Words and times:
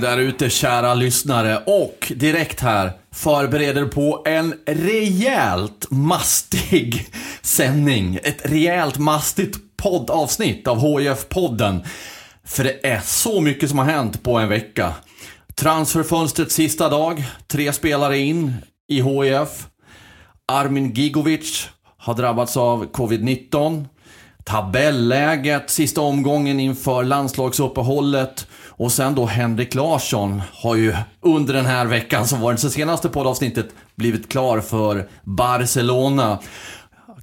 Där 0.00 0.18
ute 0.18 0.50
kära 0.50 0.94
lyssnare 0.94 1.62
och 1.66 2.12
direkt 2.16 2.60
här 2.60 2.92
förbereder 3.14 3.84
på 3.84 4.22
en 4.24 4.54
rejält 4.66 5.86
mastig 5.90 7.08
sändning. 7.42 8.18
Ett 8.22 8.50
rejält 8.50 8.98
mastigt 8.98 9.76
poddavsnitt 9.76 10.68
av 10.68 10.78
HIF-podden. 10.78 11.84
För 12.44 12.64
det 12.64 12.86
är 12.86 13.00
så 13.00 13.40
mycket 13.40 13.68
som 13.68 13.78
har 13.78 13.86
hänt 13.86 14.22
på 14.22 14.38
en 14.38 14.48
vecka. 14.48 14.94
Transferfönstrets 15.54 16.54
sista 16.54 16.88
dag, 16.88 17.24
tre 17.46 17.72
spelare 17.72 18.18
in 18.18 18.54
i 18.88 19.02
HIF. 19.02 19.66
Armin 20.46 20.92
Gigovic 20.92 21.68
har 21.96 22.14
drabbats 22.14 22.56
av 22.56 22.92
covid-19. 22.92 23.84
Tabelläget 24.44 25.70
sista 25.70 26.00
omgången 26.00 26.60
inför 26.60 27.04
landslagsuppehållet. 27.04 28.46
Och 28.80 28.92
sen 28.92 29.14
då 29.14 29.26
Henrik 29.26 29.74
Larsson 29.74 30.42
har 30.52 30.74
ju 30.74 30.94
under 31.20 31.54
den 31.54 31.66
här 31.66 31.86
veckan 31.86 32.26
som 32.26 32.40
var 32.40 32.52
det 32.52 32.58
senaste 32.58 33.08
poddavsnittet 33.08 33.66
blivit 33.94 34.28
klar 34.28 34.60
för 34.60 35.08
Barcelona. 35.22 36.38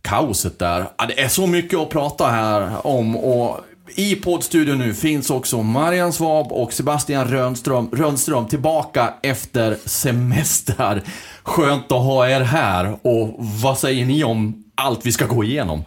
Kaoset 0.01 0.59
där. 0.59 0.85
Ja, 0.97 1.05
det 1.05 1.21
är 1.21 1.27
så 1.27 1.47
mycket 1.47 1.79
att 1.79 1.89
prata 1.89 2.27
här 2.27 2.87
om 2.87 3.15
och 3.17 3.59
i 3.95 4.15
poddstudion 4.15 4.77
nu 4.77 4.93
finns 4.93 5.29
också 5.29 5.63
Marian 5.63 6.13
Svab 6.13 6.51
och 6.51 6.73
Sebastian 6.73 7.27
Rönnström, 7.27 7.89
Rönnström 7.91 8.47
tillbaka 8.47 9.13
efter 9.23 9.77
semester. 9.85 11.03
Skönt 11.43 11.91
att 11.91 12.03
ha 12.03 12.29
er 12.29 12.41
här 12.41 12.97
och 13.01 13.35
vad 13.39 13.77
säger 13.77 14.05
ni 14.05 14.23
om 14.23 14.63
allt 14.75 15.05
vi 15.05 15.11
ska 15.11 15.25
gå 15.25 15.43
igenom? 15.43 15.83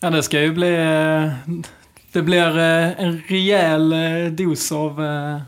Ja, 0.00 0.10
det 0.10 0.22
ska 0.22 0.40
ju 0.40 0.52
bli... 0.52 0.76
Det 2.12 2.22
blir 2.22 2.58
eh, 2.58 3.00
en 3.04 3.22
rejäl 3.28 3.92
eh, 3.92 4.32
dos 4.32 4.72
av, 4.72 5.04
eh, 5.04 5.40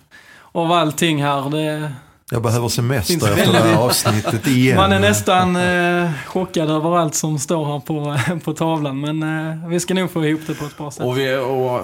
av 0.52 0.72
allting 0.72 1.22
här. 1.22 1.50
Det, 1.50 1.92
Jag 2.30 2.42
behöver 2.42 2.68
semester 2.68 3.14
efter 3.32 3.52
det 3.52 3.58
här 3.58 3.76
avsnittet 3.76 4.46
igen. 4.46 4.76
man 4.76 4.92
är 4.92 5.00
nästan 5.00 5.56
eh, 5.56 6.10
chockad 6.26 6.70
över 6.70 6.96
allt 6.98 7.14
som 7.14 7.38
står 7.38 7.64
här 7.66 7.80
på, 7.80 8.16
på 8.44 8.52
tavlan. 8.52 9.00
Men 9.00 9.22
eh, 9.22 9.68
vi 9.68 9.80
ska 9.80 9.94
nog 9.94 10.10
få 10.10 10.24
ihop 10.26 10.40
det 10.46 10.54
på 10.54 10.64
ett 10.64 10.76
bra 10.76 10.90
sätt. 10.90 11.04
Och 11.04 11.18
vi, 11.18 11.36
och 11.36 11.80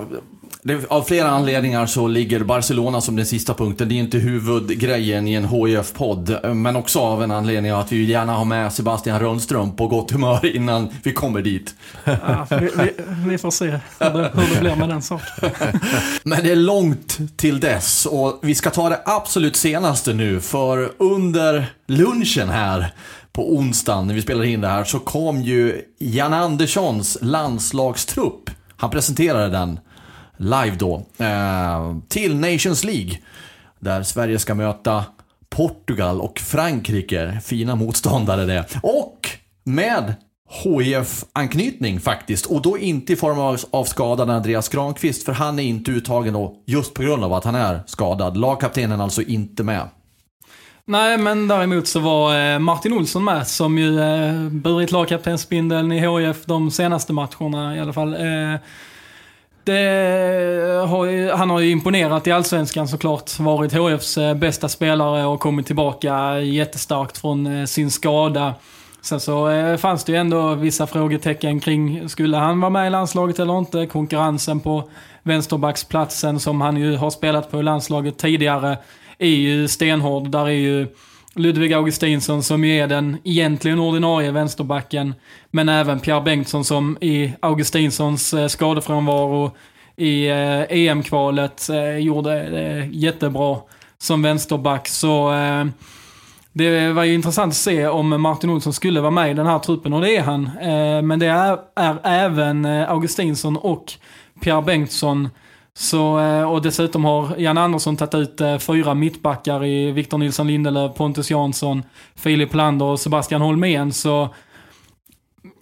det, 0.62 0.86
av 0.91 1.03
flera 1.03 1.28
anledningar 1.28 1.86
så 1.86 2.06
ligger 2.06 2.41
Barcelona 2.41 3.00
som 3.00 3.16
den 3.16 3.27
sista 3.27 3.55
punkten. 3.55 3.89
Det 3.89 3.94
är 3.94 3.97
inte 3.97 4.19
huvudgrejen 4.19 5.28
i 5.28 5.34
en 5.34 5.44
HIF-podd. 5.44 6.55
Men 6.55 6.77
också 6.77 7.00
av 7.00 7.22
en 7.22 7.30
anledning 7.30 7.72
att 7.72 7.92
vi 7.92 8.05
gärna 8.05 8.33
har 8.33 8.44
med 8.44 8.72
Sebastian 8.72 9.20
Rönnström 9.20 9.76
på 9.76 9.87
gott 9.87 10.10
humör 10.10 10.56
innan 10.56 10.88
vi 11.03 11.12
kommer 11.12 11.43
dit. 11.43 11.75
Ja, 12.04 12.47
vi, 12.50 12.56
vi, 12.56 12.93
vi 13.26 13.38
får 13.38 13.50
se 13.50 13.65
hur 13.65 13.81
det, 13.99 14.31
hur 14.34 14.54
det 14.54 14.60
blir 14.60 14.76
med 14.76 14.88
den 14.88 15.03
saken. 15.03 15.50
Men 16.22 16.44
det 16.44 16.50
är 16.50 16.56
långt 16.56 17.19
till 17.37 17.60
dess 17.60 18.06
och 18.06 18.38
vi 18.43 18.54
ska 18.54 18.70
ta 18.70 18.88
det 18.88 19.00
absolut 19.04 19.56
senaste 19.56 20.12
nu 20.12 20.41
för 20.41 20.93
under 20.99 21.66
lunchen 21.87 22.49
här 22.49 22.94
på 23.32 23.54
onsdagen 23.54 24.06
när 24.06 24.15
vi 24.15 24.22
spelar 24.22 24.44
in 24.44 24.60
det 24.60 24.69
här 24.69 24.84
så 24.84 24.99
kom 24.99 25.43
ju 25.43 25.82
Jan 25.99 26.32
Anderssons 26.32 27.19
landslagstrupp. 27.20 28.50
Han 28.76 28.91
presenterade 28.91 29.49
den 29.49 29.81
live 30.41 30.77
då 30.78 31.03
eh, 31.19 31.97
till 32.09 32.37
Nations 32.37 32.84
League. 32.84 33.19
Där 33.78 34.03
Sverige 34.03 34.39
ska 34.39 34.55
möta 34.55 35.05
Portugal 35.49 36.21
och 36.21 36.39
Frankrike. 36.39 37.41
Fina 37.45 37.75
motståndare 37.75 38.45
det. 38.45 38.65
Och 38.83 39.29
med 39.65 40.15
HIF-anknytning 40.65 42.00
faktiskt. 42.00 42.47
Och 42.47 42.62
då 42.62 42.79
inte 42.79 43.12
i 43.12 43.17
form 43.17 43.39
av, 43.39 43.61
av 43.71 43.84
skadad 43.84 44.31
Andreas 44.31 44.69
Granqvist, 44.69 45.25
för 45.25 45.33
han 45.33 45.59
är 45.59 45.62
inte 45.62 45.91
uttagen 45.91 46.34
då 46.34 46.56
just 46.67 46.95
på 46.95 47.03
grund 47.03 47.25
av 47.25 47.33
att 47.33 47.45
han 47.45 47.55
är 47.55 47.81
skadad. 47.87 48.37
Lagkaptenen 48.37 49.00
alltså 49.00 49.23
inte 49.23 49.62
med. 49.62 49.89
Nej, 50.84 51.19
men 51.19 51.49
däremot 51.49 51.89
så 51.89 52.00
var 52.00 52.53
eh, 52.53 52.59
Martin 52.59 52.93
Olsson 52.93 53.25
med, 53.25 53.47
som 53.47 53.79
ju 53.79 54.00
eh, 54.00 54.49
burit 54.50 54.93
lagkaptensbindeln 54.93 55.93
i 55.93 56.00
HIF 56.00 56.45
de 56.45 56.71
senaste 56.71 57.12
matcherna 57.12 57.77
i 57.77 57.81
alla 57.81 57.93
fall. 57.93 58.15
Eh, 58.15 58.61
det 59.65 60.87
har 60.88 61.04
ju, 61.04 61.31
han 61.31 61.50
har 61.50 61.60
ju 61.60 61.71
imponerat 61.71 62.26
i 62.26 62.32
Allsvenskan 62.32 62.88
såklart. 62.88 63.38
Varit 63.38 63.72
HIFs 63.72 64.19
eh, 64.19 64.34
bästa 64.34 64.69
spelare 64.69 65.26
och 65.26 65.41
kommit 65.41 65.66
tillbaka 65.66 66.41
jättestarkt 66.41 67.19
från 67.19 67.47
eh, 67.47 67.65
sin 67.65 67.91
skada. 67.91 68.54
Sen 69.03 69.20
så 69.20 69.49
eh, 69.49 69.76
fanns 69.76 70.04
det 70.04 70.12
ju 70.12 70.19
ändå 70.19 70.54
vissa 70.54 70.87
frågetecken 70.87 71.60
kring, 71.60 72.09
skulle 72.09 72.37
han 72.37 72.60
vara 72.60 72.70
med 72.70 72.87
i 72.87 72.91
landslaget 72.91 73.38
eller 73.38 73.59
inte? 73.59 73.87
Konkurrensen 73.87 74.60
på 74.60 74.91
vänsterbacksplatsen 75.22 76.41
som 76.41 76.60
han 76.60 76.76
ju 76.76 76.97
har 76.97 77.10
spelat 77.10 77.50
på 77.50 77.60
i 77.60 77.62
landslaget 77.62 78.19
tidigare 78.19 78.78
är 79.19 79.28
ju 79.28 79.69
stenhård. 79.69 80.31
Där 80.31 80.44
är 80.44 80.50
ju 80.50 80.87
Ludvig 81.35 81.73
Augustinsson 81.73 82.43
som 82.43 82.65
ju 82.65 82.79
är 82.79 82.87
den 82.87 83.19
egentligen 83.25 83.79
ordinarie 83.79 84.31
vänsterbacken. 84.31 85.15
Men 85.51 85.69
även 85.69 86.01
Pierre 86.01 86.21
Bengtsson 86.21 86.65
som 86.65 86.99
i 87.01 87.33
Augustinssons 87.41 88.35
eh, 88.35 88.47
skadefrånvaro 88.47 89.51
i 89.97 90.29
eh, 90.29 90.63
EM-kvalet 90.69 91.69
eh, 91.69 91.97
gjorde 91.97 92.51
det 92.51 92.89
jättebra 92.93 93.57
som 93.99 94.23
vänsterback. 94.23 94.89
Så 94.89 95.33
det 96.53 96.93
var 96.93 97.05
ju 97.05 97.15
intressant 97.15 97.51
att 97.51 97.57
se 97.57 97.87
om 97.87 98.21
Martin 98.23 98.51
Olsson 98.51 98.73
skulle 98.73 99.01
vara 99.01 99.11
med 99.11 99.31
i 99.31 99.35
den 99.35 99.47
här 99.47 99.59
truppen 99.59 99.93
och 99.93 100.01
det 100.01 100.17
är 100.17 100.23
han. 100.23 100.51
Men 101.07 101.19
det 101.19 101.27
är, 101.27 101.59
är 101.77 101.99
även 102.05 102.65
Augustinsson 102.67 103.57
och 103.57 103.93
Pierre 104.41 104.62
Bengtsson. 104.62 105.29
Så, 105.81 106.21
eh, 106.21 106.53
och 106.53 106.63
dessutom 106.63 107.05
har 107.05 107.37
Jan 107.39 107.59
Andersson 107.59 107.97
tagit 107.97 108.15
ut 108.15 108.41
eh, 108.41 108.59
fyra 108.59 108.95
mittbackar 108.95 109.65
i 109.65 109.93
Victor 109.93 110.19
Nilsson 110.19 110.47
Lindelöf, 110.47 110.95
Pontus 110.95 111.31
Jansson, 111.31 111.83
Filip 112.15 112.55
Lander 112.55 112.87
och 112.87 113.01
Sebastian 113.01 113.41
Holmén. 113.41 113.93
Så 113.93 114.29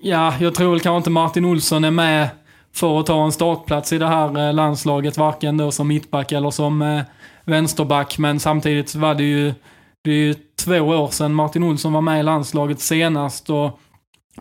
ja, 0.01 0.35
jag 0.41 0.55
tror 0.55 0.71
väl 0.71 0.81
kanske 0.81 0.97
inte 0.97 1.11
Martin 1.11 1.45
Olsson 1.45 1.85
är 1.85 1.91
med 1.91 2.29
för 2.75 3.01
att 3.01 3.07
ta 3.07 3.25
en 3.25 3.33
startplats 3.33 3.93
i 3.93 3.99
det 3.99 4.07
här 4.07 4.49
eh, 4.49 4.55
landslaget, 4.55 5.19
varken 5.19 5.57
då 5.57 5.71
som 5.71 5.89
mittback 5.89 6.33
eller 6.33 6.51
som 6.51 7.05
vänsterback. 7.45 8.19
Men 8.19 8.41
samtidigt 8.41 8.95
var 8.95 9.15
det 9.15 9.25
ju, 9.25 9.55
det 10.03 10.11
är 10.11 10.15
ju 10.15 10.35
två 10.65 10.81
år 10.81 11.09
sedan 11.09 11.35
Martin 11.35 11.63
Olsson 11.63 11.93
var 11.93 12.01
med 12.01 12.21
i 12.21 12.23
landslaget 12.23 12.81
senast 12.81 13.51
och 13.51 13.81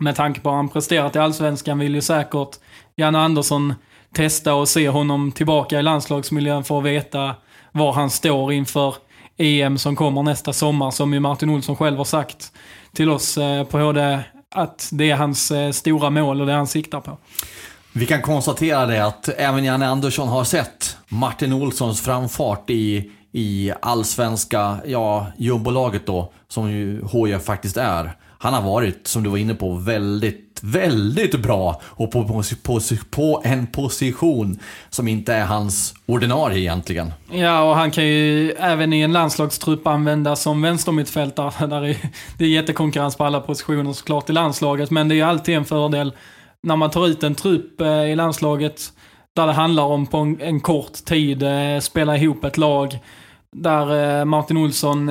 med 0.00 0.16
tanke 0.16 0.40
på 0.40 0.48
att 0.48 0.56
han 0.56 0.68
presterat 0.68 1.16
i 1.16 1.18
Allsvenskan 1.18 1.78
vill 1.78 1.94
ju 1.94 2.02
säkert 2.02 2.50
Jan 2.96 3.14
Andersson 3.14 3.74
testa 4.14 4.54
och 4.54 4.68
se 4.68 4.88
honom 4.88 5.32
tillbaka 5.32 5.78
i 5.78 5.82
landslagsmiljön 5.82 6.64
för 6.64 6.78
att 6.78 6.84
veta 6.84 7.34
var 7.72 7.92
han 7.92 8.10
står 8.10 8.52
inför 8.52 8.94
EM 9.36 9.78
som 9.78 9.96
kommer 9.96 10.22
nästa 10.22 10.52
sommar, 10.52 10.90
som 10.90 11.14
ju 11.14 11.20
Martin 11.20 11.50
Olsson 11.50 11.76
själv 11.76 11.96
har 11.96 12.04
sagt 12.04 12.52
till 12.92 13.10
oss 13.10 13.38
eh, 13.38 13.64
på 13.64 13.78
HD 13.78 14.18
att 14.54 14.88
det 14.92 15.10
är 15.10 15.16
hans 15.16 15.50
eh, 15.50 15.70
stora 15.70 16.10
mål 16.10 16.40
och 16.40 16.46
det 16.46 16.52
han 16.52 16.66
siktar 16.66 17.00
på. 17.00 17.18
Vi 17.92 18.06
kan 18.06 18.22
konstatera 18.22 18.86
det 18.86 19.06
att 19.06 19.28
även 19.28 19.64
Janne 19.64 19.88
Andersson 19.88 20.28
har 20.28 20.44
sett 20.44 20.96
Martin 21.08 21.52
Olssons 21.52 22.00
framfart 22.00 22.70
i, 22.70 23.10
i 23.32 23.72
allsvenska, 23.82 24.78
ja, 24.86 25.26
jumbolaget 25.38 26.06
då, 26.06 26.32
som 26.48 26.70
ju 26.70 27.02
HIF 27.12 27.44
faktiskt 27.44 27.76
är. 27.76 28.12
Han 28.38 28.54
har 28.54 28.62
varit, 28.62 29.06
som 29.06 29.22
du 29.22 29.30
var 29.30 29.36
inne 29.36 29.54
på, 29.54 29.72
väldigt, 29.72 30.47
väldigt 30.62 31.42
bra 31.42 31.80
och 31.84 32.10
på, 32.10 32.24
på, 32.24 32.42
på, 32.62 32.80
på 33.10 33.42
en 33.44 33.66
position 33.66 34.58
som 34.90 35.08
inte 35.08 35.34
är 35.34 35.44
hans 35.44 35.94
ordinarie 36.06 36.58
egentligen. 36.58 37.12
Ja, 37.30 37.62
och 37.62 37.76
han 37.76 37.90
kan 37.90 38.06
ju 38.06 38.50
även 38.52 38.92
i 38.92 39.00
en 39.00 39.12
landslagstrupp 39.12 39.86
användas 39.86 40.42
som 40.42 40.62
vänstermittfältare. 40.62 41.66
Där 41.66 41.84
är, 41.84 41.96
det 42.38 42.44
är 42.44 42.48
jättekonkurrens 42.48 43.16
på 43.16 43.24
alla 43.24 43.40
positioner 43.40 43.92
såklart 43.92 44.30
i 44.30 44.32
landslaget, 44.32 44.90
men 44.90 45.08
det 45.08 45.14
är 45.14 45.16
ju 45.16 45.22
alltid 45.22 45.56
en 45.56 45.64
fördel 45.64 46.12
när 46.62 46.76
man 46.76 46.90
tar 46.90 47.06
ut 47.06 47.22
en 47.22 47.34
trupp 47.34 47.80
eh, 47.80 48.04
i 48.04 48.16
landslaget 48.16 48.92
där 49.36 49.46
det 49.46 49.52
handlar 49.52 49.84
om 49.84 50.06
på 50.06 50.18
en, 50.18 50.40
en 50.40 50.60
kort 50.60 50.92
tid 50.92 51.42
eh, 51.42 51.80
spela 51.80 52.16
ihop 52.16 52.44
ett 52.44 52.56
lag. 52.56 52.98
Där 53.56 54.18
eh, 54.20 54.24
Martin 54.24 54.56
Olsson, 54.56 55.10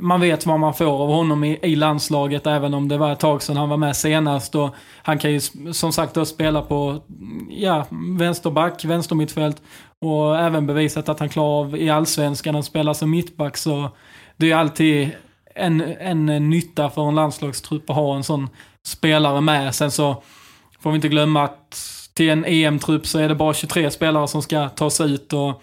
man 0.00 0.20
vet 0.20 0.46
vad 0.46 0.60
man 0.60 0.74
får 0.74 1.02
av 1.02 1.08
honom 1.08 1.44
i, 1.44 1.58
i, 1.62 1.76
landslaget 1.76 2.46
även 2.46 2.74
om 2.74 2.88
det 2.88 2.98
var 2.98 3.12
ett 3.12 3.20
tag 3.20 3.42
sedan 3.42 3.56
han 3.56 3.68
var 3.68 3.76
med 3.76 3.96
senast. 3.96 4.54
Och 4.54 4.74
han 5.02 5.18
kan 5.18 5.32
ju 5.32 5.40
som 5.72 5.92
sagt 5.92 6.14
då 6.14 6.24
spela 6.24 6.62
på 6.62 7.02
ja, 7.48 7.86
vänsterback, 8.18 8.84
vänstermittfält 8.84 9.62
och 10.04 10.38
även 10.38 10.66
bevisat 10.66 11.08
att 11.08 11.20
han 11.20 11.28
klarar 11.28 11.60
av 11.60 11.76
i 11.76 11.90
allsvenskan 11.90 12.56
att 12.56 12.64
spela 12.64 12.94
som 12.94 13.10
mittback. 13.10 13.56
Så 13.56 13.90
det 14.36 14.50
är 14.50 14.56
alltid 14.56 15.10
en, 15.54 15.80
en 15.80 16.50
nytta 16.50 16.90
för 16.90 17.08
en 17.08 17.14
landslagstrupp 17.14 17.90
att 17.90 17.96
ha 17.96 18.16
en 18.16 18.24
sån 18.24 18.48
spelare 18.86 19.40
med. 19.40 19.74
Sen 19.74 19.90
så 19.90 20.22
får 20.80 20.90
vi 20.90 20.96
inte 20.96 21.08
glömma 21.08 21.42
att 21.42 21.78
till 22.14 22.30
en 22.30 22.44
EM-trupp 22.44 23.06
så 23.06 23.18
är 23.18 23.28
det 23.28 23.34
bara 23.34 23.54
23 23.54 23.90
spelare 23.90 24.28
som 24.28 24.42
ska 24.42 24.68
tas 24.68 25.00
ut 25.00 25.32
och 25.32 25.62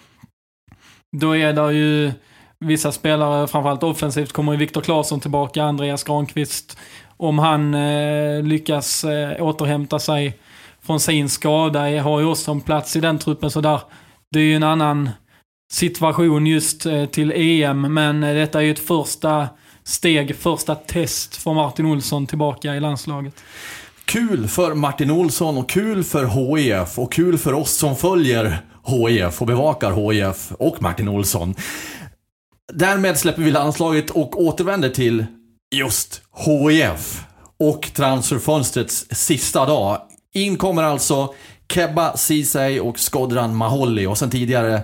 då 1.18 1.36
är 1.36 1.54
det 1.54 1.74
ju 1.74 2.12
vissa 2.60 2.92
spelare, 2.92 3.48
framförallt 3.48 3.84
offensivt, 3.84 4.32
kommer 4.32 4.52
ju 4.52 4.58
Viktor 4.58 4.82
Claesson 4.82 5.20
tillbaka, 5.20 5.64
Andreas 5.64 6.04
Granqvist. 6.04 6.78
Om 7.18 7.40
han 7.40 7.74
eh, 7.74 8.44
lyckas 8.44 9.04
eh, 9.04 9.44
återhämta 9.44 10.00
sig 10.00 10.40
från 10.82 11.00
sin 11.00 11.30
skada, 11.30 12.02
har 12.02 12.20
ju 12.20 12.26
också 12.26 12.52
en 12.52 12.62
plats 12.62 12.96
i 12.96 13.00
den 13.00 13.20
truppen. 13.20 13.52
Så 13.52 13.62
där, 13.62 13.82
det 14.32 14.40
är 14.40 14.44
ju 14.44 14.56
en 14.56 14.64
annan 14.64 15.10
situation 15.72 16.48
just 16.48 16.86
eh, 16.86 17.06
till 17.06 17.32
EM, 17.36 17.94
men 17.94 18.24
eh, 18.24 18.36
detta 18.36 18.60
är 18.60 18.64
ju 18.64 18.72
ett 18.72 18.88
första 18.88 19.48
steg, 19.84 20.36
första 20.36 20.76
test 20.76 21.36
för 21.36 21.54
Martin 21.54 21.86
Olsson 21.86 22.28
tillbaka 22.28 22.76
i 22.76 22.80
landslaget. 22.80 23.44
Kul 24.06 24.48
för 24.48 24.74
Martin 24.74 25.12
Olsson 25.12 25.58
och 25.58 25.70
kul 25.70 26.04
för 26.04 26.26
HIF 26.26 27.00
och 27.00 27.12
kul 27.12 27.38
för 27.38 27.54
oss 27.54 27.74
som 27.74 27.96
följer 27.96 28.62
HIF 28.88 29.42
och 29.42 29.48
bevakar 29.48 30.12
HIF 30.12 30.52
och 30.60 30.82
Martin 30.82 31.08
Olsson. 31.08 31.56
Därmed 32.74 33.18
släpper 33.18 33.42
vi 33.42 33.52
landslaget 33.52 34.10
och 34.10 34.42
återvänder 34.42 34.90
till 34.90 35.26
just 35.76 36.22
HIF 36.46 37.24
och 37.60 37.90
transferfönstrets 37.94 39.06
sista 39.12 39.66
dag. 39.66 40.02
In 40.34 40.58
kommer 40.58 40.84
alltså 40.84 41.34
Kebba 41.74 42.18
Ceesay 42.18 42.80
och 42.80 43.00
Skodran 43.00 43.56
Maholli 43.56 44.06
och 44.06 44.18
sen 44.18 44.30
tidigare 44.30 44.76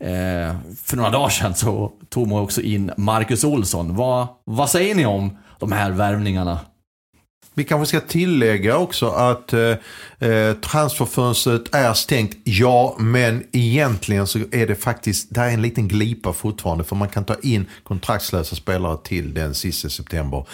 eh, 0.00 0.56
för 0.84 0.96
några 0.96 1.10
dagar 1.10 1.28
sedan 1.28 1.54
så 1.54 1.92
tog 2.08 2.28
man 2.28 2.42
också 2.42 2.60
in 2.60 2.92
Marcus 2.96 3.44
Olsson. 3.44 3.96
Va, 3.96 4.40
vad 4.44 4.70
säger 4.70 4.94
ni 4.94 5.06
om 5.06 5.38
de 5.58 5.72
här 5.72 5.90
värvningarna? 5.90 6.58
Vi 7.58 7.64
kanske 7.64 7.86
ska 7.86 8.06
tillägga 8.06 8.76
också 8.76 9.08
att 9.08 9.52
eh, 9.52 9.60
eh, 10.28 10.54
transferfönstret 10.54 11.74
är 11.74 11.94
stängt, 11.94 12.36
ja, 12.44 12.96
men 12.98 13.44
egentligen 13.52 14.26
så 14.26 14.38
är 14.52 14.66
det 14.66 14.74
faktiskt, 14.74 15.34
där 15.34 15.44
är 15.44 15.50
en 15.50 15.62
liten 15.62 15.88
glipa 15.88 16.32
fortfarande 16.32 16.84
för 16.84 16.96
man 16.96 17.08
kan 17.08 17.24
ta 17.24 17.34
in 17.42 17.66
kontraktslösa 17.82 18.56
spelare 18.56 18.98
till 19.04 19.34
den 19.34 19.54
sista 19.54 19.88
september. 19.88 20.46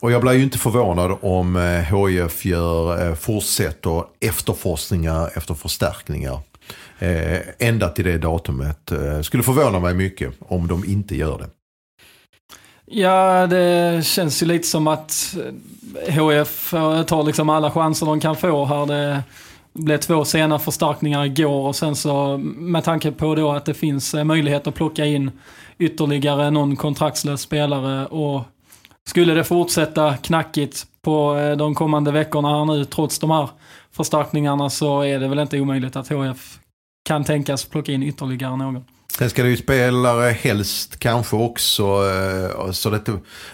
Och 0.00 0.12
jag 0.12 0.22
blir 0.22 0.32
ju 0.32 0.42
inte 0.42 0.58
förvånad 0.58 1.18
om 1.20 1.56
eh, 1.56 1.62
HIF 1.62 2.44
gör, 2.44 3.08
eh, 3.08 3.14
fortsätter 3.14 4.04
efterforskningar 4.20 5.30
efter 5.34 5.54
förstärkningar. 5.54 6.40
Eh, 6.98 7.38
ända 7.58 7.88
till 7.88 8.04
det 8.04 8.18
datumet. 8.18 8.92
Eh, 8.92 9.20
skulle 9.20 9.42
förvåna 9.42 9.80
mig 9.80 9.94
mycket 9.94 10.34
om 10.38 10.68
de 10.68 10.84
inte 10.84 11.16
gör 11.16 11.38
det. 11.38 11.59
Ja, 12.92 13.46
det 13.46 14.04
känns 14.06 14.42
ju 14.42 14.46
lite 14.46 14.68
som 14.68 14.86
att 14.86 15.36
eh, 16.06 16.14
HF 16.14 16.74
eh, 16.74 17.02
tar 17.02 17.22
liksom 17.22 17.48
alla 17.48 17.70
chanser 17.70 18.06
de 18.06 18.20
kan 18.20 18.36
få 18.36 18.64
här. 18.64 18.86
Det 18.86 19.22
blev 19.72 19.98
två 19.98 20.24
sena 20.24 20.58
förstärkningar 20.58 21.24
igår 21.24 21.66
och 21.66 21.76
sen 21.76 21.96
så 21.96 22.38
med 22.42 22.84
tanke 22.84 23.12
på 23.12 23.34
då 23.34 23.52
att 23.52 23.64
det 23.64 23.74
finns 23.74 24.14
eh, 24.14 24.24
möjlighet 24.24 24.66
att 24.66 24.74
plocka 24.74 25.06
in 25.06 25.30
ytterligare 25.78 26.50
någon 26.50 26.76
kontraktslös 26.76 27.40
spelare 27.40 28.06
och 28.06 28.42
skulle 29.06 29.34
det 29.34 29.44
fortsätta 29.44 30.16
knackigt 30.16 30.86
på 31.02 31.34
de 31.58 31.74
kommande 31.74 32.12
veckorna 32.12 32.48
här 32.48 32.64
nu 32.64 32.84
trots 32.84 33.18
de 33.18 33.30
här 33.30 33.48
förstärkningarna 33.92 34.70
så 34.70 35.00
är 35.00 35.20
det 35.20 35.28
väl 35.28 35.38
inte 35.38 35.60
omöjligt 35.60 35.96
att 35.96 36.08
HF 36.08 36.58
kan 37.04 37.24
tänkas 37.24 37.64
plocka 37.64 37.92
in 37.92 38.02
ytterligare 38.02 38.56
någon. 38.56 38.84
Sen 39.18 39.30
ska 39.30 39.42
det 39.42 39.48
ju 39.48 39.56
spelare 39.56 40.30
helst 40.30 40.98
kanske 40.98 41.36
också, 41.36 41.82
eh, 41.84 42.70
så 42.70 42.90
det, 42.90 43.00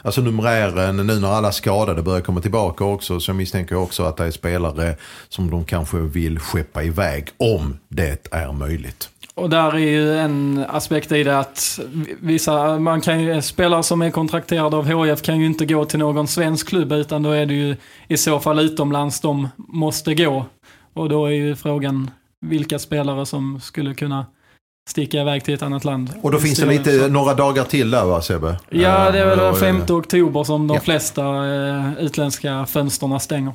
alltså 0.02 0.20
numerären 0.20 0.96
nu 0.96 1.20
när 1.20 1.28
alla 1.28 1.52
skadade 1.52 2.02
börjar 2.02 2.20
komma 2.20 2.40
tillbaka 2.40 2.84
också. 2.84 3.20
Så 3.20 3.30
jag 3.30 3.36
misstänker 3.36 3.76
också 3.76 4.02
att 4.02 4.16
det 4.16 4.24
är 4.24 4.30
spelare 4.30 4.96
som 5.28 5.50
de 5.50 5.64
kanske 5.64 5.96
vill 5.96 6.38
skeppa 6.38 6.82
iväg 6.82 7.28
om 7.36 7.78
det 7.88 8.28
är 8.30 8.52
möjligt. 8.52 9.08
Och 9.34 9.50
där 9.50 9.74
är 9.74 9.78
ju 9.78 10.18
en 10.18 10.64
aspekt 10.68 11.12
i 11.12 11.24
det 11.24 11.38
att 11.38 11.80
vissa, 12.20 12.78
man 12.78 13.00
kan 13.00 13.20
ju, 13.22 13.42
spelare 13.42 13.82
som 13.82 14.02
är 14.02 14.10
kontrakterade 14.10 14.76
av 14.76 14.92
HF 14.92 15.22
kan 15.22 15.40
ju 15.40 15.46
inte 15.46 15.66
gå 15.66 15.84
till 15.84 15.98
någon 15.98 16.28
svensk 16.28 16.68
klubb 16.68 16.92
utan 16.92 17.22
då 17.22 17.30
är 17.30 17.46
det 17.46 17.54
ju 17.54 17.76
i 18.08 18.16
så 18.16 18.40
fall 18.40 18.58
utomlands 18.58 19.20
de 19.20 19.48
måste 19.56 20.14
gå. 20.14 20.46
Och 20.92 21.08
då 21.08 21.26
är 21.26 21.30
ju 21.30 21.56
frågan 21.56 22.10
vilka 22.40 22.78
spelare 22.78 23.26
som 23.26 23.60
skulle 23.60 23.94
kunna 23.94 24.26
sticka 24.88 25.20
iväg 25.20 25.44
till 25.44 25.54
ett 25.54 25.62
annat 25.62 25.84
land. 25.84 26.10
Och 26.22 26.30
då 26.30 26.38
finns 26.38 26.58
det 26.58 26.66
lite, 26.66 26.98
så. 26.98 27.08
några 27.08 27.34
dagar 27.34 27.64
till 27.64 27.90
där 27.90 28.04
va 28.04 28.22
Sebbe? 28.22 28.58
Ja, 28.70 29.10
det 29.10 29.18
är 29.18 29.26
väl 29.26 29.38
den 29.38 29.56
5 29.56 29.82
oktober 29.88 30.44
som 30.44 30.66
de 30.66 30.74
ja. 30.74 30.80
flesta 30.80 31.22
eh, 31.22 31.98
utländska 31.98 32.66
fönsterna 32.66 33.20
stänger. 33.20 33.52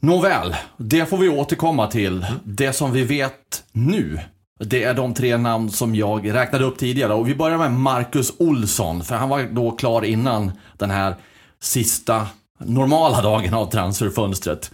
Nåväl, 0.00 0.56
det 0.76 1.06
får 1.06 1.18
vi 1.18 1.28
återkomma 1.28 1.86
till. 1.86 2.26
Det 2.44 2.72
som 2.72 2.92
vi 2.92 3.04
vet 3.04 3.64
nu, 3.72 4.18
det 4.60 4.84
är 4.84 4.94
de 4.94 5.14
tre 5.14 5.36
namn 5.36 5.70
som 5.70 5.94
jag 5.94 6.34
räknade 6.34 6.64
upp 6.64 6.78
tidigare. 6.78 7.14
Och 7.14 7.28
vi 7.28 7.34
börjar 7.34 7.58
med 7.58 7.72
Marcus 7.72 8.32
Olsson, 8.38 9.04
för 9.04 9.14
han 9.14 9.28
var 9.28 9.42
då 9.42 9.70
klar 9.70 10.04
innan 10.04 10.52
den 10.76 10.90
här 10.90 11.14
sista 11.60 12.26
normala 12.58 13.22
dagen 13.22 13.54
av 13.54 13.66
transferfönstret. 13.66 14.70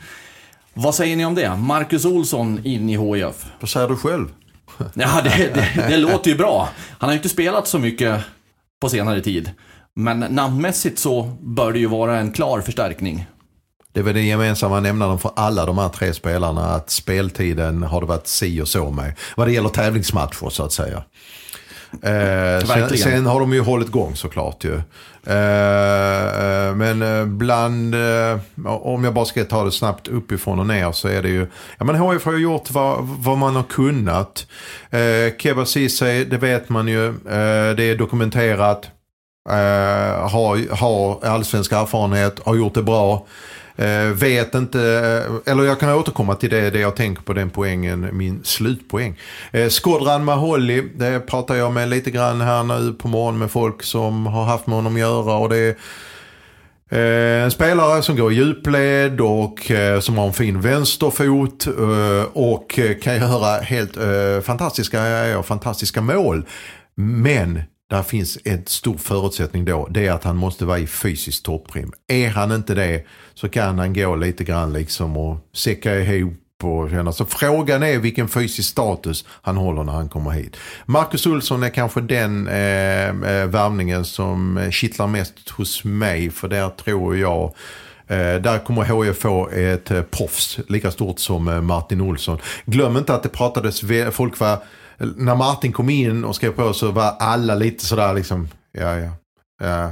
Vad 0.74 0.94
säger 0.94 1.16
ni 1.16 1.24
om 1.24 1.34
det? 1.34 1.56
Marcus 1.56 2.04
Olsson 2.04 2.60
in 2.64 2.90
i 2.90 2.98
HIF. 2.98 3.46
Vad 3.60 3.68
säger 3.68 3.88
du 3.88 3.96
själv? 3.96 4.28
Ja, 4.94 5.20
det, 5.24 5.54
det, 5.54 5.86
det 5.88 5.96
låter 5.96 6.30
ju 6.30 6.36
bra. 6.36 6.68
Han 6.98 7.08
har 7.08 7.12
ju 7.12 7.18
inte 7.18 7.28
spelat 7.28 7.68
så 7.68 7.78
mycket 7.78 8.20
på 8.80 8.88
senare 8.88 9.20
tid. 9.20 9.50
Men 9.94 10.18
namnmässigt 10.18 10.98
så 10.98 11.22
bör 11.40 11.72
det 11.72 11.78
ju 11.78 11.86
vara 11.86 12.18
en 12.18 12.32
klar 12.32 12.60
förstärkning. 12.60 13.26
Det 13.92 14.00
är 14.00 14.04
väl 14.04 14.14
den 14.14 14.26
gemensamma 14.26 14.80
nämnaren 14.80 15.18
för 15.18 15.30
alla 15.36 15.66
de 15.66 15.78
här 15.78 15.88
tre 15.88 16.14
spelarna 16.14 16.64
att 16.64 16.90
speltiden 16.90 17.82
har 17.82 18.00
det 18.00 18.06
varit 18.06 18.26
si 18.26 18.60
och 18.60 18.68
så 18.68 18.90
med. 18.90 19.14
Vad 19.36 19.46
det 19.46 19.52
gäller 19.52 19.68
tävlingsmatcher 19.68 20.50
så 20.50 20.64
att 20.64 20.72
säga. 20.72 21.02
Eh, 21.92 22.66
sen, 22.66 22.98
sen, 22.98 23.26
har 23.26 23.40
de 23.40 23.52
ju 23.52 23.60
hållit 23.60 23.88
igång 23.88 24.16
såklart 24.16 24.64
ju. 24.64 24.74
Eh, 25.26 26.24
eh 26.44 26.74
men 26.74 27.02
eh, 27.02 27.24
bland, 27.24 27.94
eh, 27.94 28.38
om 28.64 29.04
jag 29.04 29.14
bara 29.14 29.24
ska 29.24 29.44
ta 29.44 29.64
det 29.64 29.72
snabbt 29.72 30.08
uppifrån 30.08 30.58
och 30.58 30.66
ner 30.66 30.92
så 30.92 31.08
är 31.08 31.22
det 31.22 31.28
ju, 31.28 31.46
ja 31.78 31.84
men 31.84 31.96
HF 31.96 32.24
har 32.24 32.32
ju 32.32 32.38
gjort 32.38 32.70
vad, 32.70 32.98
vad 33.02 33.38
man 33.38 33.56
har 33.56 33.62
kunnat. 33.62 34.46
Eh, 34.90 35.36
Keba 35.38 35.66
Ceesay, 35.66 36.24
det 36.24 36.38
vet 36.38 36.68
man 36.68 36.88
ju, 36.88 37.06
eh, 37.08 37.74
det 37.76 37.84
är 37.84 37.96
dokumenterat. 37.96 38.90
har, 40.30 40.76
har 40.76 41.24
allsvensk 41.24 41.72
erfarenhet, 41.72 42.40
har 42.44 42.54
gjort 42.54 42.74
det 42.74 42.82
bra. 42.82 43.26
Eh, 43.80 44.12
vet 44.12 44.54
inte, 44.54 44.80
eh, 44.80 45.52
eller 45.52 45.64
jag 45.64 45.80
kan 45.80 45.94
återkomma 45.94 46.34
till 46.34 46.50
det, 46.50 46.70
det 46.70 46.80
jag 46.80 46.96
tänker 46.96 47.22
på 47.22 47.32
den 47.32 47.50
poängen, 47.50 48.08
min 48.12 48.44
slutpoäng. 48.44 49.18
Eh, 49.52 49.68
Skodran 49.68 50.24
Maholli, 50.24 50.88
det 50.94 51.20
pratar 51.20 51.54
jag 51.54 51.72
med 51.72 51.88
lite 51.88 52.10
grann 52.10 52.40
här 52.40 52.62
nu 52.62 52.92
på 52.92 53.08
morgonen 53.08 53.38
med 53.38 53.50
folk 53.50 53.82
som 53.82 54.26
har 54.26 54.44
haft 54.44 54.66
med 54.66 54.76
honom 54.76 54.94
att 54.94 55.00
göra. 55.00 55.36
Och 55.36 55.48
det 55.48 55.56
är, 55.56 55.76
eh, 57.38 57.44
en 57.44 57.50
spelare 57.50 58.02
som 58.02 58.16
går 58.16 58.32
i 58.32 58.34
djupled 58.34 59.20
och 59.20 59.70
eh, 59.70 60.00
som 60.00 60.18
har 60.18 60.26
en 60.26 60.32
fin 60.32 60.60
vänsterfot 60.60 61.66
och 62.32 62.80
kan 63.02 63.16
göra 63.16 63.60
helt 63.60 63.96
fantastiska, 64.44 65.42
fantastiska 65.42 66.00
mål. 66.00 66.44
Men 66.94 67.62
där 67.90 68.02
finns 68.02 68.38
en 68.44 68.66
stor 68.66 68.98
förutsättning 68.98 69.64
då. 69.64 69.88
Det 69.90 70.06
är 70.06 70.12
att 70.12 70.24
han 70.24 70.36
måste 70.36 70.64
vara 70.64 70.78
i 70.78 70.86
fysiskt 70.86 71.44
topprim. 71.44 71.92
Är 72.06 72.28
han 72.28 72.52
inte 72.52 72.74
det 72.74 73.04
så 73.34 73.48
kan 73.48 73.78
han 73.78 73.94
gå 73.94 74.16
lite 74.16 74.44
grann 74.44 74.72
liksom 74.72 75.16
och 75.16 75.38
säcka 75.52 76.00
ihop 76.00 76.64
och 76.64 76.90
känna. 76.90 77.12
Så 77.12 77.24
frågan 77.24 77.82
är 77.82 77.98
vilken 77.98 78.28
fysisk 78.28 78.68
status 78.68 79.24
han 79.42 79.56
håller 79.56 79.82
när 79.82 79.92
han 79.92 80.08
kommer 80.08 80.30
hit. 80.30 80.56
Marcus 80.86 81.26
Olsson 81.26 81.62
är 81.62 81.68
kanske 81.68 82.00
den 82.00 82.48
eh, 82.48 83.08
eh 83.08 83.46
värvningen 83.46 84.04
som 84.04 84.58
eh, 84.58 84.70
kittlar 84.70 85.06
mest 85.06 85.50
hos 85.50 85.84
mig. 85.84 86.30
För 86.30 86.48
där 86.48 86.68
tror 86.68 87.16
jag 87.16 87.44
eh, 88.06 88.34
där 88.42 88.64
kommer 88.64 89.04
HIF 89.04 89.18
få 89.18 89.48
ett 89.48 90.10
proffs 90.10 90.58
lika 90.68 90.90
stort 90.90 91.18
som 91.18 91.66
Martin 91.66 92.00
Olsson. 92.00 92.38
Glöm 92.64 92.96
inte 92.96 93.14
att 93.14 93.22
det 93.22 93.28
pratades, 93.28 93.82
folk 94.12 94.38
var 94.38 94.58
när 95.16 95.34
Martin 95.34 95.72
kom 95.72 95.90
in 95.90 96.24
och 96.24 96.36
skrev 96.36 96.50
på 96.50 96.72
så 96.72 96.90
var 96.90 97.16
alla 97.18 97.54
lite 97.54 97.86
sådär 97.86 98.14
liksom, 98.14 98.48
ja 98.72 98.98
ja. 98.98 99.10
Eh, 99.62 99.90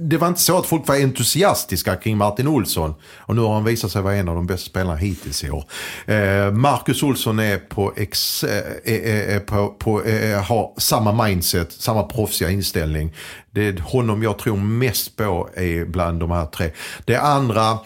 det 0.00 0.18
var 0.18 0.28
inte 0.28 0.40
så 0.40 0.58
att 0.58 0.66
folk 0.66 0.88
var 0.88 0.94
entusiastiska 0.94 1.96
kring 1.96 2.16
Martin 2.16 2.48
Olsson. 2.48 2.94
Och 3.16 3.36
nu 3.36 3.42
har 3.42 3.54
han 3.54 3.64
visat 3.64 3.90
sig 3.90 4.02
vara 4.02 4.14
en 4.14 4.28
av 4.28 4.34
de 4.34 4.46
bästa 4.46 4.70
spelarna 4.70 4.96
hittills 4.96 5.44
i 5.44 5.50
år. 5.50 5.64
Eh, 6.06 6.50
Marcus 6.52 7.02
Olsson 7.02 7.38
är 7.38 7.58
på, 7.58 7.92
ex, 7.96 8.44
är, 8.44 9.34
är 9.34 9.40
på, 9.40 9.68
på 9.68 10.02
har 10.48 10.80
samma 10.80 11.24
mindset, 11.24 11.72
samma 11.72 12.02
proffsiga 12.02 12.50
inställning. 12.50 13.14
Det 13.50 13.68
är 13.68 13.78
honom 13.78 14.22
jag 14.22 14.38
tror 14.38 14.56
mest 14.56 15.16
på 15.16 15.48
är 15.54 15.84
bland 15.84 16.20
de 16.20 16.30
här 16.30 16.46
tre. 16.46 16.70
Det 17.04 17.16
andra, 17.16 17.78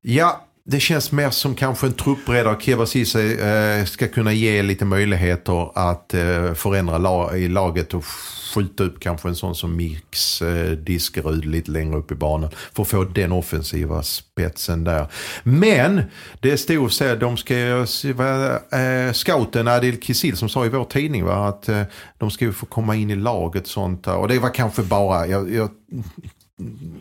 ja 0.00 0.47
det 0.70 0.80
känns 0.80 1.12
mer 1.12 1.30
som 1.30 1.54
kanske 1.54 1.86
en 1.86 1.92
truppredare. 1.92 2.56
Keva 2.60 2.86
Ceesay 2.86 3.32
eh, 3.32 3.84
ska 3.84 4.08
kunna 4.08 4.32
ge 4.32 4.62
lite 4.62 4.84
möjligheter 4.84 5.70
att 5.74 6.14
eh, 6.14 6.54
förändra 6.54 6.98
la 6.98 7.36
i 7.36 7.48
laget 7.48 7.94
och 7.94 8.04
skjuta 8.54 8.84
upp 8.84 9.00
kanske 9.00 9.28
en 9.28 9.34
sån 9.34 9.54
som 9.54 9.76
Mix 9.76 10.42
eh, 10.42 10.70
Diskerud 10.70 11.44
lite 11.44 11.70
längre 11.70 11.96
upp 11.96 12.12
i 12.12 12.14
banan. 12.14 12.50
För 12.72 12.82
att 12.82 12.88
få 12.88 13.04
den 13.04 13.32
offensiva 13.32 14.02
spetsen 14.02 14.84
där. 14.84 15.06
Men 15.42 16.02
det 16.40 16.58
stod 16.58 16.92
så 16.92 17.14
de 17.14 17.36
ska 17.36 17.54
eh, 17.54 19.12
scouten 19.12 19.68
Adil 19.68 20.00
Kisil 20.00 20.36
som 20.36 20.48
sa 20.48 20.66
i 20.66 20.68
vår 20.68 20.84
tidning 20.84 21.24
va, 21.24 21.48
att 21.48 21.68
eh, 21.68 21.82
de 22.18 22.30
ska 22.30 22.44
ju 22.44 22.52
få 22.52 22.66
komma 22.66 22.96
in 22.96 23.10
i 23.10 23.16
laget 23.16 23.66
sånt 23.66 24.04
där. 24.04 24.16
Och 24.16 24.28
det 24.28 24.38
var 24.38 24.54
kanske 24.54 24.82
bara, 24.82 25.26
jag, 25.26 25.54
jag 25.54 25.70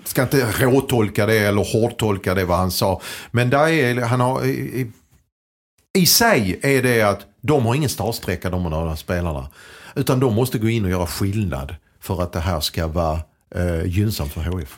ska 0.04 0.22
inte 0.22 0.52
råtolka 0.60 1.26
det 1.26 1.38
eller 1.38 1.74
hårdtolka 1.74 2.34
det 2.34 2.46
vad 2.46 2.58
han 2.58 2.72
sa. 2.72 3.02
Men 3.32 3.50
där 3.50 3.68
är, 3.68 4.02
han 4.02 4.20
har, 4.20 4.46
i, 4.46 4.92
i 5.98 6.06
sig 6.06 6.60
är 6.64 6.84
det 6.84 7.02
att 7.02 7.26
de 7.42 7.66
har 7.66 7.76
ingen 7.76 7.90
startsträcka 7.90 8.50
de 8.50 8.74
här 8.74 8.96
spelarna. 8.96 9.48
Utan 9.96 10.20
de 10.20 10.36
måste 10.36 10.58
gå 10.58 10.70
in 10.70 10.86
och 10.86 10.92
göra 10.92 11.08
skillnad 11.08 11.76
för 12.00 12.22
att 12.22 12.32
det 12.34 12.40
här 12.40 12.60
ska 12.60 12.88
vara 12.88 13.20
eh, 13.56 13.86
gynnsamt 13.86 14.34
för 14.34 14.42
HF. 14.42 14.78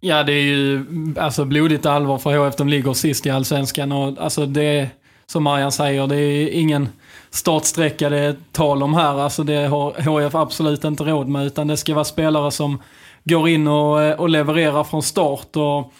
Ja, 0.00 0.22
det 0.22 0.32
är 0.32 0.42
ju 0.42 0.84
alltså 1.18 1.44
blodigt 1.44 1.86
allvar 1.86 2.18
för 2.18 2.38
HF. 2.38 2.56
De 2.56 2.68
ligger 2.68 2.92
sist 2.92 3.26
i 3.26 3.30
allsvenskan 3.30 3.92
och 3.92 4.18
alltså 4.18 4.46
det, 4.46 4.88
som 5.26 5.42
Marian 5.42 5.72
säger, 5.72 6.06
det 6.06 6.16
är 6.16 6.48
ingen 6.48 6.88
startsträcka 7.30 8.08
det 8.08 8.18
är 8.18 8.36
tal 8.52 8.82
om 8.82 8.94
här. 8.94 9.20
Alltså 9.20 9.44
det 9.44 9.66
har 9.66 9.92
HF 9.92 10.34
absolut 10.34 10.84
inte 10.84 11.04
råd 11.04 11.28
med, 11.28 11.46
utan 11.46 11.66
det 11.66 11.76
ska 11.76 11.94
vara 11.94 12.04
spelare 12.04 12.50
som 12.50 12.82
går 13.28 13.48
in 13.48 13.68
och, 13.68 14.02
eh, 14.02 14.20
och 14.20 14.28
levererar 14.28 14.84
från 14.84 15.02
start. 15.02 15.56
Och, 15.56 15.92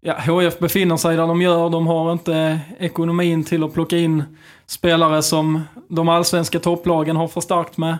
ja, 0.00 0.14
HF 0.18 0.58
befinner 0.58 0.96
sig 0.96 1.16
där 1.16 1.26
de 1.26 1.42
gör. 1.42 1.70
De 1.70 1.86
har 1.86 2.12
inte 2.12 2.60
ekonomin 2.78 3.44
till 3.44 3.64
att 3.64 3.74
plocka 3.74 3.96
in 3.96 4.24
spelare 4.66 5.22
som 5.22 5.60
de 5.88 6.08
allsvenska 6.08 6.58
topplagen 6.58 7.16
har 7.16 7.28
förstärkt 7.28 7.76
med. 7.76 7.98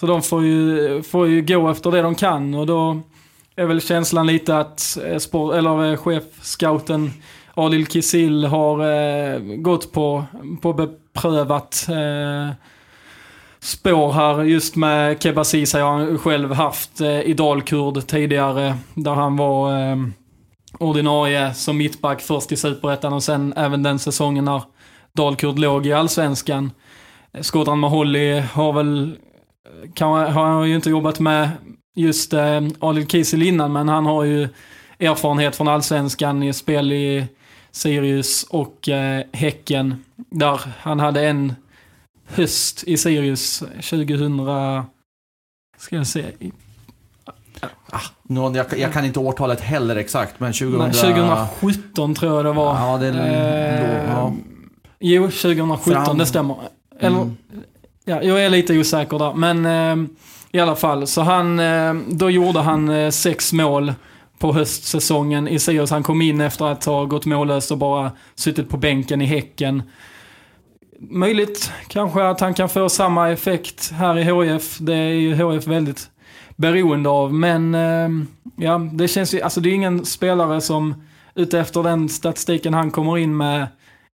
Så 0.00 0.06
de 0.06 0.22
får 0.22 0.44
ju, 0.44 1.02
får 1.02 1.28
ju 1.28 1.42
gå 1.42 1.70
efter 1.70 1.90
det 1.90 2.02
de 2.02 2.14
kan 2.14 2.54
och 2.54 2.66
då 2.66 3.00
är 3.56 3.66
väl 3.66 3.80
känslan 3.80 4.26
lite 4.26 4.58
att 4.58 4.98
eh, 5.06 5.18
sport, 5.18 5.54
eller 5.54 5.92
eh, 5.92 5.96
chefscouten 5.96 7.10
Adil 7.54 7.86
Kisil 7.86 8.44
har 8.44 8.80
eh, 8.80 9.38
gått 9.38 9.92
på, 9.92 10.24
på 10.62 10.72
beprövat 10.72 11.86
eh, 11.88 12.54
spår 13.62 14.12
här. 14.12 14.42
Just 14.42 14.76
med 14.76 15.22
Keba 15.22 15.44
Ceesay 15.44 15.82
har 15.82 15.92
han 15.92 16.18
själv 16.18 16.52
haft 16.52 17.00
eh, 17.00 17.34
Dalkurd 17.36 18.06
tidigare. 18.06 18.76
Där 18.94 19.14
han 19.14 19.36
var 19.36 19.80
eh, 19.80 19.96
ordinarie 20.78 21.54
som 21.54 21.76
mittback 21.76 22.20
först 22.20 22.52
i 22.52 22.56
Superettan 22.56 23.12
och 23.12 23.22
sen 23.22 23.52
även 23.56 23.82
den 23.82 23.98
säsongen 23.98 24.44
när 24.44 24.62
Dalkurd 25.16 25.58
låg 25.58 25.86
i 25.86 25.92
Allsvenskan. 25.92 26.70
Eh, 27.32 27.42
Skådran 27.42 27.78
Maholi 27.78 28.40
har 28.40 28.72
väl, 28.72 29.04
eh, 29.04 29.92
kan, 29.94 30.32
har 30.32 30.44
han 30.44 30.68
ju 30.68 30.74
inte 30.74 30.90
jobbat 30.90 31.20
med 31.20 31.50
just 31.94 32.32
eh, 32.32 32.60
Adil 32.78 33.06
Kiesel 33.06 33.42
innan, 33.42 33.72
men 33.72 33.88
han 33.88 34.06
har 34.06 34.24
ju 34.24 34.48
erfarenhet 34.98 35.56
från 35.56 35.68
Allsvenskan 35.68 36.42
i 36.42 36.52
spel 36.52 36.92
i 36.92 37.26
Sirius 37.70 38.44
och 38.50 38.88
eh, 38.88 39.24
Häcken. 39.32 40.04
Där 40.16 40.60
han 40.80 41.00
hade 41.00 41.26
en 41.26 41.54
höst 42.32 42.84
i 42.86 42.96
Sirius 42.96 43.58
2000, 43.58 44.40
ska 45.78 45.96
jag 45.96 46.06
se, 46.06 46.24
Ah, 47.90 48.00
någon, 48.22 48.54
jag, 48.54 48.66
jag, 48.78 48.92
kan 48.92 49.04
inte 49.04 49.18
årtalet 49.18 49.60
heller 49.60 49.96
exakt, 49.96 50.40
men 50.40 50.52
2000... 50.52 50.78
Nej, 50.78 50.92
2017 50.92 52.14
tror 52.14 52.36
jag 52.36 52.44
det 52.44 52.52
var. 52.52 52.74
Ja, 52.74 52.98
det 52.98 53.06
är, 53.06 54.04
eh, 54.04 54.10
ja. 54.10 54.32
Jo, 55.00 55.22
2017, 55.22 56.04
Fram. 56.04 56.18
det 56.18 56.26
stämmer. 56.26 56.56
Eller, 57.00 57.16
mm. 57.16 57.36
ja, 58.04 58.22
jag 58.22 58.44
är 58.44 58.50
lite 58.50 58.78
osäker 58.78 59.18
där, 59.18 59.34
men 59.34 59.66
eh, 59.66 60.08
i 60.52 60.60
alla 60.60 60.76
fall. 60.76 61.06
Så 61.06 61.20
han, 61.20 61.58
eh, 61.58 61.94
då 62.08 62.30
gjorde 62.30 62.60
han 62.60 62.88
eh, 62.88 63.10
sex 63.10 63.52
mål 63.52 63.92
på 64.38 64.52
höstsäsongen 64.52 65.48
i 65.48 65.58
Sirius. 65.58 65.90
Han 65.90 66.02
kom 66.02 66.22
in 66.22 66.40
efter 66.40 66.64
att 66.64 66.84
ha 66.84 67.04
gått 67.04 67.26
mållös 67.26 67.70
och 67.70 67.78
bara 67.78 68.12
suttit 68.34 68.68
på 68.68 68.76
bänken 68.76 69.22
i 69.22 69.24
Häcken. 69.24 69.82
Möjligt 71.10 71.72
kanske 71.88 72.24
att 72.24 72.40
han 72.40 72.54
kan 72.54 72.68
få 72.68 72.88
samma 72.88 73.30
effekt 73.30 73.92
här 73.92 74.18
i 74.18 74.24
HF. 74.24 74.78
Det 74.78 74.94
är 74.94 75.12
ju 75.12 75.34
HF 75.34 75.66
väldigt 75.66 76.10
beroende 76.56 77.08
av. 77.08 77.34
Men 77.34 77.74
eh, 77.74 78.08
ja, 78.56 78.78
det 78.78 79.08
känns 79.08 79.34
ju, 79.34 79.40
alltså 79.40 79.60
det 79.60 79.68
är 79.68 79.74
ingen 79.74 80.04
spelare 80.04 80.60
som 80.60 80.94
utefter 81.34 81.82
den 81.82 82.08
statistiken 82.08 82.74
han 82.74 82.90
kommer 82.90 83.18
in 83.18 83.36
med 83.36 83.66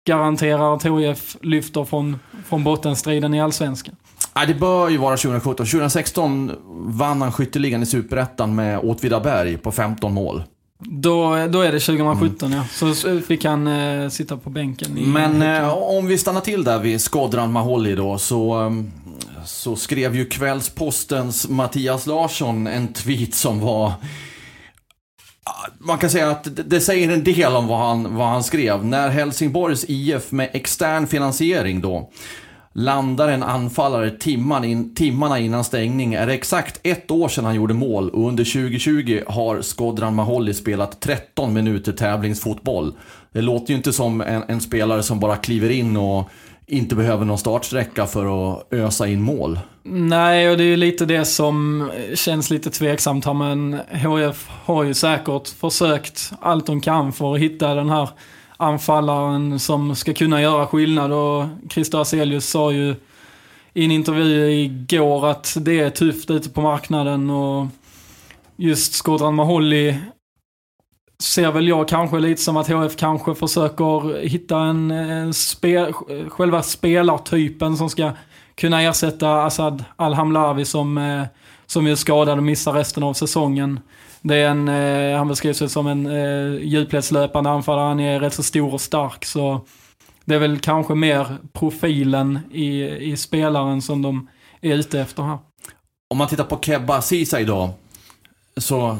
garanterar 0.07 0.75
att 0.75 0.85
HIF 0.85 1.37
lyfter 1.41 1.85
från, 1.85 2.19
från 2.45 2.63
bottenstriden 2.63 3.33
i 3.33 3.41
Allsvenskan? 3.41 3.95
Nej, 4.35 4.47
det 4.47 4.53
bör 4.53 4.89
ju 4.89 4.97
vara 4.97 5.17
2017. 5.17 5.65
2016 5.65 6.51
vann 6.87 7.21
han 7.21 7.31
skytteligan 7.31 7.83
i 7.83 7.85
Superettan 7.85 8.55
med 8.55 8.79
Åtvidaberg 8.79 9.57
på 9.57 9.71
15 9.71 10.13
mål. 10.13 10.43
Då, 10.85 11.47
då 11.47 11.61
är 11.61 11.71
det 11.71 11.79
2017 11.79 12.53
mm. 12.53 12.65
ja. 12.81 12.93
Så 12.93 13.21
fick 13.21 13.45
han 13.45 13.67
eh, 13.67 14.09
sitta 14.09 14.37
på 14.37 14.49
bänken. 14.49 14.97
I, 14.97 15.05
Men 15.05 15.41
eh, 15.41 15.73
om 15.73 16.07
vi 16.07 16.17
stannar 16.17 16.41
till 16.41 16.63
där 16.63 16.79
vid 16.79 17.01
Skodran 17.01 17.51
Maholli 17.51 17.95
då 17.95 18.17
så, 18.17 18.53
ehm, 18.53 18.91
så 19.45 19.75
skrev 19.75 20.15
ju 20.15 20.25
Kvällspostens 20.25 21.49
Mattias 21.49 22.05
Larsson 22.05 22.67
en 22.67 22.93
tweet 22.93 23.35
som 23.35 23.59
var 23.59 23.93
man 25.79 25.97
kan 25.97 26.09
säga 26.09 26.29
att 26.29 26.47
det 26.69 26.81
säger 26.81 27.11
en 27.11 27.23
del 27.23 27.55
om 27.55 27.67
vad 27.67 27.79
han, 27.79 28.15
vad 28.15 28.27
han 28.27 28.43
skrev. 28.43 28.85
När 28.85 29.09
Helsingborgs 29.09 29.85
IF 29.87 30.31
med 30.31 30.49
extern 30.53 31.07
finansiering 31.07 31.81
då 31.81 32.09
landar 32.73 33.27
en 33.27 33.43
anfallare 33.43 34.09
timman 34.09 34.63
in, 34.63 34.95
timmarna 34.95 35.39
innan 35.39 35.63
stängning 35.63 36.13
är 36.13 36.27
det 36.27 36.33
exakt 36.33 36.79
ett 36.83 37.11
år 37.11 37.27
sedan 37.27 37.45
han 37.45 37.55
gjorde 37.55 37.73
mål 37.73 38.09
och 38.09 38.27
under 38.27 38.43
2020 38.43 39.21
har 39.27 39.61
Skodran 39.61 40.15
Maholli 40.15 40.53
spelat 40.53 41.01
13 41.01 41.53
minuter 41.53 41.91
tävlingsfotboll. 41.91 42.93
Det 43.31 43.41
låter 43.41 43.71
ju 43.71 43.77
inte 43.77 43.93
som 43.93 44.21
en, 44.21 44.43
en 44.47 44.61
spelare 44.61 45.03
som 45.03 45.19
bara 45.19 45.35
kliver 45.35 45.69
in 45.69 45.97
och 45.97 46.29
inte 46.67 46.95
behöver 46.95 47.25
någon 47.25 47.37
startsträcka 47.37 48.05
för 48.05 48.53
att 48.53 48.73
ösa 48.73 49.07
in 49.07 49.21
mål. 49.21 49.59
Nej, 49.83 50.49
och 50.49 50.57
det 50.57 50.63
är 50.63 50.67
ju 50.67 50.77
lite 50.77 51.05
det 51.05 51.25
som 51.25 51.89
känns 52.13 52.49
lite 52.49 52.69
tveksamt 52.69 53.25
här, 53.25 53.33
men 53.33 53.79
HF 53.91 54.49
har 54.65 54.83
ju 54.83 54.93
säkert 54.93 55.47
försökt 55.47 56.31
allt 56.39 56.65
de 56.65 56.81
kan 56.81 57.13
för 57.13 57.33
att 57.33 57.39
hitta 57.39 57.75
den 57.75 57.89
här 57.89 58.09
anfallaren 58.63 59.59
som 59.59 59.95
ska 59.95 60.13
kunna 60.13 60.41
göra 60.41 60.67
skillnad 60.67 61.11
och 61.11 61.45
Christer 61.69 61.97
Hazelius 61.97 62.49
sa 62.49 62.71
ju 62.71 62.95
i 63.73 63.85
en 63.85 63.91
intervju 63.91 64.51
igår 64.51 65.27
att 65.27 65.57
det 65.61 65.79
är 65.79 65.89
tufft 65.89 66.29
ute 66.29 66.49
på 66.49 66.61
marknaden 66.61 67.29
och 67.29 67.67
just 68.55 68.93
Skodran 68.93 69.35
Maholli 69.35 69.97
ser 71.23 71.51
väl 71.51 71.67
jag 71.67 71.87
kanske 71.87 72.19
lite 72.19 72.41
som 72.41 72.57
att 72.57 72.67
HF 72.67 72.95
kanske 72.95 73.35
försöker 73.35 74.19
hitta 74.27 74.59
en, 74.59 74.91
en 74.91 75.33
spe, 75.33 75.93
själva 76.27 76.63
spelartypen 76.63 77.77
som 77.77 77.89
ska 77.89 78.11
kunna 78.55 78.81
ersätta 78.81 79.43
Asad 79.43 79.83
Alhamlavi 79.95 80.65
som, 80.65 80.97
eh, 80.97 81.23
som 81.65 81.87
är 81.87 81.95
skadad 81.95 82.37
och 82.37 82.43
missar 82.43 82.73
resten 82.73 83.03
av 83.03 83.13
säsongen. 83.13 83.79
Det 84.23 84.35
är 84.35 84.49
en, 84.49 84.67
eh, 84.67 85.17
han 85.17 85.27
beskrivs 85.27 85.71
som 85.71 85.87
en 85.87 86.05
eh, 86.05 86.63
djupledslöpande 86.63 87.49
anfallare, 87.49 87.87
han 87.87 87.99
är 87.99 88.19
rätt 88.19 88.33
så 88.33 88.43
stor 88.43 88.73
och 88.73 88.81
stark 88.81 89.25
så 89.25 89.61
det 90.25 90.35
är 90.35 90.39
väl 90.39 90.59
kanske 90.59 90.95
mer 90.95 91.37
profilen 91.53 92.39
i, 92.51 92.83
i 92.83 93.17
spelaren 93.17 93.81
som 93.81 94.01
de 94.01 94.29
är 94.61 94.75
ute 94.75 94.99
efter 94.99 95.23
här. 95.23 95.37
Om 96.09 96.17
man 96.17 96.27
tittar 96.27 96.43
på 96.43 96.59
Kebba 96.61 97.01
Sisa 97.01 97.39
idag. 97.39 97.69
så 98.57 98.97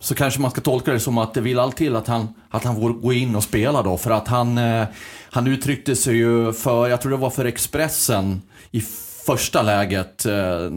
så 0.00 0.14
kanske 0.14 0.40
man 0.40 0.50
ska 0.50 0.60
tolka 0.60 0.92
det 0.92 1.00
som 1.00 1.18
att 1.18 1.34
det 1.34 1.40
vill 1.40 1.58
allt 1.58 1.76
till 1.76 1.96
att 1.96 2.06
han, 2.06 2.34
att 2.50 2.64
han 2.64 2.76
får 2.76 2.92
gå 2.92 3.12
in 3.12 3.36
och 3.36 3.42
spela 3.42 3.82
då. 3.82 3.96
För 3.96 4.10
att 4.10 4.28
han, 4.28 4.58
eh, 4.58 4.86
han 5.30 5.46
uttryckte 5.46 5.96
sig 5.96 6.16
ju 6.16 6.52
för, 6.52 6.88
jag 6.88 7.00
tror 7.00 7.12
det 7.12 7.18
var 7.18 7.30
för 7.30 7.44
Expressen 7.44 8.42
i 8.70 8.80
första 9.26 9.62
läget. 9.62 10.26
Eh, 10.26 10.32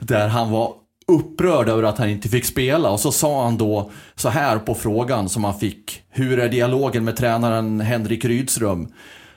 där 0.00 0.28
han 0.28 0.50
var 0.50 0.72
upprörd 1.12 1.68
över 1.68 1.82
att 1.82 1.98
han 1.98 2.08
inte 2.08 2.28
fick 2.28 2.44
spela. 2.44 2.90
Och 2.90 3.00
så 3.00 3.12
sa 3.12 3.44
han 3.44 3.58
då 3.58 3.90
så 4.14 4.28
här 4.28 4.58
på 4.58 4.74
frågan 4.74 5.28
som 5.28 5.44
han 5.44 5.58
fick. 5.58 6.02
Hur 6.10 6.38
är 6.38 6.48
dialogen 6.48 7.04
med 7.04 7.16
tränaren 7.16 7.80
Henrik 7.80 8.24
Rydström? 8.24 8.88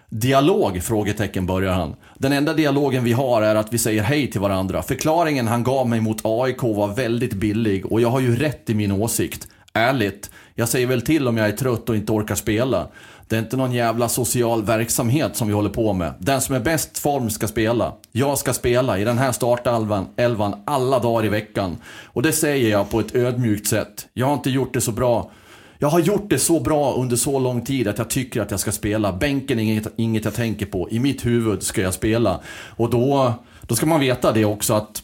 Dialog? 0.10 0.84
Frågetecken 0.84 1.46
börjar 1.46 1.74
han. 1.74 1.96
Den 2.18 2.32
enda 2.32 2.54
dialogen 2.54 3.04
vi 3.04 3.14
har 3.14 3.42
är 3.42 3.56
att 3.56 3.74
vi 3.74 3.78
säger 3.78 4.04
hej 4.04 4.32
till 4.32 4.42
varandra. 4.42 4.82
Förklaringen 4.82 5.48
han 5.48 5.64
gav 5.64 5.90
mig 5.90 6.02
mot 6.02 6.22
AIK 6.24 6.64
var 6.64 6.96
väldigt 6.96 7.34
billig 7.34 7.86
och 7.86 8.02
jag 8.02 8.10
har 8.10 8.20
ju 8.20 8.36
rätt 8.36 8.70
i 8.70 8.74
min 8.74 8.92
åsikt. 8.92 9.48
Ärligt, 9.74 10.32
jag 10.56 10.70
säger 10.70 10.88
väl 10.88 11.02
till 11.02 11.28
om 11.28 11.38
jag 11.38 11.48
är 11.48 11.58
trött 11.58 11.90
och 11.90 11.96
inte 11.96 12.12
orkar 12.12 12.36
spela. 12.36 12.88
Det 13.30 13.36
är 13.36 13.40
inte 13.40 13.58
någon 13.58 13.72
jävla 13.72 14.10
social 14.10 14.64
verksamhet 14.64 15.36
som 15.36 15.48
vi 15.48 15.54
håller 15.54 15.70
på 15.70 15.94
med. 15.94 16.14
Den 16.20 16.42
som 16.42 16.56
är 16.56 16.60
bäst 16.60 16.98
form 16.98 17.30
ska 17.30 17.48
spela. 17.48 17.94
Jag 18.12 18.38
ska 18.38 18.54
spela 18.54 19.00
i 19.00 19.04
den 19.04 19.18
här 19.18 19.32
startelvan 19.32 20.08
elvan 20.16 20.56
alla 20.66 21.00
dagar 21.00 21.26
i 21.26 21.30
veckan. 21.30 21.78
Och 22.06 22.22
det 22.22 22.32
säger 22.32 22.70
jag 22.70 22.90
på 22.90 23.00
ett 23.00 23.16
ödmjukt 23.16 23.68
sätt. 23.68 24.08
Jag 24.14 24.26
har 24.26 24.34
inte 24.34 24.50
gjort 24.50 24.74
det 24.74 24.82
så 24.82 24.92
bra. 24.92 25.32
Jag 25.80 25.88
har 25.90 26.00
gjort 26.00 26.30
det 26.30 26.40
så 26.40 26.60
bra 26.60 26.94
under 26.94 27.16
så 27.16 27.40
lång 27.40 27.66
tid 27.66 27.88
att 27.88 27.98
jag 27.98 28.10
tycker 28.10 28.42
att 28.42 28.52
jag 28.52 28.60
ska 28.60 28.72
spela. 28.72 29.14
Bänken 29.14 29.60
är 29.60 29.64
inget, 29.64 29.88
inget 29.96 30.26
jag 30.26 30.34
tänker 30.34 30.66
på. 30.66 30.90
I 30.90 31.00
mitt 31.00 31.26
huvud 31.26 31.64
ska 31.64 31.82
jag 31.82 31.94
spela. 31.94 32.40
Och 32.76 32.90
då, 32.90 33.34
då 33.62 33.76
ska 33.76 33.86
man 33.86 34.00
veta 34.00 34.32
det 34.32 34.46
också 34.46 34.74
att 34.74 35.04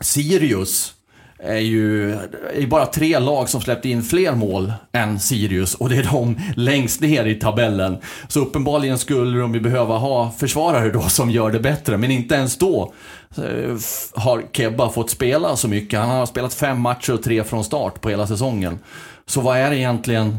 Sirius 0.00 0.94
är 1.42 1.58
ju 1.58 2.12
är 2.54 2.66
bara 2.66 2.86
tre 2.86 3.18
lag 3.18 3.48
som 3.48 3.60
släppte 3.60 3.88
in 3.88 4.02
fler 4.02 4.32
mål 4.32 4.72
än 4.92 5.20
Sirius 5.20 5.74
och 5.74 5.88
det 5.88 5.96
är 5.96 6.08
de 6.12 6.40
längst 6.56 7.00
ner 7.00 7.24
i 7.24 7.34
tabellen. 7.34 7.98
Så 8.28 8.40
uppenbarligen 8.40 8.98
skulle 8.98 9.38
de 9.38 9.54
ju 9.54 9.60
behöva 9.60 9.98
ha 9.98 10.30
försvarare 10.38 10.90
då 10.90 11.02
som 11.02 11.30
gör 11.30 11.50
det 11.50 11.60
bättre, 11.60 11.96
men 11.96 12.10
inte 12.10 12.34
ens 12.34 12.58
då 12.58 12.92
eh, 13.36 13.76
har 14.14 14.42
Kebba 14.52 14.88
fått 14.88 15.10
spela 15.10 15.56
så 15.56 15.68
mycket. 15.68 16.00
Han 16.00 16.08
har 16.08 16.26
spelat 16.26 16.54
fem 16.54 16.80
matcher 16.80 17.12
och 17.12 17.22
tre 17.22 17.44
från 17.44 17.64
start 17.64 18.00
på 18.00 18.10
hela 18.10 18.26
säsongen. 18.26 18.78
Så 19.26 19.40
vad 19.40 19.56
är 19.56 19.70
det 19.70 19.76
egentligen 19.76 20.38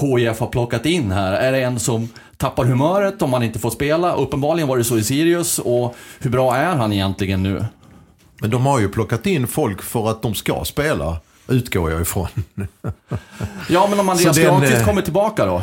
HIF 0.00 0.40
har 0.40 0.46
plockat 0.46 0.86
in 0.86 1.10
här? 1.10 1.32
Är 1.32 1.52
det 1.52 1.62
en 1.62 1.78
som 1.78 2.08
tappar 2.36 2.64
humöret 2.64 3.22
om 3.22 3.32
han 3.32 3.42
inte 3.42 3.58
får 3.58 3.70
spela? 3.70 4.14
Uppenbarligen 4.14 4.68
var 4.68 4.78
det 4.78 4.84
så 4.84 4.98
i 4.98 5.04
Sirius 5.04 5.58
och 5.58 5.96
hur 6.20 6.30
bra 6.30 6.56
är 6.56 6.74
han 6.74 6.92
egentligen 6.92 7.42
nu? 7.42 7.64
Men 8.40 8.50
de 8.50 8.66
har 8.66 8.80
ju 8.80 8.88
plockat 8.88 9.26
in 9.26 9.46
folk 9.46 9.82
för 9.82 10.10
att 10.10 10.22
de 10.22 10.34
ska 10.34 10.64
spela, 10.64 11.16
utgår 11.48 11.90
jag 11.90 12.00
ifrån. 12.00 12.28
ja, 13.68 13.86
men 13.90 14.00
om 14.00 14.08
Andreas 14.08 14.38
Granqvist 14.38 14.80
eh, 14.80 14.84
kommer 14.84 15.02
tillbaka 15.02 15.46
då? 15.46 15.62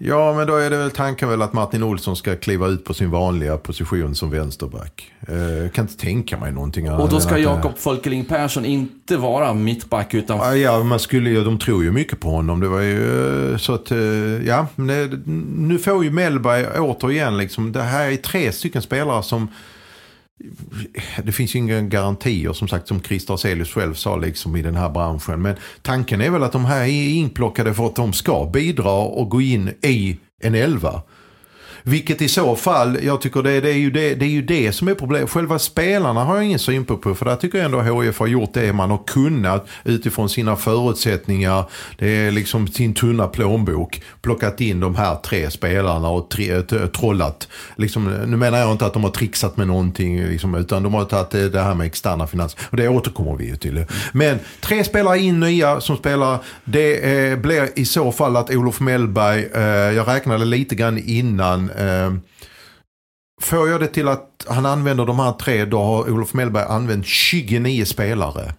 Ja, 0.00 0.32
men 0.32 0.46
då 0.46 0.56
är 0.56 0.70
det 0.70 0.76
väl 0.76 0.90
tanken 0.90 1.28
väl 1.28 1.42
att 1.42 1.52
Martin 1.52 1.82
Olsson 1.82 2.16
ska 2.16 2.36
kliva 2.36 2.66
ut 2.66 2.84
på 2.84 2.94
sin 2.94 3.10
vanliga 3.10 3.56
position 3.56 4.14
som 4.14 4.30
vänsterback. 4.30 5.12
Eh, 5.20 5.70
kan 5.70 5.84
inte 5.84 5.96
tänka 5.96 6.36
mig 6.36 6.52
någonting 6.52 6.86
annat. 6.86 7.00
Och 7.00 7.08
då 7.08 7.20
ska 7.20 7.38
Jakob 7.38 7.78
Folkeling 7.78 8.24
Persson 8.24 8.64
inte 8.64 9.16
vara 9.16 9.54
mittback 9.54 10.14
utan... 10.14 10.60
Ja, 10.60 10.82
man 10.82 10.98
skulle 10.98 11.30
ju, 11.30 11.44
de 11.44 11.58
tror 11.58 11.84
ju 11.84 11.92
mycket 11.92 12.20
på 12.20 12.30
honom. 12.30 12.60
Det 12.60 12.68
var 12.68 12.80
ju 12.80 13.52
eh, 13.52 13.56
så 13.56 13.74
att, 13.74 13.90
eh, 13.90 13.98
ja, 14.46 14.66
nu 15.56 15.78
får 15.78 16.04
ju 16.04 16.10
Mellberg 16.10 16.66
återigen 16.78 17.36
liksom, 17.36 17.72
det 17.72 17.82
här 17.82 18.10
är 18.10 18.16
tre 18.16 18.52
stycken 18.52 18.82
spelare 18.82 19.22
som 19.22 19.48
det 21.24 21.32
finns 21.32 21.54
ju 21.54 21.58
inga 21.58 21.80
garantier 21.80 22.52
som 22.52 22.68
sagt 22.68 22.88
som 22.88 23.02
Christer 23.02 23.36
Selius 23.36 23.70
själv 23.70 23.94
sa 23.94 24.16
liksom 24.16 24.56
i 24.56 24.62
den 24.62 24.76
här 24.76 24.90
branschen. 24.90 25.42
Men 25.42 25.56
tanken 25.82 26.20
är 26.20 26.30
väl 26.30 26.42
att 26.42 26.52
de 26.52 26.64
här 26.64 26.80
är 26.82 27.08
inplockade 27.08 27.74
för 27.74 27.86
att 27.86 27.96
de 27.96 28.12
ska 28.12 28.50
bidra 28.52 28.92
och 28.92 29.28
gå 29.28 29.40
in 29.40 29.74
i 29.82 30.18
en 30.40 30.54
elva. 30.54 31.02
Vilket 31.88 32.22
i 32.22 32.28
så 32.28 32.56
fall, 32.56 32.98
jag 33.02 33.20
tycker 33.20 33.42
det, 33.42 33.60
det, 33.60 33.70
är 33.70 33.78
ju 33.78 33.90
det, 33.90 34.14
det 34.14 34.24
är 34.24 34.30
ju 34.30 34.42
det 34.42 34.72
som 34.72 34.88
är 34.88 34.94
problemet. 34.94 35.30
Själva 35.30 35.58
spelarna 35.58 36.24
har 36.24 36.36
jag 36.36 36.44
ingen 36.44 36.58
synpunkt 36.58 37.02
på. 37.02 37.14
För 37.14 37.24
där 37.24 37.36
tycker 37.36 37.58
jag 37.58 37.64
ändå 37.64 37.80
HIF 37.80 38.18
har 38.18 38.26
gjort 38.26 38.54
det 38.54 38.72
man 38.72 38.90
har 38.90 39.00
kunnat 39.06 39.66
utifrån 39.84 40.28
sina 40.28 40.56
förutsättningar. 40.56 41.64
Det 41.98 42.06
är 42.06 42.30
liksom 42.30 42.68
sin 42.68 42.94
tunna 42.94 43.26
plånbok. 43.26 44.02
Plockat 44.22 44.60
in 44.60 44.80
de 44.80 44.94
här 44.94 45.16
tre 45.16 45.50
spelarna 45.50 46.08
och 46.08 46.30
tre, 46.30 46.62
trollat. 46.96 47.48
Liksom, 47.76 48.04
nu 48.04 48.36
menar 48.36 48.58
jag 48.58 48.72
inte 48.72 48.86
att 48.86 48.92
de 48.92 49.04
har 49.04 49.10
trixat 49.10 49.56
med 49.56 49.66
någonting. 49.66 50.24
Liksom, 50.24 50.54
utan 50.54 50.82
de 50.82 50.94
har 50.94 51.04
tagit 51.04 51.52
det 51.52 51.60
här 51.60 51.74
med 51.74 51.86
externa 51.86 52.26
finanser. 52.26 52.60
Och 52.70 52.76
det 52.76 52.88
återkommer 52.88 53.36
vi 53.36 53.46
ju 53.46 53.56
till. 53.56 53.84
Men 54.12 54.38
tre 54.60 54.84
spelare 54.84 55.18
in 55.18 55.40
nya 55.40 55.80
som 55.80 55.96
spelar. 55.96 56.38
Det 56.64 57.12
eh, 57.30 57.38
blir 57.38 57.68
i 57.78 57.84
så 57.84 58.12
fall 58.12 58.36
att 58.36 58.50
Olof 58.50 58.80
Mellberg, 58.80 59.48
eh, 59.54 59.62
jag 59.96 60.08
räknade 60.08 60.44
lite 60.44 60.74
grann 60.74 60.98
innan 60.98 61.70
Ehm, 61.78 62.20
får 63.40 63.68
jag 63.68 63.80
det 63.80 63.86
till 63.86 64.08
att 64.08 64.46
han 64.48 64.66
använder 64.66 65.06
de 65.06 65.18
här 65.18 65.32
tre, 65.32 65.64
då 65.64 65.78
har 65.78 66.10
Olof 66.10 66.34
Mellberg 66.34 66.64
använt 66.68 67.06
29 67.06 67.84
spelare. 67.84 68.54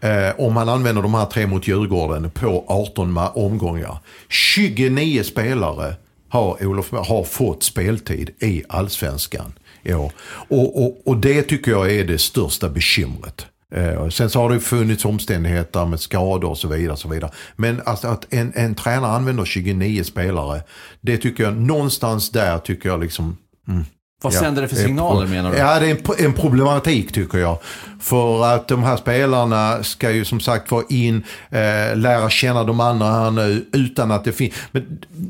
Eh, 0.00 0.40
om 0.40 0.56
han 0.56 0.68
använder 0.68 1.02
de 1.02 1.14
här 1.14 1.26
tre 1.26 1.46
mot 1.46 1.68
Djurgården 1.68 2.30
på 2.30 2.64
18 2.68 3.18
omgångar. 3.18 3.98
29 4.28 5.22
spelare 5.22 5.94
har, 6.28 6.66
Olof, 6.66 6.90
har 6.90 7.24
fått 7.24 7.62
speltid 7.62 8.30
i 8.40 8.64
allsvenskan 8.68 9.52
i 9.82 9.94
år. 9.94 10.12
Och, 10.48 10.82
och, 10.82 11.06
och 11.06 11.16
det 11.16 11.42
tycker 11.42 11.70
jag 11.70 11.92
är 11.92 12.04
det 12.04 12.18
största 12.18 12.68
bekymret. 12.68 13.46
Eh, 13.74 14.08
sen 14.08 14.30
så 14.30 14.40
har 14.40 14.50
det 14.50 14.60
funnits 14.60 15.04
omständigheter 15.04 15.86
med 15.86 16.00
skador 16.00 16.50
och 16.50 16.58
så 16.58 16.68
vidare. 16.68 16.92
Och 16.92 16.98
så 16.98 17.08
vidare. 17.08 17.30
Men 17.56 17.82
alltså 17.84 18.08
att 18.08 18.32
en, 18.32 18.52
en 18.54 18.74
tränare 18.74 19.12
använder 19.12 19.44
29 19.44 20.04
spelare, 20.04 20.62
det 21.00 21.16
tycker 21.16 21.44
jag 21.44 21.56
någonstans 21.56 22.30
där 22.30 22.58
tycker 22.58 22.88
jag 22.88 23.00
liksom... 23.00 23.36
Mm, 23.68 23.84
vad 24.22 24.34
ja, 24.34 24.40
sänder 24.40 24.62
det 24.62 24.68
för 24.68 24.76
signaler 24.76 25.26
menar 25.26 25.52
du? 25.52 25.58
Ja, 25.58 25.80
det 25.80 25.86
är 25.86 25.90
en, 25.90 26.26
en, 26.26 26.32
problematik 26.32 27.12
tycker 27.12 27.38
jag. 27.38 27.58
För 28.00 28.44
att 28.54 28.68
de 28.68 28.82
här 28.82 28.96
spelarna 28.96 29.82
ska 29.82 30.10
ju 30.10 30.24
som 30.24 30.40
sagt 30.40 30.70
vara 30.70 30.84
in, 30.88 31.22
eh, 31.50 31.96
lära 31.96 32.30
känna 32.30 32.64
de 32.64 32.80
andra 32.80 33.06
här 33.06 33.30
nu 33.30 33.66
utan 33.72 34.10
att 34.10 34.24
det 34.24 34.32
finns. 34.32 34.54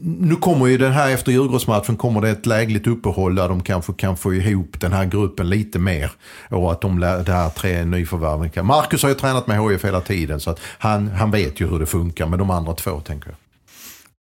Nu 0.02 0.36
kommer 0.36 0.66
ju 0.66 0.78
den 0.78 0.92
här 0.92 1.10
efter 1.10 1.32
Djurgårdsmatchen 1.32 1.96
kommer 1.96 2.20
det 2.20 2.30
ett 2.30 2.46
lägligt 2.46 2.86
uppehåll 2.86 3.34
där 3.34 3.48
de 3.48 3.62
kanske 3.62 3.92
kan 3.92 4.16
få 4.16 4.34
ihop 4.34 4.80
den 4.80 4.92
här 4.92 5.04
gruppen 5.04 5.48
lite 5.48 5.78
mer. 5.78 6.10
Och 6.48 6.72
att 6.72 6.80
de, 6.80 7.00
det 7.00 7.32
här 7.32 7.50
tre 7.50 7.84
nyförvärven 7.84 8.50
kan. 8.50 8.66
Marcus 8.66 9.02
har 9.02 9.08
ju 9.08 9.14
tränat 9.14 9.46
med 9.46 9.70
HIF 9.70 9.84
hela 9.84 10.00
tiden 10.00 10.40
så 10.40 10.50
att 10.50 10.60
han, 10.78 11.08
han 11.08 11.30
vet 11.30 11.60
ju 11.60 11.66
hur 11.66 11.78
det 11.78 11.86
funkar 11.86 12.26
med 12.26 12.38
de 12.38 12.50
andra 12.50 12.74
två 12.74 13.00
tänker 13.00 13.28
jag. 13.28 13.36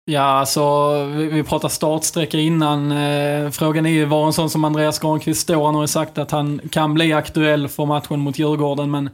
Ja, 0.07 0.21
alltså 0.21 0.93
vi, 1.05 1.25
vi 1.25 1.43
pratade 1.43 1.73
startsträcka 1.73 2.37
innan. 2.37 2.91
Eh, 2.91 3.49
frågan 3.49 3.85
är 3.85 3.89
ju 3.89 4.05
var 4.05 4.25
en 4.25 4.33
sån 4.33 4.49
som 4.49 4.63
Andreas 4.65 4.99
Granqvist 4.99 5.41
står. 5.41 5.65
Han 5.65 5.75
har 5.75 5.83
ju 5.83 5.87
sagt 5.87 6.17
att 6.17 6.31
han 6.31 6.61
kan 6.71 6.93
bli 6.93 7.13
aktuell 7.13 7.67
för 7.67 7.85
matchen 7.85 8.19
mot 8.19 8.39
Djurgården, 8.39 8.91
men 8.91 9.09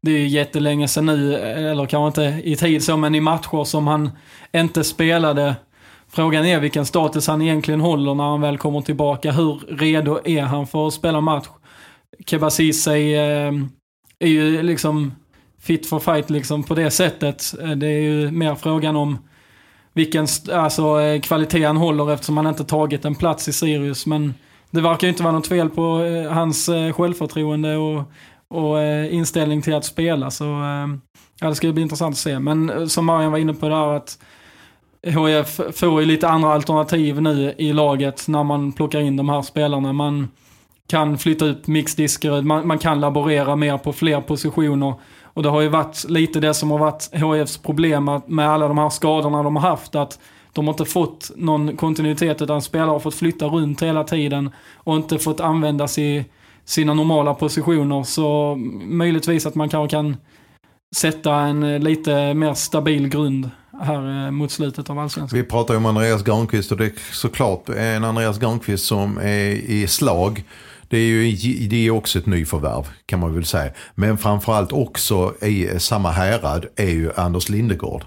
det 0.00 0.10
är 0.10 0.18
ju 0.18 0.26
jättelänge 0.26 0.88
sedan 0.88 1.06
nu, 1.06 1.34
eh, 1.34 1.70
eller 1.70 1.86
kanske 1.86 2.22
inte 2.22 2.48
i 2.48 2.56
tid 2.56 2.84
så, 2.84 2.96
men 2.96 3.14
i 3.14 3.20
matcher 3.20 3.64
som 3.64 3.86
han 3.86 4.10
inte 4.52 4.84
spelade. 4.84 5.56
Frågan 6.08 6.46
är 6.46 6.60
vilken 6.60 6.86
status 6.86 7.26
han 7.26 7.42
egentligen 7.42 7.80
håller 7.80 8.14
när 8.14 8.24
han 8.24 8.40
väl 8.40 8.58
kommer 8.58 8.80
tillbaka. 8.80 9.32
Hur 9.32 9.76
redo 9.78 10.20
är 10.24 10.42
han 10.42 10.66
för 10.66 10.86
att 10.86 10.94
spela 10.94 11.20
match? 11.20 11.46
Keba 12.26 12.50
Ceesay 12.50 13.14
eh, 13.14 13.52
är 14.18 14.28
ju 14.28 14.62
liksom 14.62 15.12
fit 15.60 15.88
for 15.88 15.98
fight 15.98 16.30
liksom 16.30 16.62
på 16.62 16.74
det 16.74 16.90
sättet. 16.90 17.54
Eh, 17.62 17.70
det 17.70 17.86
är 17.86 18.00
ju 18.00 18.30
mer 18.30 18.54
frågan 18.54 18.96
om 18.96 19.18
vilken 19.96 20.26
alltså, 20.52 21.00
eh, 21.00 21.20
kvalitet 21.20 21.64
han 21.64 21.76
håller 21.76 22.12
eftersom 22.12 22.36
han 22.36 22.46
inte 22.46 22.64
tagit 22.64 23.04
en 23.04 23.14
plats 23.14 23.48
i 23.48 23.52
Sirius. 23.52 24.06
Men 24.06 24.34
det 24.70 24.80
verkar 24.80 25.06
ju 25.06 25.10
inte 25.10 25.22
vara 25.22 25.32
något 25.32 25.46
fel 25.46 25.70
på 25.70 26.02
eh, 26.04 26.32
hans 26.32 26.68
eh, 26.68 26.92
självförtroende 26.92 27.76
och, 27.76 28.02
och 28.48 28.82
inställning 29.10 29.62
till 29.62 29.74
att 29.74 29.84
spela. 29.84 30.30
Så 30.30 30.44
ja, 31.40 31.48
det 31.48 31.54
ska 31.54 31.72
bli 31.72 31.82
intressant 31.82 32.12
att 32.12 32.18
se. 32.18 32.38
Men 32.38 32.88
som 32.88 33.06
Marian 33.06 33.32
var 33.32 33.38
inne 33.38 33.54
på 33.54 33.68
där 33.68 33.96
att 33.96 34.18
HIF 35.02 35.60
får 35.78 36.00
ju 36.00 36.06
lite 36.06 36.28
andra 36.28 36.52
alternativ 36.52 37.22
nu 37.22 37.54
i 37.58 37.72
laget 37.72 38.28
när 38.28 38.44
man 38.44 38.72
plockar 38.72 39.00
in 39.00 39.16
de 39.16 39.28
här 39.28 39.42
spelarna. 39.42 39.92
Man 39.92 40.28
kan 40.88 41.18
flytta 41.18 41.44
ut 41.44 41.66
Mix 41.66 41.94
Diskerud, 41.94 42.44
man, 42.44 42.66
man 42.66 42.78
kan 42.78 43.00
laborera 43.00 43.56
mer 43.56 43.78
på 43.78 43.92
fler 43.92 44.20
positioner. 44.20 44.94
Och 45.36 45.42
det 45.42 45.48
har 45.48 45.60
ju 45.60 45.68
varit 45.68 46.04
lite 46.08 46.40
det 46.40 46.54
som 46.54 46.70
har 46.70 46.78
varit 46.78 47.08
HIFs 47.12 47.58
problem 47.58 48.10
med 48.26 48.48
alla 48.48 48.68
de 48.68 48.78
här 48.78 48.90
skadorna 48.90 49.42
de 49.42 49.56
har 49.56 49.70
haft. 49.70 49.94
Att 49.94 50.18
de 50.52 50.66
har 50.66 50.74
inte 50.74 50.84
fått 50.84 51.30
någon 51.36 51.76
kontinuitet 51.76 52.42
utan 52.42 52.62
spelare 52.62 52.90
har 52.90 53.00
fått 53.00 53.14
flytta 53.14 53.46
runt 53.46 53.82
hela 53.82 54.04
tiden 54.04 54.50
och 54.74 54.96
inte 54.96 55.18
fått 55.18 55.40
användas 55.40 55.98
i 55.98 56.24
sina 56.64 56.94
normala 56.94 57.34
positioner. 57.34 58.02
Så 58.02 58.54
möjligtvis 58.84 59.46
att 59.46 59.54
man 59.54 59.68
kanske 59.68 59.96
kan 59.96 60.16
sätta 60.96 61.34
en 61.34 61.62
eh, 61.62 61.78
lite 61.78 62.34
mer 62.34 62.54
stabil 62.54 63.08
grund 63.08 63.50
här 63.82 64.26
eh, 64.26 64.30
mot 64.30 64.50
slutet 64.50 64.90
av 64.90 64.98
allsvenskan. 64.98 65.38
Vi 65.38 65.44
pratar 65.44 65.74
ju 65.74 65.78
om 65.78 65.86
Andreas 65.86 66.22
Granqvist 66.22 66.72
och 66.72 66.78
det 66.78 66.84
är 66.84 66.92
såklart 67.12 67.68
en 67.68 68.04
Andreas 68.04 68.38
Granqvist 68.38 68.84
som 68.86 69.18
är 69.18 69.50
i 69.50 69.86
slag 69.86 70.44
det 70.88 70.98
är 70.98 71.06
ju 71.06 71.68
det 71.68 71.86
är 71.86 71.90
också 71.90 72.18
ett 72.18 72.26
nyförvärv 72.26 72.88
kan 73.06 73.20
man 73.20 73.34
väl 73.34 73.44
säga. 73.44 73.72
Men 73.94 74.18
framförallt 74.18 74.72
också 74.72 75.34
i 75.42 75.68
eh, 75.68 75.78
samma 75.78 76.10
härad 76.10 76.66
är 76.76 76.90
ju 76.90 77.12
Anders 77.16 77.48
Lindegård. 77.48 78.04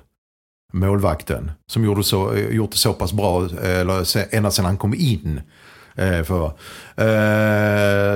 Målvakten. 0.73 1.51
Som 1.67 1.83
gjorde 1.83 2.03
så, 2.03 2.33
eh, 2.33 2.49
gjort 2.49 2.71
det 2.71 2.77
så 2.77 2.93
pass 2.93 3.13
bra 3.13 3.45
eh, 3.45 3.79
eller, 3.79 4.35
ända 4.35 4.51
sedan 4.51 4.65
han 4.65 4.77
kom 4.77 4.93
in. 4.93 5.41
För, 6.25 6.51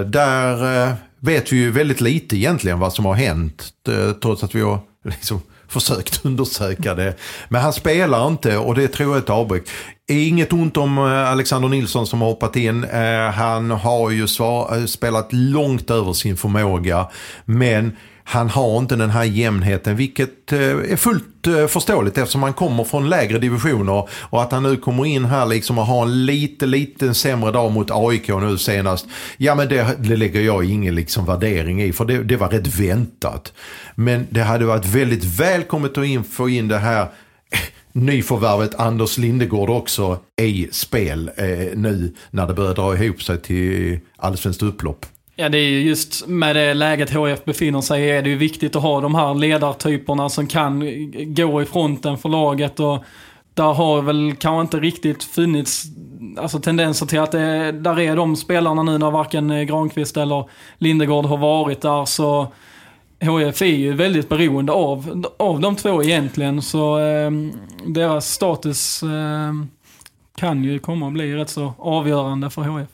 där 0.04 0.95
vet 1.19 1.54
vi 1.54 1.58
ju 1.58 1.71
väldigt 1.71 2.02
lite 2.02 2.38
egentligen 2.38 2.80
vad 2.80 2.93
som 2.93 3.06
har 3.06 3.13
hänt. 3.13 3.73
Trots 4.21 4.43
att 4.43 4.56
vi 4.56 4.62
har 4.62 4.80
liksom 5.04 5.41
försökt 5.67 6.26
undersöka 6.26 6.95
det. 6.95 7.15
Men 7.49 7.62
han 7.62 7.73
spelar 7.73 8.28
inte 8.28 8.58
och 8.58 8.76
det 8.76 8.88
tror 8.88 9.10
jag 9.10 9.17
är 9.17 9.21
ett 9.21 9.30
avbräck. 9.30 9.63
Inget 10.10 10.54
ont 10.54 10.78
om 10.78 10.97
eh, 10.97 11.32
Alexander 11.32 11.69
Nilsson 11.69 12.08
som 12.08 12.21
har 12.21 12.28
hoppat 12.28 12.56
in. 12.56 12.84
Eh, 12.84 13.32
han 13.32 13.71
har 13.71 14.10
ju 14.10 14.28
svar, 14.28 14.78
eh, 14.78 14.86
spelat 14.86 15.34
långt 15.34 15.89
över 15.89 16.13
sin 16.13 16.38
förmåga. 16.38 17.08
Men 17.45 17.97
han 18.24 18.50
har 18.50 18.78
inte 18.78 18.96
den 18.96 19.10
här 19.10 19.24
jämnheten 19.24 19.96
vilket 19.96 20.52
eh, 20.52 20.60
är 20.60 20.96
fullt 20.96 21.48
eh, 21.48 21.68
förståeligt 21.68 22.18
eftersom 22.18 22.44
han 22.44 22.54
kommer 22.54 22.84
från 22.84 23.10
lägre 23.10 23.40
divisioner 23.40 24.10
och 24.12 24.42
att 24.42 24.52
han 24.52 24.64
nu 24.64 24.78
kommer 24.78 25.06
in 25.06 25.26
här 25.26 25.46
liksom 25.46 25.78
och 25.78 25.86
har 25.86 26.02
en 26.02 26.26
lite, 26.26 26.66
lite 26.66 27.14
sämre 27.14 27.52
dag 27.52 27.72
mot 27.72 27.92
AIK 27.92 28.28
nu 28.28 28.58
senast. 28.58 29.06
Ja 29.38 29.56
men 29.56 29.70
det, 29.70 29.98
det 30.00 30.16
lägger 30.16 30.42
jag 30.42 30.66
ingen 30.66 30.96
liksom 30.96 31.26
värdering 31.26 31.84
i 31.84 31.94
för 31.94 32.06
det, 32.06 32.24
det 32.24 32.36
var 32.36 32.50
rätt 32.50 32.68
väntat. 32.68 33.54
Men 33.96 34.28
det 34.30 34.42
hade 34.42 34.66
varit 34.66 34.86
väldigt 34.86 35.24
välkommet 35.24 35.98
att 35.98 36.06
in, 36.06 36.24
få 36.24 36.50
in 36.50 36.68
det 36.68 36.78
här 36.78 37.02
eh, 37.02 37.60
nyförvärvet 37.92 38.76
Anders 38.76 39.18
Lindegård 39.18 39.70
också 39.70 40.20
i 40.42 40.68
spel 40.72 41.32
eh, 41.38 41.46
nu 41.76 42.14
när 42.32 42.48
det 42.48 42.54
börjar 42.54 42.76
dra 42.76 42.98
ihop 42.98 43.24
sig 43.24 43.42
till 43.42 44.00
allsvenskt 44.18 44.64
upplopp. 44.64 45.06
Ja, 45.36 45.50
det 45.50 45.58
är 45.58 45.69
ju 45.69 45.82
just 45.82 46.28
med 46.28 46.56
det 46.56 46.74
läget 46.74 47.10
HF 47.10 47.46
befinner 47.46 47.82
sig 47.82 48.04
i 48.04 48.12
är 48.12 48.22
det 48.22 48.30
ju 48.30 48.36
viktigt 48.36 48.76
att 48.76 48.82
ha 48.82 49.02
de 49.02 49.15
här 49.15 49.34
ledartyperna 49.34 50.30
som 50.30 50.48
kan 50.48 50.84
gå 51.34 51.62
i 51.62 51.65
fronten 51.65 52.17
för 52.17 52.30
laget. 52.30 52.80
Och 52.80 53.04
där 53.54 53.74
har 53.74 54.02
väl 54.02 54.36
kanske 54.39 54.62
inte 54.62 54.80
riktigt 54.80 55.24
funnits 55.24 55.84
alltså, 56.38 56.60
tendenser 56.60 57.06
till 57.06 57.19
att 57.19 57.32
det, 57.32 57.72
där 57.72 58.00
är 58.00 58.15
de 58.15 58.36
spelarna 58.36 58.84
nu 58.84 58.98
när 58.98 59.12
varken 59.12 59.67
Granqvist 59.67 60.17
eller 60.17 60.50
Lindegård 60.78 61.26
har 61.26 61.38
varit 61.38 61.82
där. 61.82 62.06
Så 62.06 62.48
HF 63.22 63.62
är 63.62 63.65
ju 63.65 63.93
väldigt 63.93 64.30
beroende 64.30 64.72
av, 64.72 65.26
av 65.39 65.60
de 65.60 65.76
två 65.76 66.04
egentligen. 66.04 66.62
Så 66.62 67.00
eh, 67.00 67.32
deras 67.88 68.30
status 68.30 69.04
eh, 69.04 69.54
kan 70.36 70.63
ju 70.63 70.80
komma 70.80 71.08
att 71.08 71.13
bli 71.13 71.36
rätt 71.36 71.50
så 71.50 71.74
avgörande 71.78 72.50
för 72.50 72.62
HF. 72.62 72.92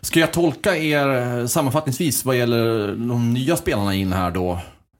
Ska 0.00 0.20
jag 0.20 0.32
tolka 0.32 0.76
er 0.76 1.38
eh, 1.38 1.46
sammanfattningsvis 1.46 2.24
vad 2.24 2.36
gäller 2.36 2.86
de 2.86 3.32
nya 3.34 3.56
spelarna 3.56 3.94
in 3.94 4.12
här 4.12 4.30
då? 4.30 4.58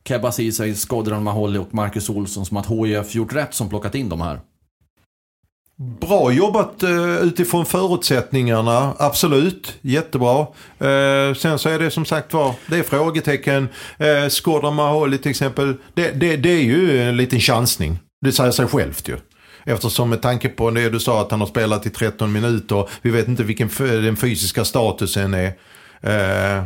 Kebba 0.08 0.32
Ceesay, 0.32 0.74
Skodran 0.74 1.22
Maholi 1.22 1.58
och 1.58 1.74
Marcus 1.74 2.10
Olsson 2.10 2.46
som 2.46 2.56
att 2.56 2.66
HIF 2.66 3.14
gjort 3.14 3.32
rätt 3.32 3.54
som 3.54 3.68
plockat 3.68 3.94
in 3.94 4.08
de 4.08 4.20
här? 4.20 4.40
Bra 6.00 6.32
jobbat 6.32 6.82
eh, 6.82 7.16
utifrån 7.16 7.66
förutsättningarna, 7.66 8.94
absolut. 8.98 9.78
Jättebra. 9.80 10.40
Eh, 10.78 11.34
sen 11.34 11.58
så 11.58 11.68
är 11.68 11.78
det 11.78 11.90
som 11.90 12.04
sagt 12.04 12.32
var, 12.32 12.54
det 12.66 12.76
är 12.78 12.82
frågetecken. 12.82 13.68
Skodran 14.28 14.74
Maholi 14.74 15.18
till 15.18 15.30
exempel, 15.30 15.74
det, 15.94 16.10
det, 16.10 16.36
det 16.36 16.50
är 16.50 16.62
ju 16.62 17.02
en 17.02 17.16
liten 17.16 17.40
chansning. 17.40 17.98
Det 18.20 18.32
säger 18.32 18.50
sig 18.50 18.66
självt 18.66 19.08
ju. 19.08 19.16
Eftersom 19.64 20.10
med 20.10 20.22
tanke 20.22 20.48
på 20.48 20.70
det 20.70 20.88
du 20.88 21.00
sa 21.00 21.20
att 21.20 21.30
han 21.30 21.40
har 21.40 21.46
spelat 21.46 21.86
i 21.86 21.90
13 21.90 22.32
minuter. 22.32 22.88
Vi 23.02 23.10
vet 23.10 23.28
inte 23.28 23.42
vilken 23.42 23.68
den 23.78 24.16
fysiska 24.16 24.64
statusen 24.64 25.34
är. 25.34 25.52
Eh, 26.02 26.64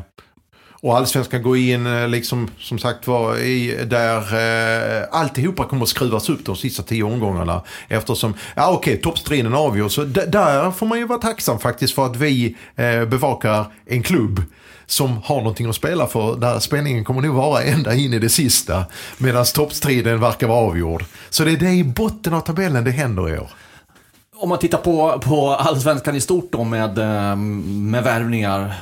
och 0.84 0.96
allsvenskan 0.96 1.42
går 1.42 1.56
in 1.56 1.86
eh, 1.86 2.08
liksom 2.08 2.50
som 2.58 2.78
sagt 2.78 3.06
var 3.06 3.36
i 3.38 3.84
där 3.84 4.18
eh, 4.18 5.08
alltihopa 5.10 5.64
kommer 5.64 5.82
att 5.82 5.88
skruvas 5.88 6.28
upp 6.28 6.44
de 6.44 6.56
sista 6.56 6.82
tio 6.82 7.02
omgångarna. 7.02 7.62
Eftersom, 7.88 8.34
ja 8.56 8.70
okej, 8.72 8.92
okay, 8.92 9.02
toppstriden 9.02 9.54
avgörs. 9.54 9.96
Där 10.28 10.70
får 10.70 10.86
man 10.86 10.98
ju 10.98 11.06
vara 11.06 11.18
tacksam 11.18 11.58
faktiskt 11.58 11.94
för 11.94 12.06
att 12.06 12.16
vi 12.16 12.56
eh, 12.76 13.04
bevakar 13.04 13.66
en 13.86 14.02
klubb 14.02 14.42
som 14.86 15.20
har 15.24 15.36
någonting 15.36 15.68
att 15.68 15.76
spela 15.76 16.06
för. 16.06 16.36
Där 16.36 16.58
spänningen 16.58 17.04
kommer 17.04 17.22
nog 17.22 17.34
vara 17.34 17.62
ända 17.62 17.94
in 17.94 18.12
i 18.12 18.18
det 18.18 18.28
sista. 18.28 18.84
Medan 19.18 19.44
toppstriden 19.44 20.20
verkar 20.20 20.46
vara 20.46 20.58
avgjord. 20.58 21.04
Så 21.30 21.44
det 21.44 21.50
är 21.50 21.56
det 21.56 21.70
i 21.70 21.84
botten 21.84 22.34
av 22.34 22.40
tabellen 22.40 22.84
det 22.84 22.90
händer 22.90 23.34
i 23.34 23.38
år. 23.38 23.50
Om 24.36 24.48
man 24.48 24.58
tittar 24.58 24.78
på, 24.78 25.20
på 25.24 25.50
allsvenskan 25.50 26.16
i 26.16 26.20
stort 26.20 26.52
då 26.52 26.64
med, 26.64 26.98
eh, 26.98 27.36
med 27.36 28.04
värvningar 28.04 28.74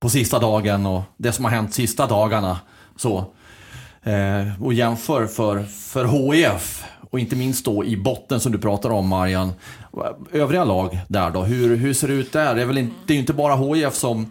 på 0.00 0.10
sista 0.10 0.38
dagen 0.38 0.86
och 0.86 1.02
det 1.16 1.32
som 1.32 1.44
har 1.44 1.52
hänt 1.52 1.74
sista 1.74 2.06
dagarna. 2.06 2.60
Så. 2.96 3.24
Eh, 4.02 4.62
och 4.62 4.74
jämför 4.74 5.26
för, 5.26 5.62
för 5.62 6.04
HIF 6.04 6.84
och 7.10 7.20
inte 7.20 7.36
minst 7.36 7.64
då 7.64 7.84
i 7.84 7.96
botten 7.96 8.40
som 8.40 8.52
du 8.52 8.58
pratar 8.58 8.90
om 8.90 9.08
Marian. 9.08 9.52
Övriga 10.32 10.64
lag 10.64 11.00
där 11.08 11.30
då, 11.30 11.42
hur, 11.42 11.76
hur 11.76 11.94
ser 11.94 12.08
det 12.08 12.14
ut 12.14 12.32
där? 12.32 12.54
Det 12.54 12.62
är, 12.62 12.66
väl 12.66 12.78
inte, 12.78 12.94
det 13.06 13.12
är 13.12 13.14
ju 13.14 13.20
inte 13.20 13.32
bara 13.32 13.56
HIF 13.56 13.94
som 13.94 14.30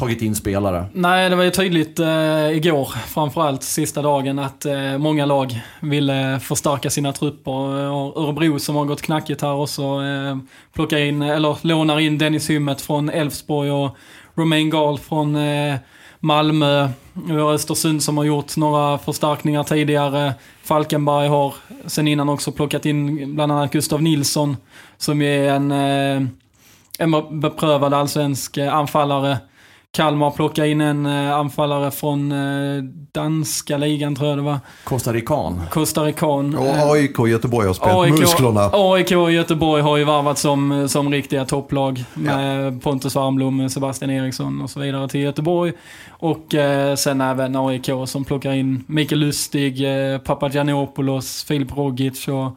tagit 0.00 0.22
in 0.22 0.34
spelare. 0.34 0.86
Nej, 0.92 1.30
det 1.30 1.36
var 1.36 1.44
ju 1.44 1.50
tydligt 1.50 1.98
eh, 1.98 2.50
igår, 2.50 2.88
framförallt 3.06 3.62
sista 3.62 4.02
dagen, 4.02 4.38
att 4.38 4.64
eh, 4.64 4.98
många 4.98 5.26
lag 5.26 5.60
ville 5.80 6.40
förstärka 6.40 6.90
sina 6.90 7.12
trupper. 7.12 7.52
Och 7.90 8.22
Örebro 8.22 8.58
som 8.58 8.76
har 8.76 8.84
gått 8.84 9.02
knackigt 9.02 9.42
här 9.42 9.54
också 9.54 9.82
eh, 9.82 10.38
plockar 10.72 10.98
in, 10.98 11.22
eller 11.22 11.66
lånar 11.66 12.00
in 12.00 12.18
Dennis 12.18 12.50
Hymmet 12.50 12.80
från 12.80 13.10
Elfsborg 13.10 13.70
och 13.70 13.96
Romain 14.34 14.70
Gall 14.70 14.98
från 14.98 15.36
eh, 15.36 15.74
Malmö. 16.20 16.88
Vi 17.12 17.32
har 17.32 17.52
Östersund 17.52 18.02
som 18.02 18.16
har 18.16 18.24
gjort 18.24 18.56
några 18.56 18.98
förstärkningar 18.98 19.64
tidigare. 19.64 20.34
Falkenberg 20.64 21.28
har 21.28 21.54
sen 21.86 22.08
innan 22.08 22.28
också 22.28 22.52
plockat 22.52 22.86
in 22.86 23.34
bland 23.34 23.52
annat 23.52 23.72
Gustav 23.72 24.02
Nilsson 24.02 24.56
som 24.96 25.22
är 25.22 25.48
en, 25.48 25.70
eh, 25.72 26.28
en 26.98 27.40
beprövad 27.40 27.94
allsvensk 27.94 28.56
eh, 28.56 28.74
anfallare. 28.74 29.38
Kalmar 29.92 30.30
plockar 30.30 30.64
in 30.64 30.80
en 30.80 31.06
eh, 31.06 31.36
anfallare 31.36 31.90
från 31.90 32.32
eh, 32.32 32.82
danska 33.12 33.76
ligan 33.76 34.14
tror 34.14 34.28
jag 34.28 34.38
det 34.38 34.42
var. 34.42 34.58
Costa 34.84 35.12
Rican. 35.12 35.62
Costa 35.70 36.04
Rican. 36.04 36.54
Och 36.54 36.92
AIK 36.92 37.18
och 37.18 37.28
Göteborg 37.28 37.66
har 37.66 37.74
spelat 37.74 37.96
AIK, 37.96 38.18
musklerna. 38.18 38.70
AIK 38.72 39.12
och 39.12 39.32
Göteborg 39.32 39.82
har 39.82 39.96
ju 39.96 40.04
varvat 40.04 40.38
som, 40.38 40.88
som 40.88 41.12
riktiga 41.12 41.44
topplag. 41.44 42.04
Med 42.14 42.66
ja. 42.74 42.80
Pontus 42.82 43.14
Warmblom, 43.14 43.70
Sebastian 43.70 44.10
Eriksson 44.10 44.62
och 44.62 44.70
så 44.70 44.80
vidare 44.80 45.08
till 45.08 45.20
Göteborg. 45.20 45.72
Och 46.08 46.54
eh, 46.54 46.94
sen 46.94 47.20
även 47.20 47.56
AIK 47.56 47.90
som 48.06 48.24
plockar 48.24 48.52
in 48.52 48.84
Mikael 48.86 49.20
Lustig, 49.20 49.84
eh, 50.12 50.18
Papagiannopoulos, 50.18 51.44
Filip 51.44 51.76
Rogic 51.76 52.28
och 52.28 52.56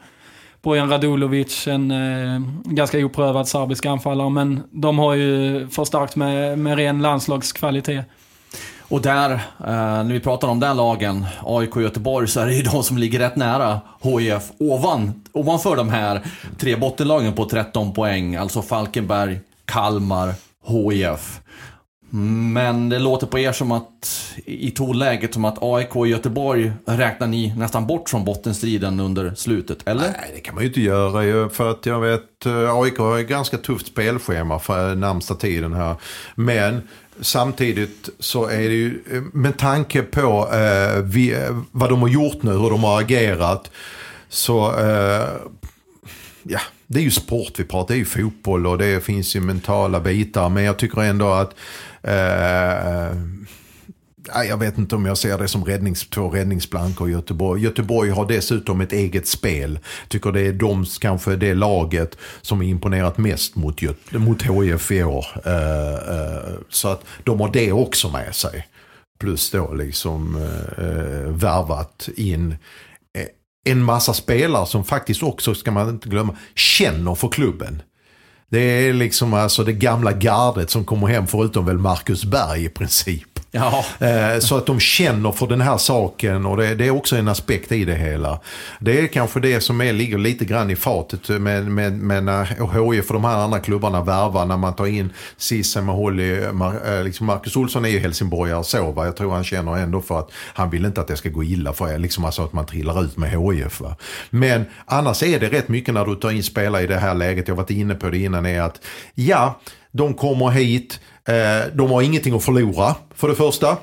Bojan 0.64 0.90
Radulovic, 0.90 1.68
en 1.68 1.92
eh, 1.92 2.42
ganska 2.64 2.98
oprövad 2.98 3.48
serbisk 3.48 3.86
anfallare. 3.86 4.30
Men 4.30 4.64
de 4.72 5.00
har 5.00 5.14
ju 5.14 5.68
förstärkt 5.68 6.16
med, 6.16 6.60
med 6.60 6.78
ren 6.78 7.02
landslagskvalitet. 7.02 8.06
Och 8.80 9.02
där, 9.02 9.32
eh, 9.32 9.40
när 10.04 10.14
vi 10.14 10.20
pratar 10.20 10.48
om 10.48 10.60
den 10.60 10.78
lagen, 10.78 11.26
AIK 11.46 11.76
och 11.76 11.82
Göteborg, 11.82 12.28
så 12.28 12.40
är 12.40 12.46
det 12.46 12.54
ju 12.54 12.62
de 12.62 12.84
som 12.84 12.98
ligger 12.98 13.20
rätt 13.20 13.36
nära 13.36 13.82
HIF 14.02 14.52
ovan, 14.58 15.24
ovanför 15.32 15.76
de 15.76 15.90
här 15.90 16.22
tre 16.60 16.76
bottenlagen 16.76 17.34
på 17.34 17.46
13 17.46 17.94
poäng. 17.94 18.36
Alltså 18.36 18.62
Falkenberg, 18.62 19.40
Kalmar, 19.66 20.34
HIF. 20.68 21.42
Men 22.16 22.90
det 22.90 23.00
låter 23.00 23.28
på 23.28 23.40
er 23.40 23.52
som 23.52 23.72
att 23.72 24.34
i 24.46 24.72
tonläget 24.72 25.34
som 25.34 25.46
att 25.46 25.58
AIK 25.62 25.96
och 25.96 26.08
Göteborg 26.08 26.72
räknar 26.86 27.28
ni 27.28 27.56
nästan 27.58 27.88
bort 27.88 28.10
från 28.10 28.26
bottenstriden 28.26 29.00
under 29.00 29.36
slutet, 29.36 29.78
eller? 29.86 30.02
Nej, 30.02 30.32
det 30.34 30.40
kan 30.40 30.56
man 30.56 30.64
ju 30.64 30.68
inte 30.68 30.82
göra 30.82 31.50
för 31.50 31.72
att 31.72 31.86
jag 31.86 32.00
vet 32.00 32.46
eh, 32.46 32.76
AIK 32.76 32.98
har 32.98 33.20
ett 33.20 33.28
ganska 33.28 33.58
tufft 33.58 33.88
spelschema 33.88 34.60
för 34.60 34.96
närmsta 34.96 35.36
tiden 35.36 35.74
här. 35.74 35.96
Men 36.36 36.82
samtidigt 37.22 38.10
så 38.20 38.46
är 38.46 38.70
det 38.70 38.76
ju 38.76 39.04
eh, 39.12 39.22
med 39.34 39.58
tanke 39.58 40.02
på 40.02 40.50
eh, 40.54 41.02
vi, 41.04 41.34
eh, 41.34 41.58
vad 41.72 41.90
de 41.90 42.02
har 42.02 42.10
gjort 42.10 42.44
nu, 42.44 42.52
hur 42.52 42.70
de 42.70 42.84
har 42.84 43.02
agerat. 43.02 43.72
Så 44.30 44.80
eh, 44.80 45.28
ja, 46.44 46.60
det 46.88 47.00
är 47.00 47.04
ju 47.04 47.12
sport 47.12 47.52
vi 47.56 47.64
pratar, 47.64 47.94
det 47.94 47.98
är 47.98 48.00
ju 48.00 48.06
fotboll 48.06 48.68
och 48.68 48.78
det 48.78 49.04
finns 49.04 49.36
ju 49.36 49.40
mentala 49.40 50.00
bitar. 50.00 50.50
Men 50.50 50.64
jag 50.64 50.78
tycker 50.78 51.02
ändå 51.02 51.28
att 51.28 51.56
Eh, 52.04 53.08
eh, 53.08 53.16
jag 54.48 54.58
vet 54.58 54.78
inte 54.78 54.96
om 54.96 55.06
jag 55.06 55.18
ser 55.18 55.38
det 55.38 55.48
som 55.48 55.66
räddnings, 55.66 56.10
två 56.10 56.30
räddningsplankor 56.30 57.10
i 57.10 57.12
Göteborg. 57.12 57.64
Göteborg 57.64 58.10
har 58.10 58.28
dessutom 58.28 58.82
ett 58.82 58.94
eget 58.94 59.28
spel. 59.28 59.80
Tycker 60.08 60.32
det 60.32 60.42
är 60.42 60.54
de, 60.54 60.86
kanske 61.02 61.36
det 61.36 61.54
laget 61.54 62.18
som 62.42 62.62
imponerat 62.62 63.18
mest 63.18 63.56
mot, 63.56 63.82
mot 64.12 64.42
HIF 64.42 64.92
i 64.92 65.04
år. 65.04 65.26
Uh, 65.48 66.16
uh, 66.16 66.60
så 66.70 66.88
att 66.88 67.04
de 67.24 67.40
har 67.40 67.52
det 67.52 67.72
också 67.72 68.10
med 68.10 68.36
sig. 68.36 68.68
Plus 69.20 69.52
då 69.52 69.74
liksom 69.74 70.36
uh, 70.36 71.30
värvat 71.30 72.10
in 72.16 72.56
en 73.66 73.84
massa 73.84 74.14
spelare 74.14 74.66
som 74.66 74.84
faktiskt 74.84 75.24
också, 75.24 75.56
ska 75.56 75.72
man 75.72 75.90
inte 75.90 76.10
glömma, 76.10 76.36
känner 76.56 77.16
för 77.16 77.28
klubben. 77.28 77.82
Det 78.54 78.88
är 78.88 78.94
liksom 78.94 79.34
alltså 79.34 79.64
det 79.64 79.74
gamla 79.74 80.12
gardet 80.12 80.70
som 80.70 80.86
kommer 80.86 81.08
hem 81.08 81.28
förutom 81.28 81.66
väl 81.66 81.78
Marcus 81.78 82.26
Berg 82.26 82.66
i 82.66 82.70
princip. 82.70 83.33
Ja. 83.56 83.86
Eh, 84.00 84.40
så 84.40 84.58
att 84.58 84.66
de 84.66 84.80
känner 84.80 85.32
för 85.32 85.48
den 85.48 85.62
här 85.62 85.78
saken 85.78 86.46
och 86.46 86.58
det, 86.58 86.76
det, 86.76 86.88
är 86.88 86.92
också 86.92 87.16
en 87.16 87.28
aspekt 87.28 87.72
i 87.72 87.86
det 87.86 87.96
hela. 87.96 88.40
Det 88.80 89.00
är 89.00 89.08
kanske 89.08 89.40
det 89.40 89.62
som 89.62 89.82
är, 89.82 89.94
ligger 89.94 90.18
lite 90.18 90.46
grann 90.46 90.72
i 90.72 90.76
fatet 90.76 91.30
med, 91.30 91.66
med, 91.66 91.94
med 91.94 92.24
när 92.24 92.46
HIF 92.46 93.08
och 93.08 93.14
de 93.14 93.24
här 93.24 93.38
andra 93.38 93.60
klubbarna 93.60 94.04
värvar 94.04 94.46
när 94.46 94.58
man 94.58 94.76
tar 94.76 94.86
in 94.86 95.14
Sisse 95.38 95.82
med 95.82 95.96
Holly. 95.96 96.52
Mar, 96.52 96.98
eh, 96.98 97.04
liksom 97.04 97.26
Marcus 97.26 97.56
Olsson 97.56 97.86
är 97.86 97.90
ju 97.90 98.00
helsingborgare 98.00 98.64
så 98.64 98.92
va. 98.92 99.06
Jag 99.06 99.18
tror 99.18 99.34
han 99.34 99.44
känner 99.44 99.78
ändå 99.78 100.02
för 100.02 100.20
att 100.20 100.30
han 100.54 100.70
vill 100.70 100.86
inte 100.86 101.02
att 101.02 101.08
det 101.08 101.16
ska 101.16 101.30
gå 101.30 101.44
illa 101.44 101.74
för 101.74 101.94
er, 101.94 101.98
liksom 101.98 102.26
alltså 102.26 102.44
att 102.44 102.54
man 102.54 102.66
trillar 102.66 103.04
ut 103.04 103.18
med 103.18 103.30
HIF 103.30 103.82
va. 103.82 103.96
Men 104.30 104.66
annars 104.86 105.24
är 105.24 105.40
det 105.40 105.50
rätt 105.50 105.68
mycket 105.68 105.94
när 105.94 106.06
du 106.06 106.16
tar 106.16 106.32
in 106.32 106.44
spelare 106.44 106.84
i 106.84 106.88
det 106.88 106.98
här 106.98 107.14
läget, 107.14 107.48
jag 107.48 107.56
har 107.56 107.62
varit 107.62 107.72
inne 107.72 107.96
på 107.96 108.10
det 108.10 108.18
innan, 108.18 108.46
är 108.46 108.62
att 108.62 108.82
ja, 109.16 109.60
de 109.92 110.14
kommer 110.14 110.50
hit, 110.50 111.00
Eh, 111.28 111.74
de 111.74 111.92
har 111.92 112.02
ingenting 112.02 112.36
att 112.36 112.44
förlora 112.44 112.96
för 113.16 113.28
det 113.28 113.36
första. 113.36 113.78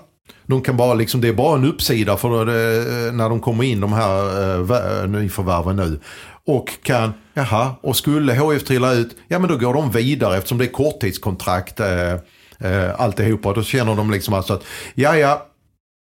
De 0.46 0.62
kan 0.62 0.76
bara 0.76 0.94
liksom, 0.94 1.20
det 1.20 1.29
är 1.29 1.33
bara 1.33 1.59
en 1.59 1.64
uppsida 1.64 2.16
för 2.16 2.46
det, 2.46 3.12
när 3.12 3.29
de 3.29 3.40
kommer 3.40 3.64
in 3.64 3.81
de 3.81 3.92
här 3.92 4.42
eh, 4.42 5.00
eh, 5.03 5.09
nyförvärven 5.09 5.76
nu. 5.76 6.00
Och 6.46 6.83
kan, 6.83 7.12
jaha, 7.35 7.74
och 7.81 7.96
skulle 7.96 8.35
HF 8.35 8.64
trilla 8.64 8.92
ut, 8.92 9.16
ja 9.29 9.38
men 9.38 9.48
då 9.48 9.57
går 9.57 9.74
de 9.74 9.90
vidare 9.90 10.37
eftersom 10.37 10.59
det 10.59 10.64
är 10.64 10.72
korttidskontrakt 10.72 11.81
eh, 11.81 12.12
eh, 12.59 13.00
alltihopa. 13.00 13.53
Då 13.53 13.62
känner 13.62 13.96
de 13.96 14.11
liksom 14.11 14.35
alltså 14.35 14.53
att, 14.53 14.64
ja 14.94 15.16
ja, 15.16 15.46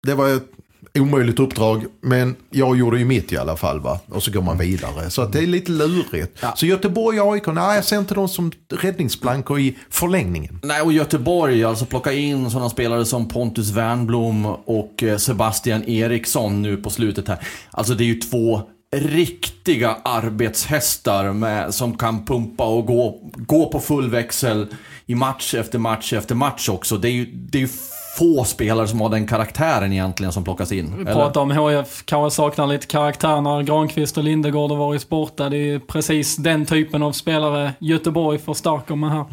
det 0.07 0.13
var 0.13 0.29
ett 0.29 0.47
omöjligt 0.95 1.39
uppdrag, 1.39 1.85
men 2.01 2.35
jag 2.49 2.77
gjorde 2.77 2.99
ju 2.99 3.05
mitt 3.05 3.31
i 3.31 3.37
alla 3.37 3.57
fall. 3.57 3.79
va. 3.79 3.99
Och 4.09 4.23
så 4.23 4.31
går 4.31 4.41
man 4.41 4.57
vidare. 4.57 5.09
Så 5.09 5.21
att 5.21 5.33
det 5.33 5.39
är 5.39 5.47
lite 5.47 5.71
lurigt. 5.71 6.37
Ja. 6.41 6.53
Så 6.55 6.65
Göteborg 6.65 7.21
och 7.21 7.33
AIK, 7.33 7.47
nej 7.47 7.75
jag 7.75 7.83
ser 7.85 7.97
inte 7.97 8.13
dem 8.13 8.27
som 8.27 8.51
räddningsplankor 8.69 9.59
i 9.59 9.77
förlängningen. 9.89 10.59
Nej, 10.63 10.81
och 10.81 10.93
Göteborg, 10.93 11.63
alltså 11.63 11.85
plocka 11.85 12.13
in 12.13 12.51
sådana 12.51 12.69
spelare 12.69 13.05
som 13.05 13.27
Pontus 13.27 13.71
Wernblom 13.71 14.45
och 14.45 15.03
eh, 15.03 15.17
Sebastian 15.17 15.83
Eriksson 15.83 16.61
nu 16.61 16.77
på 16.77 16.89
slutet 16.89 17.27
här. 17.27 17.39
Alltså 17.71 17.93
det 17.93 18.03
är 18.03 18.05
ju 18.05 18.19
två 18.19 18.61
riktiga 18.95 19.97
arbetshästar 20.03 21.33
med, 21.33 21.73
som 21.73 21.97
kan 21.97 22.25
pumpa 22.25 22.65
och 22.65 22.85
gå, 22.85 23.31
gå 23.35 23.69
på 23.69 23.79
full 23.79 24.09
växel 24.09 24.67
i 25.05 25.15
match 25.15 25.53
efter 25.53 25.79
match 25.79 26.13
efter 26.13 26.35
match 26.35 26.69
också. 26.69 26.97
Det 26.97 27.09
är 27.09 27.11
ju, 27.11 27.25
det 27.25 27.57
är 27.57 27.61
ju 27.61 27.69
få 28.17 28.43
spelare 28.43 28.87
som 28.87 29.01
har 29.01 29.09
den 29.09 29.27
karaktären 29.27 29.93
egentligen 29.93 30.33
som 30.33 30.43
plockas 30.43 30.71
in. 30.71 30.93
Vi 30.97 31.05
pratar 31.05 31.41
om 31.41 31.51
HF 31.51 32.03
kanske 32.05 32.35
saknar 32.35 32.67
lite 32.67 32.87
karaktär 32.87 33.41
när 33.41 33.61
Granqvist 33.61 34.17
och 34.17 34.23
Lindegård 34.23 34.71
har 34.71 34.77
varit 34.77 35.09
borta. 35.09 35.49
Det 35.49 35.57
är 35.57 35.79
precis 35.79 36.35
den 36.35 36.65
typen 36.65 37.03
av 37.03 37.11
spelare 37.11 37.73
Göteborg 37.79 38.37
förstärker 38.39 38.95
med 38.95 39.11
här. 39.11 39.25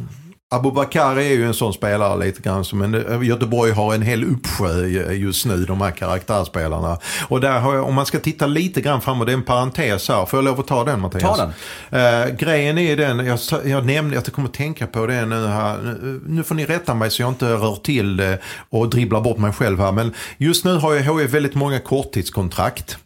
Abubakar 0.55 1.17
är 1.17 1.33
ju 1.33 1.47
en 1.47 1.55
sån 1.55 1.73
spelare 1.73 2.25
lite 2.25 2.43
grann 2.43 2.65
som 2.65 2.83
en, 2.83 2.95
eh, 2.95 3.29
Göteborg 3.29 3.73
har 3.73 3.95
en 3.95 4.03
hel 4.03 4.25
uppsjö 4.25 4.87
just 5.13 5.47
nu, 5.47 5.65
de 5.65 5.81
här 5.81 5.91
karaktärspelarna. 5.91 6.99
Och 7.29 7.41
där 7.41 7.61
har 7.61 7.75
jag, 7.75 7.85
om 7.85 7.95
man 7.95 8.07
ska 8.07 8.21
titta 8.21 8.47
lite 8.47 8.81
grann 8.81 9.01
framåt, 9.01 9.27
det 9.27 9.33
är 9.33 9.35
en 9.35 9.43
parentes 9.43 10.09
här. 10.09 10.27
Får 10.27 10.37
jag 10.37 10.45
lov 10.45 10.61
att 10.61 10.67
ta 10.67 10.85
den 10.85 11.01
Mattias? 11.01 11.39
Ta 11.39 11.53
den. 11.91 12.29
Uh, 12.29 12.37
grejen 12.37 12.79
är 12.79 12.97
den, 12.97 13.27
jag, 13.27 13.39
jag 13.65 13.87
nämnde, 13.87 14.15
jag 14.15 14.25
kommer 14.25 14.49
tänka 14.49 14.87
på 14.87 15.07
det 15.07 15.27
nu 15.27 15.47
här. 15.47 15.97
Nu 16.27 16.43
får 16.43 16.55
ni 16.55 16.67
rätta 16.67 16.95
mig 16.95 17.11
så 17.11 17.23
jag 17.23 17.29
inte 17.29 17.47
rör 17.47 17.77
till 17.77 18.17
det 18.17 18.39
och 18.71 18.89
dribblar 18.89 19.21
bort 19.21 19.39
mig 19.39 19.53
själv 19.53 19.81
här. 19.81 19.93
Men 19.93 20.15
just 20.37 20.65
nu 20.65 20.75
har 20.77 20.95
ju 20.95 21.01
HIF 21.01 21.31
väldigt 21.31 21.55
många 21.55 21.81
korttidskontrakt. 21.81 22.99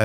Uh, 0.00 0.04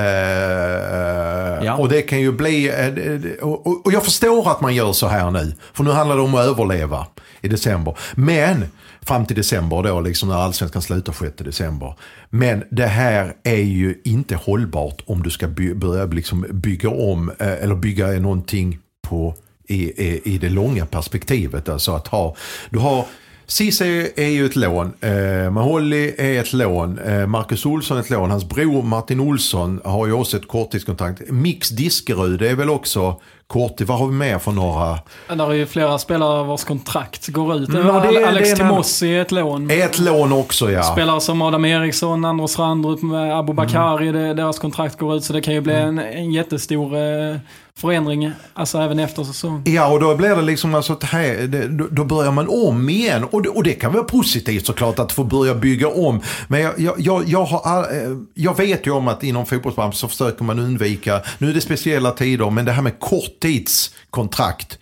ja. 1.64 1.76
Och 1.78 1.88
det 1.88 2.02
kan 2.02 2.20
ju 2.20 2.32
bli, 2.32 2.70
uh, 2.70 3.44
och, 3.44 3.86
och, 3.86 3.92
jag 3.92 4.04
förstår 4.04 4.50
att 4.50 4.60
man 4.60 4.74
gör 4.74 4.92
så 4.92 5.06
här 5.06 5.30
nu. 5.30 5.54
För 5.72 5.84
nu 5.84 5.90
handlar 5.90 6.16
det 6.16 6.22
om 6.22 6.34
att 6.34 6.46
överleva 6.46 7.06
i 7.40 7.48
december. 7.48 7.98
Men, 8.14 8.64
fram 9.02 9.26
till 9.26 9.36
december 9.36 9.82
då, 9.82 10.00
liksom 10.00 10.28
när 10.28 10.36
allsvenskan 10.36 10.82
slutar 10.82 11.12
6 11.12 11.36
december. 11.36 11.94
Men 12.30 12.64
det 12.70 12.86
här 12.86 13.34
är 13.42 13.62
ju 13.62 14.00
inte 14.04 14.36
hållbart 14.36 15.02
om 15.06 15.22
du 15.22 15.30
ska 15.30 15.48
by 15.48 15.74
börja 15.74 16.04
liksom 16.04 16.46
bygga 16.50 16.88
om, 16.88 17.28
uh, 17.28 17.62
eller 17.62 17.74
bygga 17.74 18.06
någonting 18.06 18.78
på 19.02 19.34
i, 19.68 20.04
i, 20.06 20.20
i 20.24 20.38
det 20.38 20.50
långa 20.50 20.86
perspektivet. 20.86 21.68
Alltså 21.68 21.92
att 21.92 22.08
ha, 22.08 22.36
du 22.70 22.78
har 22.78 23.06
Ceesay 23.46 24.12
är 24.16 24.28
ju 24.28 24.46
ett 24.46 24.56
lån. 24.56 24.92
Eh, 25.00 25.50
Maholi 25.50 26.14
är 26.18 26.40
ett 26.40 26.52
lån. 26.52 26.98
Eh, 26.98 27.26
Marcus 27.26 27.66
Olsson 27.66 27.96
är 27.96 28.00
ett 28.00 28.10
lån. 28.10 28.30
Hans 28.30 28.48
bror 28.48 28.82
Martin 28.82 29.20
Olsson 29.20 29.80
har 29.84 30.06
ju 30.06 30.12
också 30.12 30.36
ett 30.36 30.48
korttidskontrakt. 30.48 31.22
Mix 31.30 31.68
Diskerud 31.68 32.42
är 32.42 32.54
väl 32.54 32.70
också 32.70 33.20
kort. 33.46 33.80
Vad 33.80 33.98
har 33.98 34.06
vi 34.06 34.12
mer 34.12 34.38
för 34.38 34.52
några? 34.52 34.98
Där 35.28 35.50
är 35.50 35.54
ju 35.54 35.66
flera 35.66 35.98
spelare 35.98 36.44
vars 36.44 36.64
kontrakt 36.64 37.28
går 37.28 37.56
ut. 37.56 37.68
Mm, 37.68 37.86
det, 37.86 38.28
Alex 38.28 38.50
det 38.50 38.56
Timossi 38.56 39.14
är 39.14 39.22
ett 39.22 39.32
lån. 39.32 39.70
Ett 39.70 39.98
lån 39.98 40.32
också 40.32 40.70
ja. 40.70 40.82
Spelare 40.82 41.20
som 41.20 41.42
Adam 41.42 41.64
Eriksson, 41.64 42.24
Andros 42.24 42.58
Randrup, 42.58 43.00
Abu 43.32 43.52
Bakari, 43.52 44.08
mm. 44.08 44.36
deras 44.36 44.58
kontrakt 44.58 44.98
går 44.98 45.16
ut. 45.16 45.24
Så 45.24 45.32
det 45.32 45.40
kan 45.40 45.54
ju 45.54 45.60
bli 45.60 45.74
mm. 45.74 45.98
en, 45.98 46.04
en 46.04 46.32
jättestor 46.32 46.96
eh, 46.96 47.36
förändring, 47.78 48.32
alltså 48.54 48.78
även 48.78 48.98
efter 48.98 49.24
säsong. 49.24 49.62
Ja, 49.64 49.86
och 49.92 50.00
då 50.00 50.14
blir 50.14 50.36
det 50.36 50.42
liksom 50.42 50.74
alltså 50.74 50.92
att 50.92 51.02
här, 51.02 51.46
det, 51.46 51.68
då 51.68 52.04
börjar 52.04 52.32
man 52.32 52.48
om 52.48 52.88
igen. 52.88 53.24
Och 53.24 53.42
det, 53.42 53.48
och 53.48 53.62
det 53.62 53.72
kan 53.72 53.92
vara 53.92 54.04
positivt 54.04 54.66
såklart 54.66 54.98
att 54.98 55.12
få 55.12 55.24
börja 55.24 55.54
bygga 55.54 55.88
om. 55.88 56.22
Men 56.48 56.60
jag, 56.60 56.80
jag, 56.80 56.94
jag, 56.98 57.28
jag, 57.28 57.44
har, 57.44 57.80
eh, 57.80 58.16
jag 58.34 58.56
vet 58.56 58.86
ju 58.86 58.90
om 58.90 59.08
att 59.08 59.22
inom 59.22 59.46
fotbollsbranschen 59.46 59.92
så 59.92 60.08
försöker 60.08 60.44
man 60.44 60.58
undvika, 60.58 61.22
nu 61.38 61.50
är 61.50 61.54
det 61.54 61.60
speciella 61.60 62.10
tider, 62.10 62.50
men 62.50 62.64
det 62.64 62.72
här 62.72 62.82
med 62.82 63.00
korttidskontrakt. 63.00 64.78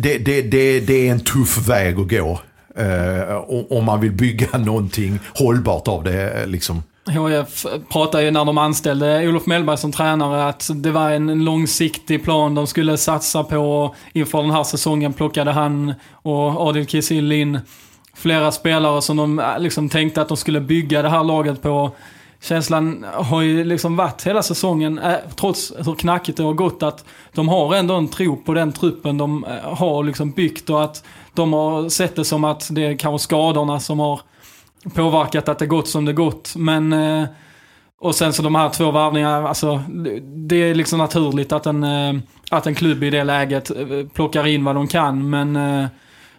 Det, 0.00 0.18
det, 0.18 0.42
det, 0.42 0.80
det 0.80 1.08
är 1.08 1.12
en 1.12 1.20
tuff 1.20 1.68
väg 1.68 1.98
att 1.98 2.08
gå. 2.08 2.40
Eh, 2.76 3.36
om 3.70 3.84
man 3.84 4.00
vill 4.00 4.12
bygga 4.12 4.58
någonting 4.58 5.18
hållbart 5.34 5.88
av 5.88 6.04
det. 6.04 6.30
Eh, 6.30 6.46
liksom. 6.46 6.82
HF 7.06 7.66
pratade 7.88 8.24
ju 8.24 8.30
när 8.30 8.44
de 8.44 8.58
anställde 8.58 9.28
Olof 9.28 9.46
Mellberg 9.46 9.78
som 9.78 9.92
tränare 9.92 10.48
att 10.48 10.70
det 10.74 10.90
var 10.90 11.10
en 11.10 11.44
långsiktig 11.44 12.24
plan 12.24 12.54
de 12.54 12.66
skulle 12.66 12.96
satsa 12.96 13.44
på. 13.44 13.94
Inför 14.12 14.42
den 14.42 14.50
här 14.50 14.64
säsongen 14.64 15.12
plockade 15.12 15.52
han 15.52 15.94
och 16.12 16.68
Adil 16.68 16.86
Kisil 16.86 17.32
in 17.32 17.60
flera 18.16 18.52
spelare 18.52 19.02
som 19.02 19.16
de 19.16 19.38
äh, 19.38 19.58
liksom 19.58 19.88
tänkte 19.88 20.22
att 20.22 20.28
de 20.28 20.36
skulle 20.36 20.60
bygga 20.60 21.02
det 21.02 21.08
här 21.08 21.24
laget 21.24 21.62
på. 21.62 21.90
Känslan 22.40 23.06
har 23.14 23.42
ju 23.42 23.64
liksom 23.64 23.96
varit 23.96 24.26
hela 24.26 24.42
säsongen, 24.42 24.98
äh, 24.98 25.14
trots 25.36 25.72
hur 25.78 25.94
knackigt 25.94 26.36
det 26.36 26.44
har 26.44 26.52
gått, 26.52 26.82
att 26.82 27.04
de 27.32 27.48
har 27.48 27.74
ändå 27.74 27.94
en 27.94 28.08
tro 28.08 28.36
på 28.36 28.54
den 28.54 28.72
truppen 28.72 29.18
de 29.18 29.44
äh, 29.44 29.74
har 29.74 30.04
liksom 30.04 30.30
byggt 30.30 30.70
och 30.70 30.84
att 30.84 31.04
de 31.34 31.52
har 31.52 31.88
sett 31.88 32.16
det 32.16 32.24
som 32.24 32.44
att 32.44 32.68
det 32.70 32.86
är 32.86 32.96
kanske 32.96 33.24
skadorna 33.24 33.80
som 33.80 34.00
har 34.00 34.20
påverkat 34.94 35.48
att 35.48 35.58
det 35.58 35.66
gått 35.66 35.88
som 35.88 36.04
det 36.04 36.12
gått. 36.12 36.56
Men... 36.56 36.92
Eh, 36.92 37.28
och 38.00 38.14
sen 38.14 38.32
så 38.32 38.42
de 38.42 38.54
här 38.54 38.68
två 38.68 38.90
varvningarna, 38.90 39.48
alltså 39.48 39.82
det 40.48 40.56
är 40.56 40.74
liksom 40.74 40.98
naturligt 40.98 41.52
att 41.52 41.66
en, 41.66 41.84
eh, 41.84 42.14
att 42.50 42.66
en 42.66 42.74
klubb 42.74 43.02
i 43.02 43.10
det 43.10 43.24
läget 43.24 43.70
eh, 43.70 44.06
plockar 44.14 44.46
in 44.46 44.64
vad 44.64 44.74
de 44.74 44.88
kan. 44.88 45.30
Men 45.30 45.88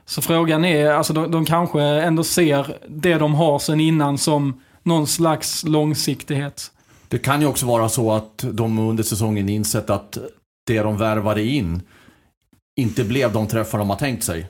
så 0.06 0.22
frågan 0.22 0.66
är, 0.66 0.90
alltså 0.90 1.14
de, 1.14 1.32
de 1.32 1.46
kanske 1.46 1.82
ändå 1.82 2.24
ser 2.24 2.78
det 2.88 3.14
de 3.18 3.36
har 3.36 3.60
sen 3.60 3.80
innan 3.80 4.18
som 4.18 4.62
någon 4.84 5.08
slags 5.08 5.64
långsiktighet. 5.64 6.72
Det 7.08 7.18
kan 7.18 7.42
ju 7.42 7.48
också 7.48 7.66
vara 7.66 7.90
så 7.90 8.12
att 8.12 8.46
de 8.52 8.80
under 8.80 9.04
säsongen 9.04 9.50
insett 9.50 9.90
att 9.90 10.18
det 10.68 10.82
de 10.82 10.98
värvade 10.98 11.44
in 11.44 11.82
inte 12.76 13.04
blev 13.04 13.34
de 13.34 13.48
träffar 13.48 13.78
de 13.78 13.90
har 13.90 13.98
tänkt 13.98 14.24
sig. 14.24 14.50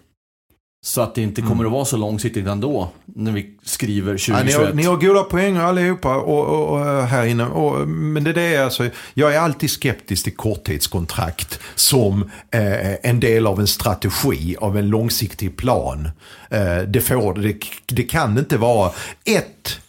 Så 0.82 1.02
att 1.02 1.16
det 1.16 1.22
inte 1.22 1.42
kommer 1.42 1.54
mm. 1.54 1.66
att 1.66 1.72
vara 1.72 1.86
så 1.86 1.98
långsiktigt 1.98 2.48
ändå 2.48 2.90
när 3.06 3.32
vi 3.32 3.58
skriver 3.64 4.12
2021. 4.12 4.54
Ja, 4.54 4.60
ni, 4.60 4.66
har, 4.66 4.74
ni 4.74 4.84
har 4.84 4.98
goda 4.98 5.24
poänger 5.24 5.62
allihopa 5.62 6.16
och, 6.16 6.46
och, 6.46 6.80
och 6.80 7.08
här 7.08 7.26
inne. 7.26 7.46
Och, 7.46 7.88
men 7.88 8.24
det, 8.24 8.34
det 8.34 8.56
är 8.56 8.64
alltså, 8.64 8.90
jag 9.14 9.36
är 9.36 9.40
alltid 9.40 9.72
skeptisk 9.72 10.24
till 10.24 10.36
korttidskontrakt 10.36 11.60
som 11.76 12.24
eh, 12.52 13.10
en 13.10 13.20
del 13.20 13.48
av 13.48 13.60
en 13.60 13.68
strategi, 13.68 14.56
av 14.60 14.78
en 14.78 14.88
långsiktig 14.88 15.58
plan. 15.58 16.10
Eh, 16.50 16.78
det, 16.78 17.02
får, 17.02 17.34
det, 17.34 17.58
det 17.86 18.04
kan 18.04 18.38
inte 18.38 18.58
vara 18.58 18.92
ett 19.26 19.80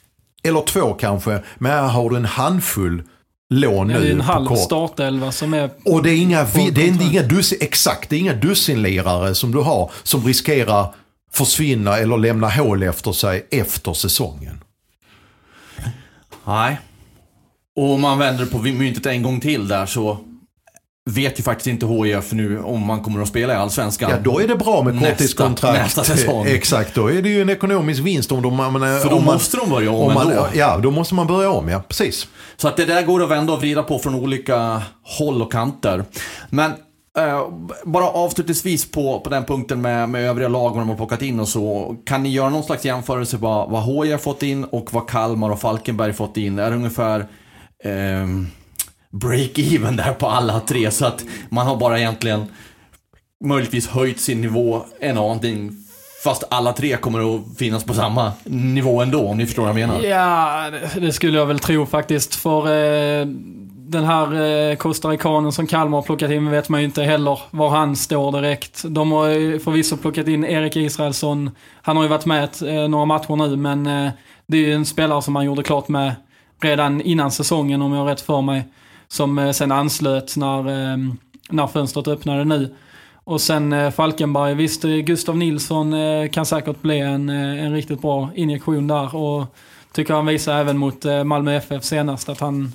eller 0.43 0.61
två 0.61 0.95
kanske, 0.95 1.43
men 1.59 1.73
här 1.73 1.89
har 1.89 2.11
du 2.11 2.17
en 2.17 2.25
handfull 2.25 3.03
lån 3.51 3.87
nu. 3.89 4.01
Det 4.01 4.09
är 4.09 4.13
en 4.13 4.21
halv 4.21 4.57
startelva 4.57 5.33
som 5.33 5.55
är... 5.55 5.71
Och 5.85 6.03
det 6.03 6.11
är 6.11 6.17
inga, 6.17 6.45
det 6.73 6.89
är 6.89 7.11
inga 7.11 7.23
dussin, 7.23 7.59
exakt, 7.61 8.11
det 8.11 8.17
är 8.17 8.21
inga 8.21 8.35
dussinlirare 8.35 9.35
som 9.35 9.53
du 9.53 9.59
har 9.59 9.91
som 10.03 10.27
riskerar 10.27 10.95
försvinna 11.33 11.99
eller 11.99 12.17
lämna 12.17 12.49
hål 12.49 12.83
efter 12.83 13.13
sig 13.13 13.47
efter 13.51 13.93
säsongen. 13.93 14.65
Nej. 16.45 16.81
Och 17.77 17.95
om 17.95 18.01
man 18.01 18.19
vänder 18.19 18.47
på 18.47 18.59
myntet 18.59 19.07
en 19.07 19.23
gång 19.23 19.41
till 19.41 19.69
där 19.69 19.87
så 19.87 20.19
vet 21.09 21.39
ju 21.39 21.43
faktiskt 21.43 21.67
inte 21.67 21.87
HIF 21.87 22.33
nu 22.33 22.61
om 22.61 22.87
man 22.87 23.01
kommer 23.01 23.23
att 23.23 23.29
spela 23.29 23.53
i 23.53 23.57
Allsvenskan. 23.57 24.11
Ja, 24.11 24.17
då 24.23 24.41
är 24.41 24.49
det 24.49 24.57
bra 24.57 24.83
med 24.83 25.01
korttidskontrakt. 25.01 25.79
Nästa, 25.79 26.01
nästa 26.01 26.17
säsong. 26.17 26.47
Exakt, 26.49 26.95
då 26.95 27.11
är 27.11 27.23
det 27.23 27.29
ju 27.29 27.43
en 27.43 27.51
ekonomisk 27.51 28.01
vinst 28.01 28.33
om 28.33 28.43
de... 28.43 28.55
Man, 28.57 28.81
För 28.81 29.11
då 29.11 29.21
måste 29.21 29.57
de 29.57 29.71
börja 29.71 29.91
om, 29.91 30.01
om 30.01 30.15
man, 30.15 30.31
ändå. 30.31 30.47
Ja, 30.55 30.79
då 30.83 30.91
måste 30.91 31.15
man 31.15 31.27
börja 31.27 31.51
om, 31.51 31.69
ja. 31.69 31.83
Precis. 31.89 32.29
Så 32.57 32.69
att 32.69 32.77
det 32.77 32.85
där 32.85 33.03
går 33.03 33.23
att 33.23 33.31
vända 33.31 33.53
och 33.53 33.61
vrida 33.61 33.83
på 33.83 33.99
från 33.99 34.15
olika 34.15 34.83
håll 35.03 35.43
och 35.43 35.53
kanter. 35.53 36.05
Men 36.51 36.73
Uh, 37.19 37.69
bara 37.85 38.05
avslutningsvis 38.05 38.91
på, 38.91 39.21
på 39.21 39.31
den 39.31 39.45
punkten 39.45 39.83
med, 39.83 40.09
med 40.09 40.29
övriga 40.29 40.49
lag 40.49 40.75
de 40.75 40.89
har 40.89 40.97
plockat 40.97 41.23
in 41.23 41.41
och 41.41 41.49
så. 41.49 41.97
Kan 42.07 42.23
ni 42.23 42.29
göra 42.29 42.49
någon 42.49 42.63
slags 42.63 42.85
jämförelse 42.85 43.37
vad, 43.37 43.71
vad 43.71 44.07
HIF 44.07 44.21
fått 44.21 44.43
in 44.43 44.65
och 44.65 44.93
vad 44.93 45.09
Kalmar 45.09 45.51
och 45.51 45.61
Falkenberg 45.61 46.13
fått 46.13 46.37
in? 46.37 46.59
Är 46.59 46.71
det 46.71 46.77
ungefär 46.77 47.27
um, 47.85 48.49
break-even 49.11 49.97
där 49.97 50.13
på 50.13 50.27
alla 50.27 50.61
tre? 50.61 50.91
Så 50.91 51.07
att 51.07 51.25
man 51.49 51.67
har 51.67 51.77
bara 51.77 51.99
egentligen 51.99 52.47
möjligtvis 53.45 53.89
höjt 53.89 54.21
sin 54.21 54.41
nivå 54.41 54.85
en 55.01 55.19
aning 55.19 55.85
Fast 56.25 56.45
alla 56.51 56.73
tre 56.73 56.97
kommer 56.97 57.35
att 57.37 57.59
finnas 57.59 57.85
på 57.85 57.95
samma 57.95 58.33
nivå 58.45 59.03
ändå, 59.03 59.29
om 59.29 59.39
ni 59.39 59.47
förstår 59.47 59.63
vad 59.63 59.71
jag 59.71 59.89
menar. 59.89 60.03
Ja, 60.03 60.71
det 61.01 61.13
skulle 61.13 61.39
jag 61.39 61.47
väl 61.47 61.59
tro 61.59 61.87
faktiskt. 61.87 62.35
För 62.35 62.67
eh, 62.67 63.27
den 63.89 64.05
här 64.05 64.35
eh, 64.71 64.77
costaricanen 64.77 65.53
som 65.53 65.67
Kalmar 65.67 65.99
har 65.99 66.03
plockat 66.03 66.31
in 66.31 66.51
vet 66.51 66.69
man 66.69 66.81
ju 66.81 66.87
inte 66.87 67.03
heller 67.03 67.41
var 67.51 67.69
han 67.71 67.97
står 67.97 68.33
direkt. 68.33 68.83
De 68.85 69.13
har 69.13 69.29
ju 69.29 69.59
förvisso 69.59 69.97
plockat 69.97 70.29
in 70.29 70.45
Erik 70.45 70.77
Israelsson. 70.77 71.51
Han 71.83 71.97
har 71.97 72.05
ju 72.05 72.09
varit 72.09 72.27
med 72.27 72.49
eh, 72.63 72.89
några 72.89 73.05
matcher 73.05 73.37
nu, 73.37 73.57
men 73.57 73.87
eh, 73.87 74.11
det 74.47 74.57
är 74.57 74.63
ju 74.63 74.75
en 74.75 74.87
spelare 74.87 75.23
som 75.23 75.35
man 75.35 75.45
gjorde 75.45 75.63
klart 75.63 75.89
med 75.89 76.15
redan 76.61 77.01
innan 77.01 77.31
säsongen, 77.31 77.83
om 77.83 77.93
jag 77.93 78.01
har 78.01 78.07
rätt 78.07 78.21
för 78.21 78.43
mig. 78.43 78.65
Som 79.09 79.39
eh, 79.39 79.51
sen 79.51 79.73
anslöt 79.73 80.37
när, 80.37 80.69
ehm, 80.69 81.17
när 81.51 81.67
fönstret 81.67 82.09
öppnade 82.09 82.45
nu. 82.45 82.75
Och 83.25 83.41
sen 83.41 83.73
eh, 83.73 83.91
Falkenberg, 83.91 84.55
visst 84.55 84.85
eh, 84.85 84.91
Gustav 84.91 85.37
Nilsson 85.37 85.95
kan 86.33 86.47
säkert 86.47 86.83
bli 86.83 86.99
en, 86.99 87.29
en 87.29 87.73
riktigt 87.73 88.03
bra 88.03 88.31
injektion 88.35 88.87
där. 88.87 89.17
Och 89.17 89.57
tycker 89.93 90.15
han 90.15 90.27
visar 90.27 90.61
även 90.61 90.79
mot 90.79 91.05
Malmö 91.25 91.57
FF 91.57 91.85
senast 91.85 92.29
att 92.29 92.41
han, 92.41 92.73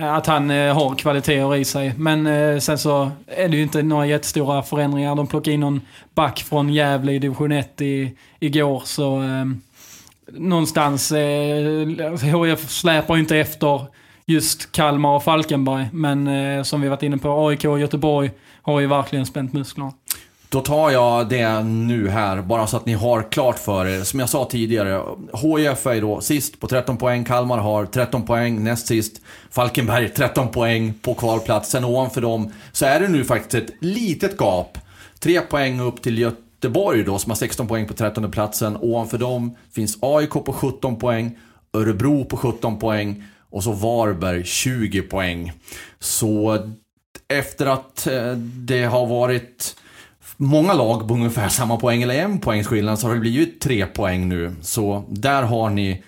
att 0.00 0.26
han 0.26 0.50
har 0.50 0.94
kvaliteter 0.94 1.56
i 1.56 1.64
sig. 1.64 1.94
Men 1.96 2.60
sen 2.60 2.78
så 2.78 3.10
är 3.26 3.48
det 3.48 3.56
ju 3.56 3.62
inte 3.62 3.82
några 3.82 4.06
jättestora 4.06 4.62
förändringar. 4.62 5.14
De 5.14 5.26
plockade 5.26 5.54
in 5.54 5.60
någon 5.60 5.80
back 6.14 6.38
från 6.40 6.68
Gävle 6.68 7.12
i 7.12 7.18
division 7.18 7.52
1 7.52 7.80
i, 7.80 8.16
igår. 8.40 8.82
Så 8.84 9.16
ehm, 9.16 9.60
någonstans, 10.32 11.12
HIF 12.22 12.70
släpar 12.70 13.14
ju 13.14 13.20
inte 13.20 13.36
efter 13.36 13.86
just 14.30 14.72
Kalmar 14.72 15.16
och 15.16 15.24
Falkenberg. 15.24 15.88
Men 15.92 16.28
eh, 16.28 16.62
som 16.62 16.80
vi 16.80 16.88
varit 16.88 17.02
inne 17.02 17.18
på, 17.18 17.48
AIK 17.48 17.64
och 17.64 17.80
Göteborg 17.80 18.30
har 18.62 18.80
ju 18.80 18.86
verkligen 18.86 19.26
spänt 19.26 19.52
musklerna. 19.52 19.92
Då 20.48 20.60
tar 20.60 20.90
jag 20.90 21.28
det 21.28 21.62
nu 21.62 22.08
här, 22.08 22.42
bara 22.42 22.66
så 22.66 22.76
att 22.76 22.86
ni 22.86 22.92
har 22.92 23.22
klart 23.22 23.58
för 23.58 23.86
er. 23.86 24.04
Som 24.04 24.20
jag 24.20 24.28
sa 24.28 24.44
tidigare, 24.44 25.02
HIF 25.32 25.86
är 25.86 26.00
då 26.00 26.20
sist 26.20 26.60
på 26.60 26.66
13 26.66 26.96
poäng, 26.96 27.24
Kalmar 27.24 27.58
har 27.58 27.86
13 27.86 28.22
poäng, 28.22 28.64
näst 28.64 28.86
sist 28.86 29.20
Falkenberg 29.50 30.08
13 30.08 30.48
poäng 30.48 30.94
på 31.02 31.14
kvalplats. 31.14 31.70
Sen 31.70 31.84
ovanför 31.84 32.20
dem 32.20 32.52
så 32.72 32.86
är 32.86 33.00
det 33.00 33.08
nu 33.08 33.24
faktiskt 33.24 33.54
ett 33.54 33.76
litet 33.80 34.36
gap. 34.38 34.78
Tre 35.18 35.40
poäng 35.40 35.80
upp 35.80 36.02
till 36.02 36.18
Göteborg 36.18 37.04
då, 37.04 37.18
som 37.18 37.30
har 37.30 37.36
16 37.36 37.68
poäng 37.68 37.86
på 37.88 37.94
13 37.94 38.30
platsen. 38.30 38.76
Ovanför 38.80 39.18
dem 39.18 39.56
finns 39.72 39.98
AIK 40.00 40.30
på 40.30 40.52
17 40.52 40.96
poäng, 40.96 41.38
Örebro 41.72 42.24
på 42.24 42.36
17 42.36 42.78
poäng 42.78 43.24
och 43.50 43.64
så 43.64 43.72
Varberg 43.72 44.44
20 44.44 45.02
poäng. 45.02 45.52
Så 45.98 46.58
efter 47.28 47.66
att 47.66 48.06
eh, 48.06 48.32
det 48.36 48.84
har 48.84 49.06
varit 49.06 49.76
många 50.36 50.74
lag 50.74 51.08
på 51.08 51.14
ungefär 51.14 51.48
samma 51.58 51.76
poäng, 51.76 52.02
eller 52.02 52.14
en 52.14 52.40
poängs 52.40 52.66
skillnad, 52.66 52.98
så 52.98 53.06
har 53.06 53.14
det 53.14 53.20
blivit 53.20 53.60
tre 53.60 53.86
poäng 53.86 54.28
nu. 54.28 54.54
Så 54.62 55.04
där 55.08 55.42
har 55.42 55.70
ni 55.70 56.02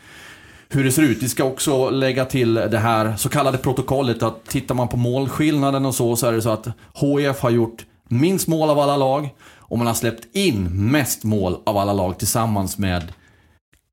hur 0.68 0.84
det 0.84 0.92
ser 0.92 1.02
ut. 1.02 1.22
Vi 1.22 1.28
ska 1.28 1.44
också 1.44 1.90
lägga 1.90 2.24
till 2.24 2.54
det 2.54 2.78
här 2.78 3.16
så 3.16 3.28
kallade 3.28 3.58
protokollet 3.58 4.22
att 4.22 4.44
tittar 4.46 4.74
man 4.74 4.88
på 4.88 4.96
målskillnaden 4.96 5.86
och 5.86 5.94
så, 5.94 6.16
så 6.16 6.26
är 6.26 6.32
det 6.32 6.42
så 6.42 6.50
att 6.50 6.66
HIF 6.94 7.40
har 7.40 7.50
gjort 7.50 7.84
minst 8.08 8.48
mål 8.48 8.70
av 8.70 8.78
alla 8.78 8.96
lag 8.96 9.28
och 9.56 9.78
man 9.78 9.86
har 9.86 9.94
släppt 9.94 10.36
in 10.36 10.90
mest 10.90 11.24
mål 11.24 11.56
av 11.66 11.76
alla 11.76 11.92
lag 11.92 12.18
tillsammans 12.18 12.78
med 12.78 13.12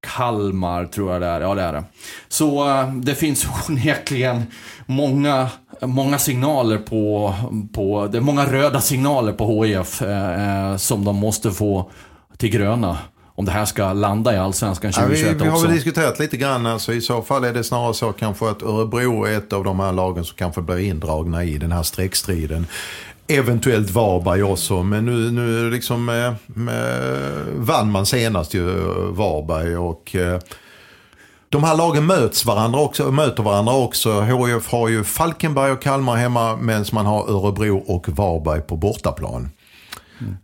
Kalmar, 0.01 0.85
tror 0.85 1.11
jag 1.11 1.21
det 1.21 1.27
är. 1.27 1.41
Ja, 1.41 1.55
det 1.55 1.61
är 1.61 1.73
det. 1.73 1.83
Så 2.27 2.69
eh, 2.69 2.93
det 2.93 3.15
finns 3.15 3.47
onekligen 3.69 4.43
många, 4.85 5.49
många 5.81 6.19
signaler 6.19 6.77
på, 6.77 7.33
på, 7.73 8.07
det 8.07 8.17
är 8.17 8.21
många 8.21 8.45
röda 8.45 8.81
signaler 8.81 9.33
på 9.33 9.63
HIF 9.63 10.01
eh, 10.01 10.69
eh, 10.71 10.77
som 10.77 11.05
de 11.05 11.15
måste 11.15 11.51
få 11.51 11.91
till 12.37 12.49
gröna. 12.49 12.97
Om 13.35 13.45
det 13.45 13.51
här 13.51 13.65
ska 13.65 13.93
landa 13.93 14.33
i 14.33 14.37
Allsvenskan 14.37 14.91
2021 14.91 15.27
ja, 15.27 15.33
vi, 15.37 15.43
vi 15.43 15.49
har 15.49 15.61
väl 15.61 15.73
diskuterat 15.73 16.19
lite 16.19 16.37
grann. 16.37 16.65
Alltså, 16.65 16.93
I 16.93 17.01
så 17.01 17.21
fall 17.21 17.43
är 17.43 17.53
det 17.53 17.63
snarare 17.63 17.93
så 17.93 18.11
kanske 18.11 18.49
att 18.49 18.63
Örebro 18.63 19.25
är 19.25 19.37
ett 19.37 19.53
av 19.53 19.63
de 19.63 19.79
här 19.79 19.93
lagen 19.93 20.25
som 20.25 20.37
kanske 20.37 20.61
blir 20.61 20.79
indragna 20.79 21.43
i 21.43 21.57
den 21.57 21.71
här 21.71 21.83
streckstriden. 21.83 22.67
Eventuellt 23.31 23.89
Varberg 23.89 24.43
också, 24.43 24.83
men 24.83 25.05
nu, 25.05 25.31
nu 25.31 25.69
liksom 25.69 26.09
eh, 26.09 26.25
eh 26.73 27.45
vann 27.55 27.91
man 27.91 28.05
senast 28.05 28.53
ju 28.53 28.69
eh, 28.69 28.95
Varberg 28.95 29.77
och 29.77 30.15
eh, 30.15 30.39
de 31.49 31.63
här 31.63 31.77
lagen 31.77 32.05
möts 32.05 32.45
varandra 32.45 32.79
också, 32.79 33.11
möter 33.11 33.43
varandra 33.43 33.73
också. 33.73 34.21
HIF 34.21 34.71
har 34.71 34.87
ju 34.87 35.03
Falkenberg 35.03 35.71
och 35.71 35.81
Kalmar 35.81 36.15
hemma 36.15 36.55
medan 36.55 36.85
man 36.91 37.05
har 37.05 37.29
Örebro 37.29 37.77
och 37.77 38.09
Varberg 38.09 38.61
på 38.61 38.77
bortaplan. 38.77 39.49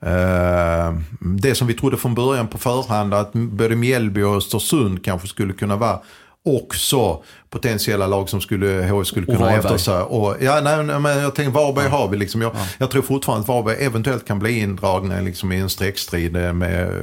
Mm. 0.01 1.03
Det 1.19 1.55
som 1.55 1.67
vi 1.67 1.73
trodde 1.73 1.97
från 1.97 2.15
början 2.15 2.47
på 2.47 2.57
förhand 2.57 3.13
att 3.13 3.33
både 3.33 3.75
Mjällby 3.75 4.21
och 4.21 4.35
Östersund 4.35 5.05
kanske 5.05 5.27
skulle 5.27 5.53
kunna 5.53 5.75
vara 5.75 5.99
också 6.45 7.23
potentiella 7.49 8.07
lag 8.07 8.29
som 8.29 8.41
skulle, 8.41 8.87
HF 8.87 9.07
skulle 9.07 9.25
kunna 9.25 9.55
efter 9.55 9.77
sig. 9.77 9.95
Och, 9.95 10.35
ja, 10.41 10.61
nej, 10.61 10.99
men 10.99 11.17
jag 11.17 11.35
tänker 11.35 11.51
Varberg 11.51 11.85
ja. 11.85 11.91
har 11.91 12.07
vi 12.07 12.17
liksom. 12.17 12.41
Jag, 12.41 12.51
ja. 12.55 12.67
jag, 12.77 12.91
tror 12.91 13.01
fortfarande 13.01 13.41
att 13.41 13.47
Varberg 13.47 13.85
eventuellt 13.85 14.25
kan 14.27 14.39
bli 14.39 14.59
indragna 14.59 15.21
liksom, 15.21 15.51
i 15.51 15.59
en 15.59 15.69
streckstrid 15.69 16.33
med, 16.33 16.53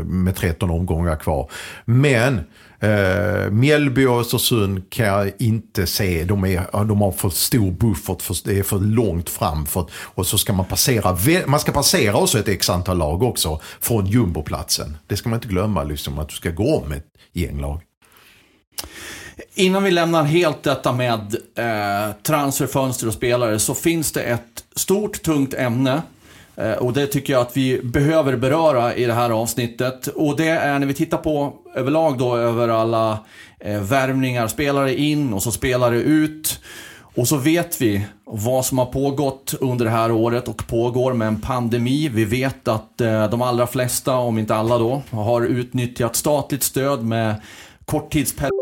med 0.06 0.36
13 0.36 0.70
omgångar 0.70 1.16
kvar. 1.16 1.50
Men 1.84 2.40
Uh, 2.84 3.50
Mjällby 3.50 4.06
och 4.06 4.20
Östersund 4.20 4.90
kan 4.90 5.06
jag 5.06 5.32
inte 5.38 5.86
se. 5.86 6.24
De, 6.24 6.44
är, 6.44 6.84
de 6.84 7.00
har 7.00 7.12
för 7.12 7.28
stor 7.28 7.70
buffert, 7.70 8.22
för, 8.22 8.36
det 8.44 8.58
är 8.58 8.62
för 8.62 8.78
långt 8.78 9.30
fram. 9.30 9.66
För, 9.66 9.86
och 9.92 10.26
så 10.26 10.38
ska 10.38 10.52
man 10.52 10.66
passera, 10.66 11.16
man 11.46 11.60
ska 11.60 11.72
passera 11.72 12.16
också 12.16 12.38
ett 12.38 12.48
x 12.48 12.70
antal 12.70 12.98
lag 12.98 13.22
också 13.22 13.60
från 13.80 14.06
jumboplatsen. 14.06 14.96
Det 15.06 15.16
ska 15.16 15.28
man 15.28 15.36
inte 15.36 15.48
glömma, 15.48 15.84
liksom, 15.84 16.18
att 16.18 16.28
du 16.28 16.34
ska 16.34 16.50
gå 16.50 16.76
om 16.76 16.92
ett 16.92 17.06
gäng 17.32 17.60
lag. 17.60 17.80
Innan 19.54 19.84
vi 19.84 19.90
lämnar 19.90 20.24
helt 20.24 20.62
detta 20.62 20.92
med 20.92 21.36
eh, 21.54 22.14
transferfönster 22.22 23.06
och 23.06 23.14
spelare 23.14 23.58
så 23.58 23.74
finns 23.74 24.12
det 24.12 24.22
ett 24.22 24.64
stort, 24.74 25.22
tungt 25.22 25.54
ämne 25.54 26.02
Eh, 26.56 26.72
och 26.72 26.92
det 26.92 27.06
tycker 27.06 27.32
jag 27.32 27.42
att 27.42 27.56
vi 27.56 27.80
behöver 27.82 28.36
beröra 28.36 28.94
i 28.94 29.04
det 29.04 29.12
här 29.12 29.30
avsnittet. 29.30 30.06
Och 30.06 30.36
det 30.36 30.48
är 30.48 30.78
när 30.78 30.86
vi 30.86 30.94
tittar 30.94 31.18
på 31.18 31.52
överlag 31.74 32.18
då 32.18 32.36
över 32.36 32.68
alla 32.68 33.18
eh, 33.60 33.80
värvningar, 33.80 34.48
spelare 34.48 34.94
in 34.96 35.32
och 35.32 35.42
så 35.42 35.52
spelare 35.52 35.96
ut. 35.96 36.60
Och 37.14 37.28
så 37.28 37.36
vet 37.36 37.80
vi 37.80 38.06
vad 38.24 38.66
som 38.66 38.78
har 38.78 38.86
pågått 38.86 39.54
under 39.60 39.84
det 39.84 39.90
här 39.90 40.12
året 40.12 40.48
och 40.48 40.66
pågår 40.66 41.12
med 41.12 41.28
en 41.28 41.40
pandemi. 41.40 42.08
Vi 42.08 42.24
vet 42.24 42.68
att 42.68 43.00
eh, 43.00 43.30
de 43.30 43.42
allra 43.42 43.66
flesta, 43.66 44.16
om 44.16 44.38
inte 44.38 44.54
alla 44.54 44.78
då, 44.78 45.02
har 45.10 45.42
utnyttjat 45.42 46.16
statligt 46.16 46.62
stöd 46.62 47.04
med 47.04 47.34
korttidsperioder. 47.84 48.61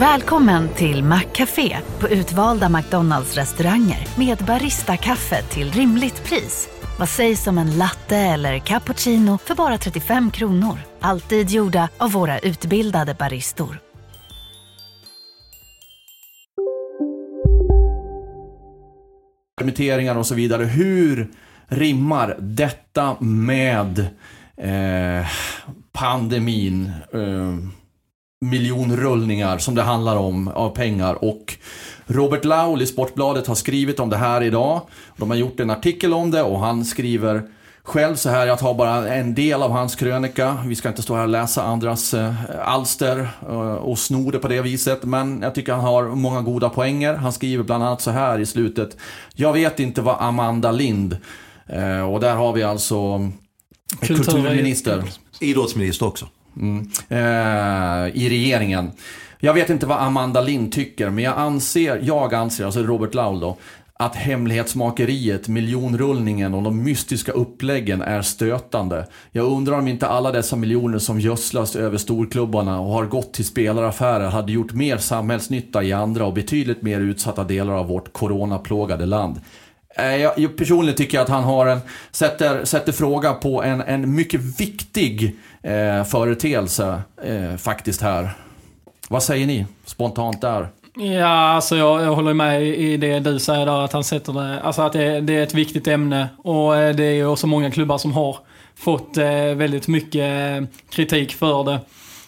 Välkommen 0.00 0.68
till 0.68 1.04
Maccafé 1.04 1.76
på 1.98 2.08
utvalda 2.08 2.68
McDonalds 2.68 3.36
restauranger 3.36 4.18
med 4.18 4.38
Baristakaffe 4.38 5.42
till 5.42 5.72
rimligt 5.72 6.24
pris. 6.24 6.68
Vad 6.98 7.08
sägs 7.08 7.46
om 7.46 7.58
en 7.58 7.78
latte 7.78 8.16
eller 8.16 8.58
cappuccino 8.58 9.38
för 9.38 9.54
bara 9.54 9.78
35 9.78 10.30
kronor? 10.30 10.78
Alltid 11.00 11.50
gjorda 11.50 11.88
av 11.98 12.12
våra 12.12 12.38
utbildade 12.38 13.14
baristor. 13.14 13.78
Permitteringar 19.56 20.16
och 20.16 20.26
så 20.26 20.34
vidare. 20.34 20.64
Hur 20.64 21.30
rimmar 21.66 22.36
detta 22.40 23.16
med 23.20 23.98
eh, 24.56 25.26
pandemin? 25.92 26.92
Eh, 27.12 27.79
miljonrullningar 28.40 29.58
som 29.58 29.74
det 29.74 29.82
handlar 29.82 30.16
om 30.16 30.48
av 30.48 30.70
pengar 30.70 31.24
och 31.24 31.56
Robert 32.06 32.44
Laul 32.44 32.82
i 32.82 32.86
Sportbladet 32.86 33.46
har 33.46 33.54
skrivit 33.54 34.00
om 34.00 34.10
det 34.10 34.16
här 34.16 34.42
idag. 34.42 34.80
De 35.16 35.30
har 35.30 35.36
gjort 35.36 35.60
en 35.60 35.70
artikel 35.70 36.12
om 36.12 36.30
det 36.30 36.42
och 36.42 36.60
han 36.60 36.84
skriver 36.84 37.42
Själv 37.82 38.16
så 38.16 38.30
här, 38.30 38.46
jag 38.46 38.58
tar 38.58 38.74
bara 38.74 39.14
en 39.14 39.34
del 39.34 39.62
av 39.62 39.70
hans 39.70 39.96
krönika. 39.96 40.58
Vi 40.66 40.76
ska 40.76 40.88
inte 40.88 41.02
stå 41.02 41.14
här 41.14 41.22
och 41.22 41.28
läsa 41.28 41.62
andras 41.62 42.14
eh, 42.14 42.34
alster 42.64 43.30
eh, 43.42 43.74
och 43.74 43.98
sno 43.98 44.30
det 44.30 44.38
på 44.38 44.48
det 44.48 44.60
viset. 44.60 45.04
Men 45.04 45.42
jag 45.42 45.54
tycker 45.54 45.72
han 45.72 45.84
har 45.84 46.04
många 46.04 46.42
goda 46.42 46.68
poänger. 46.68 47.14
Han 47.14 47.32
skriver 47.32 47.64
bland 47.64 47.84
annat 47.84 48.00
så 48.00 48.10
här 48.10 48.38
i 48.38 48.46
slutet. 48.46 48.96
Jag 49.34 49.52
vet 49.52 49.80
inte 49.80 50.02
vad 50.02 50.16
Amanda 50.18 50.72
Lind, 50.72 51.16
eh, 51.66 52.12
och 52.12 52.20
där 52.20 52.34
har 52.34 52.52
vi 52.52 52.62
alltså 52.62 53.30
kulturminister. 54.00 55.04
Idrottsminister 55.40 56.06
också. 56.06 56.26
Mm, 56.56 56.88
eh, 57.08 58.22
I 58.22 58.28
regeringen. 58.30 58.90
Jag 59.38 59.54
vet 59.54 59.70
inte 59.70 59.86
vad 59.86 59.98
Amanda 59.98 60.40
Lind 60.40 60.72
tycker, 60.72 61.10
men 61.10 61.24
jag 61.24 61.38
anser, 61.38 62.00
jag 62.02 62.34
anser, 62.34 62.64
alltså 62.64 62.82
Robert 62.82 63.14
Laul 63.14 63.40
då, 63.40 63.56
att 64.00 64.16
hemlighetsmakeriet, 64.16 65.48
miljonrullningen 65.48 66.54
och 66.54 66.62
de 66.62 66.82
mystiska 66.82 67.32
uppläggen 67.32 68.02
är 68.02 68.22
stötande. 68.22 69.06
Jag 69.32 69.46
undrar 69.46 69.78
om 69.78 69.88
inte 69.88 70.06
alla 70.06 70.32
dessa 70.32 70.56
miljoner 70.56 70.98
som 70.98 71.20
gödslas 71.20 71.76
över 71.76 71.98
storklubbarna 71.98 72.80
och 72.80 72.92
har 72.92 73.04
gått 73.04 73.32
till 73.32 73.44
spelaraffärer 73.44 74.28
hade 74.28 74.52
gjort 74.52 74.72
mer 74.72 74.96
samhällsnytta 74.96 75.82
i 75.82 75.92
andra 75.92 76.26
och 76.26 76.32
betydligt 76.32 76.82
mer 76.82 77.00
utsatta 77.00 77.44
delar 77.44 77.74
av 77.74 77.86
vårt 77.86 78.12
coronaplågade 78.12 79.06
land. 79.06 79.40
Eh, 79.96 80.16
jag, 80.16 80.56
personligen 80.56 80.96
tycker 80.96 81.18
jag 81.18 81.22
att 81.24 81.30
han 81.30 81.44
har 81.44 81.66
en, 81.66 81.80
sätter, 82.10 82.64
sätter 82.64 82.92
fråga 82.92 83.32
på 83.32 83.62
en, 83.62 83.80
en 83.80 84.14
mycket 84.14 84.60
viktig 84.60 85.36
eh, 85.62 86.04
företeelse 86.04 87.02
eh, 87.22 87.56
faktiskt 87.56 88.02
här. 88.02 88.30
Vad 89.08 89.22
säger 89.22 89.46
ni 89.46 89.66
spontant 89.84 90.40
där? 90.40 90.68
Ja, 90.94 91.26
alltså 91.26 91.76
jag, 91.76 92.02
jag 92.02 92.14
håller 92.14 92.34
med 92.34 92.62
i 92.66 92.96
det 92.96 93.20
du 93.20 93.38
säger 93.38 93.66
där, 93.66 93.84
att 93.84 93.92
han 93.92 94.04
sätter 94.04 94.32
det, 94.32 94.60
alltså 94.60 94.82
att 94.82 94.92
det, 94.92 95.20
det 95.20 95.32
är 95.32 95.42
ett 95.42 95.54
viktigt 95.54 95.88
ämne. 95.88 96.28
Och 96.38 96.76
eh, 96.76 96.94
det 96.96 97.04
är 97.04 97.12
ju 97.12 97.26
också 97.26 97.46
många 97.46 97.70
klubbar 97.70 97.98
som 97.98 98.12
har 98.12 98.38
fått 98.74 99.16
eh, 99.16 99.54
väldigt 99.54 99.88
mycket 99.88 100.60
eh, 100.60 100.66
kritik 100.90 101.32
för 101.34 101.64
det. 101.64 101.80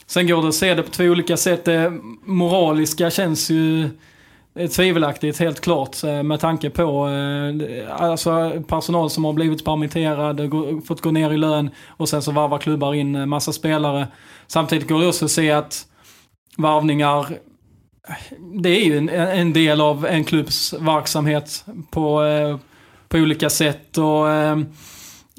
Sen 0.07 0.27
går 0.27 0.43
det 0.43 0.49
att 0.49 0.55
se 0.55 0.75
det 0.75 0.83
på 0.83 0.91
två 0.91 1.05
olika 1.05 1.37
sätt. 1.37 1.65
Det 1.65 1.93
moraliska 2.25 3.11
känns 3.11 3.51
ju 3.51 3.91
tvivelaktigt 4.55 5.39
helt 5.39 5.61
klart 5.61 6.05
eh, 6.05 6.23
med 6.23 6.41
tanke 6.41 6.71
på 6.71 7.09
eh, 7.09 8.03
alltså 8.03 8.63
personal 8.69 9.11
som 9.11 9.25
har 9.25 9.33
blivit 9.33 9.65
permitterad, 9.65 10.51
fått 10.87 11.01
gå 11.01 11.11
ner 11.11 11.33
i 11.33 11.37
lön 11.37 11.71
och 11.89 12.09
sen 12.09 12.23
så 12.23 12.33
varvar 12.33 12.59
klubbar 12.59 12.95
in 12.95 13.15
eh, 13.15 13.27
massa 13.27 13.53
spelare. 13.53 14.09
Samtidigt 14.47 14.89
går 14.89 15.01
det 15.01 15.09
också 15.09 15.25
att 15.25 15.31
se 15.31 15.51
att 15.51 15.87
varvningar 16.57 17.27
det 18.63 18.69
är 18.69 18.85
ju 18.85 18.99
en, 18.99 19.09
en, 19.09 19.53
del 19.53 19.81
av 19.81 20.07
en 20.07 20.25
klubbs 20.25 20.75
verksamhet 20.81 21.65
på, 21.91 22.23
på 23.09 23.19
olika 23.19 23.51
sätt. 23.51 23.99
Och 23.99 24.27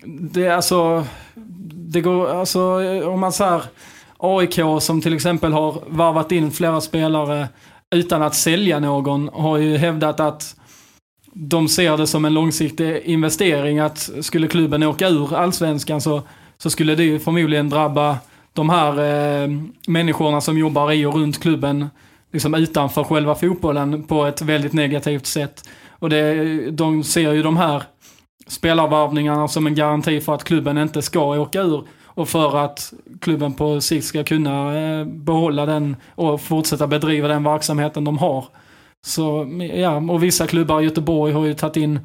det 0.06 0.50
alltså, 0.50 1.06
det 1.74 2.02
går, 2.02 2.28
alltså 2.28 2.62
om 3.08 3.20
man 3.20 3.32
säger 3.32 3.62
AIK 4.18 4.60
som 4.80 5.02
till 5.02 5.14
exempel 5.14 5.54
har 5.54 5.84
varvat 5.88 6.32
in 6.32 6.52
flera 6.52 6.82
spelare 6.82 7.48
utan 7.94 8.22
att 8.22 8.36
sälja 8.36 8.80
någon 8.80 9.30
har 9.34 9.58
ju 9.58 9.78
hävdat 9.78 10.20
att 10.20 10.56
de 11.34 11.68
ser 11.68 11.98
det 11.98 12.08
som 12.08 12.26
en 12.26 12.34
långsiktig 12.34 13.02
investering 13.04 13.80
att 13.80 14.10
skulle 14.22 14.48
klubben 14.48 14.84
åka 14.84 15.10
ur 15.10 15.36
allsvenskan 15.36 16.02
så, 16.02 16.22
så 16.58 16.70
skulle 16.70 16.96
det 16.96 17.04
ju 17.04 17.20
förmodligen 17.20 17.70
drabba 17.70 18.18
de 18.54 18.70
här 18.70 18.90
eh, 18.90 19.50
människorna 19.88 20.42
som 20.42 20.58
jobbar 20.58 20.92
i 20.92 21.06
och 21.06 21.14
runt 21.14 21.42
klubben 21.42 21.90
liksom 22.32 22.54
utanför 22.54 23.04
själva 23.04 23.36
fotbollen 23.36 24.04
på 24.04 24.26
ett 24.26 24.42
väldigt 24.42 24.74
negativt 24.74 25.26
sätt. 25.26 25.70
Och 25.90 26.10
det, 26.10 26.72
de 26.72 27.04
ser 27.04 27.34
ju 27.34 27.44
de 27.44 27.58
här 27.58 27.84
spelarvarvningarna 28.48 29.48
som 29.48 29.68
en 29.68 29.76
garanti 29.76 30.22
för 30.22 30.36
att 30.36 30.44
klubben 30.44 30.78
inte 30.78 31.02
ska 31.02 31.20
åka 31.20 31.62
ur 31.62 31.84
och 32.14 32.30
för 32.30 32.58
att 32.58 32.94
klubben 33.22 33.54
på 33.54 33.82
sikt 33.82 34.06
ska 34.06 34.24
kunna 34.24 34.78
eh, 34.78 35.06
behålla 35.06 35.66
den 35.66 35.96
och 36.16 36.42
fortsätta 36.42 36.88
bedriva 36.88 37.28
den 37.28 37.44
verksamheten 37.44 38.04
de 38.04 38.18
har. 38.18 38.46
Så 39.06 39.48
ja, 39.74 39.96
och 39.96 40.24
vissa 40.24 40.48
klubbar 40.48 40.82
i 40.82 40.84
Göteborg 40.84 41.34
har 41.34 41.46
ju 41.46 41.54
tagit 41.54 41.78
in, 41.78 42.00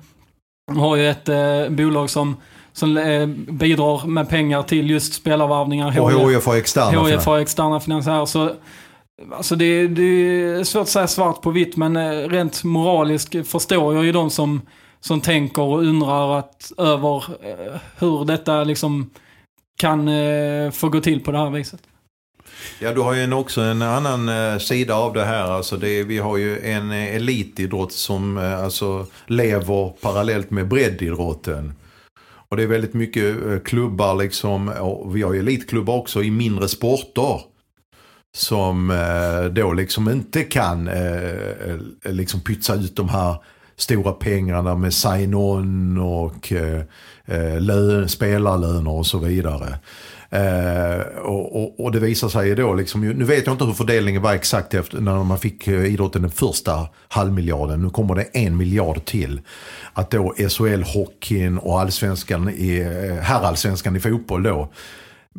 har 0.77 0.97
ju 0.97 1.09
ett 1.11 1.29
eh, 1.29 1.69
bolag 1.69 2.11
som 2.11 2.37
som 2.73 2.97
eh, 2.97 3.27
bidrar 3.53 4.07
med 4.07 4.29
pengar 4.29 4.63
till 4.63 4.91
just 4.91 5.15
spelarvarvningar. 5.15 6.01
Och 6.01 6.31
HIF 6.31 6.47
har 6.47 6.57
externa, 6.57 7.07
HIF 7.07 7.27
har 7.27 7.39
externa 7.39 7.81
finansiärer. 7.81 8.27
Så 8.27 8.51
Alltså 9.33 9.57
det, 9.57 9.89
det, 9.89 10.03
är 10.03 10.65
svårt 10.65 10.83
att 10.83 10.89
säga 10.89 11.07
svart 11.07 11.43
på 11.43 11.51
vitt 11.51 11.77
men 11.77 11.97
eh, 11.97 12.29
rent 12.29 12.65
moraliskt 12.65 13.49
förstår 13.49 13.95
jag 13.95 14.05
ju 14.05 14.13
de 14.13 14.31
som, 14.31 14.61
som 15.01 15.21
tänker 15.21 15.63
och 15.63 15.79
undrar 15.79 16.39
att, 16.39 16.73
över 16.77 17.17
eh, 17.17 17.81
hur 17.99 18.25
detta 18.25 18.65
liksom 18.65 19.11
kan 19.79 20.09
eh, 20.09 20.71
få 20.71 20.89
gå 20.89 21.01
till 21.01 21.21
på 21.21 21.33
det 21.33 21.39
här 21.39 21.51
viset. 21.51 21.81
Ja, 22.79 22.93
du 22.93 23.01
har 23.01 23.15
ju 23.15 23.33
också 23.33 23.61
en 23.61 23.83
annan 23.83 24.29
eh, 24.29 24.59
sida 24.59 24.95
av 24.95 25.13
det 25.13 25.25
här. 25.25 25.43
Alltså 25.43 25.77
det, 25.77 26.03
vi 26.03 26.19
har 26.19 26.37
ju 26.37 26.61
en 26.61 26.91
eh, 26.91 27.17
elitidrott 27.17 27.93
som 27.93 28.39
eh, 28.39 28.65
alltså, 28.65 29.07
lever 29.27 29.93
parallellt 30.01 30.51
med 30.51 30.69
breddidrotten. 30.69 31.73
Och 32.51 32.57
det 32.57 32.63
är 32.63 32.67
väldigt 32.67 32.95
mycket 32.95 33.37
klubbar 33.65 34.15
liksom, 34.15 34.69
och 34.69 35.17
vi 35.17 35.23
har 35.23 35.33
ju 35.33 35.39
elitklubbar 35.39 35.95
också 35.95 36.23
i 36.23 36.31
mindre 36.31 36.69
sporter 36.69 37.41
som 38.37 38.91
eh, 38.91 39.45
då 39.45 39.73
liksom 39.73 40.11
inte 40.11 40.43
kan 40.43 40.89
eh, 40.89 41.77
liksom 42.05 42.41
pytsa 42.41 42.75
ut 42.75 42.97
de 42.97 43.09
här 43.09 43.37
stora 43.77 44.13
pengarna 44.13 44.75
med 44.75 44.95
sign-on 44.95 45.99
och 45.99 46.53
Eh, 47.29 47.61
lön, 47.61 48.09
spelarlöner 48.09 48.91
och 48.91 49.07
så 49.07 49.19
vidare. 49.19 49.79
Eh, 50.31 51.01
och, 51.19 51.63
och, 51.63 51.81
och, 51.81 51.93
det 51.93 52.01
visar 52.01 52.29
sig 52.29 52.55
då, 52.55 52.75
liksom, 52.75 53.01
nu 53.01 53.25
vet 53.25 53.47
jag 53.47 53.55
inte 53.55 53.65
hur 53.65 53.73
fördelningen 53.73 54.23
var 54.23 54.35
exakt 54.35 54.75
efter 54.75 55.01
när 55.01 55.25
man 55.25 55.39
fick 55.39 55.69
eh, 55.69 55.85
idrotten 55.85 56.23
den 56.23 56.31
första 56.31 56.89
halvmiljarden. 57.09 57.83
Nu 57.83 57.91
kommer 57.91 58.15
det 58.15 58.23
en 58.23 58.57
miljard 58.57 59.05
till. 59.05 59.41
Att 59.93 60.11
då 60.11 60.35
SHL, 60.49 60.83
hockeyn 60.83 61.59
och 61.59 61.81
allsvenskan 61.81 62.49
i, 62.49 62.79
eh, 62.79 63.23
herrallsvenskan 63.23 63.97
i 63.97 64.01
fotboll 64.01 64.43
då 64.43 64.69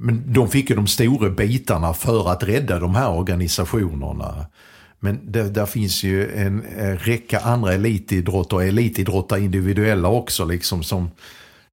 men 0.02 0.34
de 0.34 0.50
fick 0.50 0.70
ju 0.70 0.76
de 0.76 0.88
stora 0.88 1.30
bitarna 1.30 1.94
för 1.94 2.32
att 2.32 2.44
rädda 2.44 2.80
de 2.80 2.96
här 2.96 3.12
organisationerna. 3.12 4.46
Men 5.00 5.20
det, 5.32 5.44
där 5.44 5.66
finns 5.66 6.04
ju 6.04 6.32
en, 6.36 6.62
räcka 6.98 7.40
andra 7.40 7.74
elitidrotter 7.74 8.56
och 8.56 8.64
elitidrottare 8.64 9.40
individuella 9.40 10.10
också 10.10 10.46
liksom 10.46 10.84
som 10.84 11.10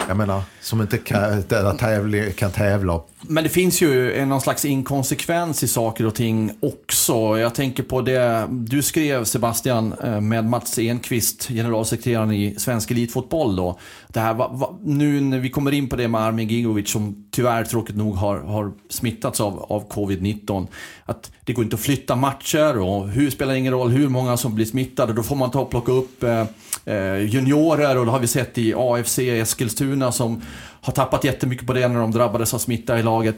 jag 0.08 0.16
menar, 0.16 0.42
som 0.60 0.80
inte 0.80 0.98
kan, 0.98 1.42
tävla, 1.42 2.30
kan 2.36 2.50
tävla. 2.50 3.00
Men 3.28 3.44
det 3.44 3.50
finns 3.50 3.82
ju 3.82 4.24
någon 4.26 4.40
slags 4.40 4.64
inkonsekvens 4.64 5.62
i 5.62 5.68
saker 5.68 6.06
och 6.06 6.14
ting 6.14 6.50
också. 6.60 7.38
Jag 7.38 7.54
tänker 7.54 7.82
på 7.82 8.00
det 8.00 8.46
du 8.50 8.82
skrev 8.82 9.24
Sebastian 9.24 9.94
eh, 10.04 10.20
med 10.20 10.44
Mats 10.44 10.78
Enqvist, 10.78 11.48
generalsekreteraren 11.48 12.32
i 12.32 12.54
Svensk 12.58 12.90
Elitfotboll 12.90 13.56
då. 13.56 13.78
Det 14.08 14.20
här, 14.20 14.50
nu 14.82 15.20
när 15.20 15.38
vi 15.38 15.50
kommer 15.50 15.72
in 15.72 15.88
på 15.88 15.96
det 15.96 16.08
med 16.08 16.20
Armin 16.20 16.48
Gigovic 16.48 16.90
som 16.90 17.26
tyvärr 17.30 17.64
tråkigt 17.64 17.96
nog 17.96 18.14
har, 18.14 18.38
har 18.38 18.72
smittats 18.88 19.40
av, 19.40 19.66
av 19.68 19.88
covid-19. 19.88 20.66
Att 21.04 21.32
det 21.44 21.52
går 21.52 21.64
inte 21.64 21.76
att 21.76 21.82
flytta 21.82 22.16
matcher 22.16 22.78
och 22.78 23.08
hur 23.08 23.30
spelar 23.30 23.54
ingen 23.54 23.72
roll 23.72 23.90
hur 23.90 24.08
många 24.08 24.36
som 24.36 24.54
blir 24.54 24.64
smittade. 24.64 25.12
Då 25.12 25.22
får 25.22 25.36
man 25.36 25.50
ta 25.50 25.60
och 25.60 25.70
plocka 25.70 25.92
upp 25.92 26.22
eh, 26.22 26.44
eh 26.84 27.18
juniorer 27.18 27.98
och 27.98 28.06
det 28.06 28.12
har 28.12 28.20
vi 28.20 28.26
sett 28.26 28.58
i 28.58 28.74
AFC 28.76 29.18
Eskilstuna 29.18 30.12
som 30.12 30.42
har 30.80 30.92
tappat 30.92 31.24
jättemycket 31.24 31.66
på 31.66 31.72
det 31.72 31.88
när 31.88 32.00
de 32.00 32.10
drabbades 32.10 32.54
av 32.54 32.58
smitta 32.58 32.98
i 32.98 33.02
laget. 33.02 33.36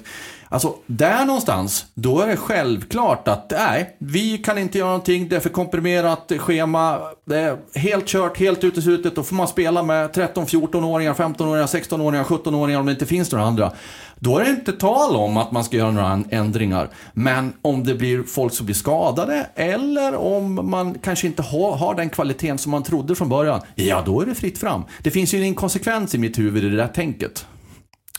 Alltså, 0.48 0.74
där 0.86 1.24
någonstans, 1.24 1.86
då 1.94 2.20
är 2.20 2.26
det 2.26 2.36
självklart 2.36 3.28
att 3.28 3.50
nej, 3.50 3.96
vi 3.98 4.38
kan 4.38 4.58
inte 4.58 4.78
göra 4.78 4.88
någonting, 4.88 5.28
det 5.28 5.36
är 5.36 5.40
för 5.40 5.48
komprimerat 5.48 6.32
schema, 6.38 6.98
det 7.24 7.38
är 7.38 7.56
helt 7.74 8.06
kört, 8.06 8.38
helt 8.38 8.64
uteslutet, 8.64 9.16
då 9.16 9.22
får 9.22 9.36
man 9.36 9.48
spela 9.48 9.82
med 9.82 10.12
13, 10.12 10.46
14-åringar, 10.46 11.14
15-åringar, 11.14 11.66
16-åringar, 11.66 12.24
17-åringar 12.24 12.80
om 12.80 12.86
det 12.86 12.92
inte 12.92 13.06
finns 13.06 13.32
några 13.32 13.44
andra. 13.44 13.72
Då 14.20 14.38
är 14.38 14.44
det 14.44 14.50
inte 14.50 14.72
tal 14.72 15.16
om 15.16 15.36
att 15.36 15.52
man 15.52 15.64
ska 15.64 15.76
göra 15.76 15.90
några 15.90 16.22
ändringar. 16.30 16.90
Men 17.12 17.52
om 17.62 17.84
det 17.84 17.94
blir 17.94 18.22
folk 18.22 18.52
som 18.52 18.66
blir 18.66 18.74
skadade 18.74 19.46
eller 19.54 20.14
om 20.14 20.70
man 20.70 20.98
kanske 20.98 21.26
inte 21.26 21.42
har, 21.42 21.76
har 21.76 21.94
den 21.94 22.10
kvaliteten 22.10 22.58
som 22.58 22.70
man 22.70 22.82
trodde 22.82 23.14
från 23.14 23.28
början, 23.28 23.60
ja 23.74 24.02
då 24.06 24.20
är 24.20 24.26
det 24.26 24.34
fritt 24.34 24.58
fram. 24.58 24.84
Det 25.02 25.10
finns 25.10 25.34
ju 25.34 25.38
en 25.38 25.44
inkonsekvens 25.44 26.14
i 26.14 26.18
mitt 26.18 26.38
huvud 26.38 26.64
i 26.64 26.68
det 26.68 26.76
där 26.76 26.88
tänket. 26.88 27.46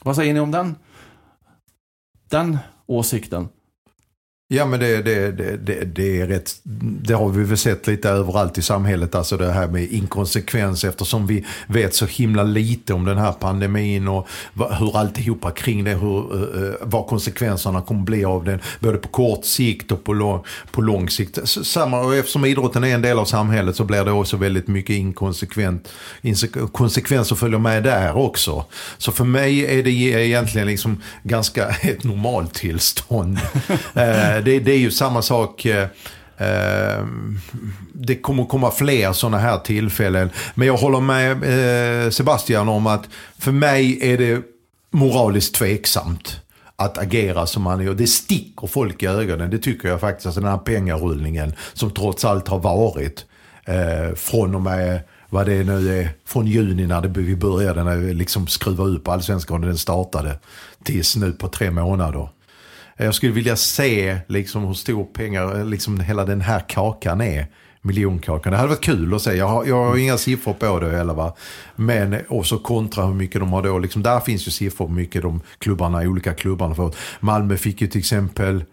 Vad 0.01 0.15
säger 0.15 0.33
ni 0.33 0.39
om 0.39 0.51
den? 0.51 0.75
Den 2.29 2.57
åsikten? 2.87 3.47
Ja 4.51 4.65
men 4.65 4.79
det, 4.79 5.01
det, 5.01 5.31
det, 5.57 5.85
det, 5.85 6.21
är 6.21 6.27
rätt, 6.27 6.51
det 7.03 7.13
har 7.13 7.29
vi 7.29 7.43
väl 7.43 7.57
sett 7.57 7.87
lite 7.87 8.09
överallt 8.09 8.57
i 8.57 8.61
samhället, 8.61 9.15
alltså 9.15 9.37
det 9.37 9.51
här 9.51 9.67
med 9.67 9.91
inkonsekvens 9.91 10.83
eftersom 10.83 11.27
vi 11.27 11.45
vet 11.67 11.95
så 11.95 12.05
himla 12.05 12.43
lite 12.43 12.93
om 12.93 13.05
den 13.05 13.17
här 13.17 13.31
pandemin 13.31 14.07
och 14.07 14.27
hur 14.79 14.97
alltihopa 14.97 15.51
kring 15.51 15.83
det, 15.83 15.93
hur, 15.93 16.35
uh, 16.35 16.73
vad 16.81 17.07
konsekvenserna 17.07 17.81
kommer 17.81 18.01
bli 18.01 18.25
av 18.25 18.43
den, 18.43 18.59
både 18.79 18.97
på 18.97 19.07
kort 19.07 19.45
sikt 19.45 19.91
och 19.91 20.03
på 20.03 20.13
lång, 20.13 20.43
på 20.71 20.81
lång 20.81 21.09
sikt. 21.09 21.39
Samma, 21.45 21.99
och 21.99 22.15
eftersom 22.15 22.45
idrotten 22.45 22.83
är 22.83 22.93
en 22.93 23.01
del 23.01 23.19
av 23.19 23.25
samhället 23.25 23.75
så 23.75 23.83
blir 23.83 24.05
det 24.05 24.11
också 24.11 24.37
väldigt 24.37 24.67
mycket 24.67 24.95
inkonsekvent, 24.95 25.89
konsekvenser 26.71 27.35
följer 27.35 27.59
med 27.59 27.83
där 27.83 28.17
också. 28.17 28.65
Så 28.97 29.11
för 29.11 29.25
mig 29.25 29.79
är 29.79 29.83
det 29.83 29.91
egentligen 29.91 30.67
liksom 30.67 31.01
ganska 31.23 31.67
ett 31.81 32.03
normaltillstånd. 32.03 33.39
Eh, 34.39 34.43
det, 34.43 34.59
det 34.59 34.71
är 34.71 34.77
ju 34.77 34.91
samma 34.91 35.21
sak. 35.21 35.65
Eh, 35.65 35.87
eh 36.37 37.05
det 37.93 38.15
kommer 38.15 38.45
komma 38.45 38.71
fler 38.71 39.13
sådana 39.13 39.37
här 39.37 39.57
tillfällen. 39.57 40.29
Men 40.55 40.67
jag 40.67 40.77
håller 40.77 40.99
med 40.99 41.31
eh, 42.05 42.09
Sebastian 42.09 42.69
om 42.69 42.87
att 42.87 43.09
för 43.37 43.51
mig 43.51 44.11
är 44.13 44.17
det 44.17 44.41
moraliskt 44.91 45.55
tveksamt 45.55 46.41
att 46.75 46.97
agera 46.97 47.45
som 47.45 47.63
man 47.63 47.85
gör. 47.85 47.93
Det 47.93 48.07
sticker 48.07 48.67
folk 48.67 49.03
i 49.03 49.05
ögonen. 49.05 49.49
Det 49.49 49.57
tycker 49.57 49.87
jag 49.89 49.99
faktiskt. 49.99 50.25
Alltså 50.25 50.41
den 50.41 50.49
här 50.49 50.57
pengarullningen 50.57 51.53
som 51.73 51.91
trots 51.91 52.25
allt 52.25 52.47
har 52.47 52.59
varit. 52.59 53.25
Eh, 53.65 54.15
från 54.15 54.55
och 54.55 54.61
med 54.61 54.99
vad 55.29 55.45
det 55.45 55.63
nu 55.63 55.99
är, 55.99 56.09
från 56.25 56.47
juni 56.47 56.87
när 56.87 57.01
det, 57.01 57.21
vi 57.21 57.35
började 57.35 57.83
när 57.83 57.95
vi 57.95 58.13
liksom 58.13 58.47
skruva 58.47 58.83
upp 58.83 59.07
allsvenskan 59.07 59.63
och 59.63 59.67
den 59.67 59.77
startade. 59.77 60.39
Tills 60.83 61.15
nu 61.15 61.31
på 61.31 61.47
tre 61.47 61.71
månader. 61.71 62.29
Jag 63.03 63.15
skulle 63.15 63.31
vilja 63.31 63.55
se 63.55 64.17
liksom 64.27 64.63
hur 64.63 64.73
stor 64.73 65.03
pengar, 65.03 65.63
liksom 65.63 65.99
hela 65.99 66.25
den 66.25 66.41
här 66.41 66.59
kakan 66.59 67.21
är. 67.21 67.47
Miljonkakan. 67.81 68.51
Det 68.51 68.57
hade 68.57 68.69
varit 68.69 68.83
kul 68.83 69.13
att 69.13 69.21
se. 69.21 69.33
Jag 69.33 69.47
har, 69.47 69.65
jag 69.65 69.85
har 69.85 69.97
inga 69.97 70.17
siffror 70.17 70.53
på 70.53 70.79
det 70.79 70.99
eller 70.99 71.13
va. 71.13 71.35
Men 71.75 72.17
också 72.27 72.57
kontra 72.57 73.05
hur 73.05 73.13
mycket 73.13 73.41
de 73.41 73.53
har 73.53 73.63
då. 73.63 73.79
Liksom, 73.79 74.03
där 74.03 74.19
finns 74.19 74.47
ju 74.47 74.51
siffror 74.51 74.85
på 74.85 74.91
hur 74.91 74.95
mycket 74.95 75.21
de 75.21 75.41
klubbarna, 75.57 75.99
olika 75.99 76.33
klubbarna 76.33 76.75
får. 76.75 76.95
Malmö 77.19 77.57
fick 77.57 77.81
ju 77.81 77.87
till 77.87 77.99
exempel 77.99 78.63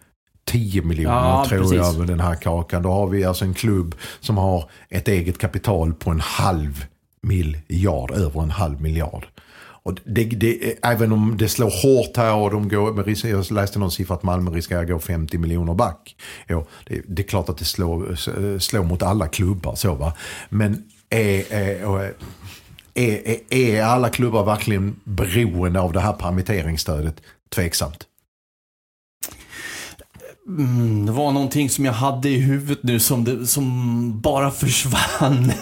10 0.45 0.83
miljoner 0.83 1.15
ja, 1.15 1.45
tror 1.49 1.59
precis. 1.59 1.77
jag 1.77 1.99
med 1.99 2.09
den 2.09 2.21
här 2.21 2.35
kakan. 2.35 2.83
Då 2.83 2.91
har 2.91 3.07
vi 3.07 3.25
alltså 3.25 3.45
en 3.45 3.55
klubb 3.55 3.95
som 4.21 4.37
har 4.37 4.71
ett 4.89 5.09
eget 5.09 5.39
kapital 5.39 5.95
på 5.95 6.11
en 6.11 6.21
halv 6.21 6.85
miljard, 7.23 8.11
över 8.11 8.43
en 8.43 8.51
halv 8.51 8.81
miljard. 8.81 9.27
Och 9.87 9.99
det, 10.05 10.25
det, 10.25 10.79
även 10.83 11.13
om 11.13 11.37
det 11.39 11.49
slår 11.49 11.71
hårt 11.83 12.17
här 12.17 12.35
och 12.35 12.51
de 12.51 12.69
går, 12.69 13.15
jag 13.25 13.51
läste 13.51 13.79
någon 13.79 13.91
siffra 13.91 14.15
att 14.15 14.23
Malmö 14.23 14.51
riskerar 14.51 14.83
att 14.83 14.89
gå 14.89 14.99
50 14.99 15.39
miljoner 15.39 15.75
back. 15.75 16.17
Ja, 16.47 16.65
det, 16.87 17.03
det, 17.09 17.23
är 17.23 17.27
klart 17.27 17.49
att 17.49 17.59
det 17.59 17.65
slår, 17.65 18.15
slår 18.59 18.85
mot 18.85 19.03
alla 19.03 19.29
klubbar 19.29 19.75
så 19.75 19.95
va. 19.95 20.13
Men 20.49 20.85
är, 21.11 21.53
är, 21.53 22.13
är, 22.95 23.37
är 23.51 23.83
alla 23.83 24.09
klubbar 24.09 24.45
verkligen 24.45 24.97
beroende 25.05 25.81
av 25.81 25.93
det 25.93 26.01
här 26.01 26.13
permitteringsstödet? 26.13 27.23
Tveksamt. 27.55 28.07
Mm, 30.49 31.07
det 31.07 31.13
var 31.13 31.33
någonting 31.33 31.71
som 31.71 31.85
jag 31.85 31.93
hade 31.93 32.29
i 32.29 32.39
huvudet 32.39 32.83
nu 32.83 33.01
som, 33.01 33.25
det, 33.25 33.47
som 33.47 34.21
bara 34.21 34.51
försvann 34.63 35.53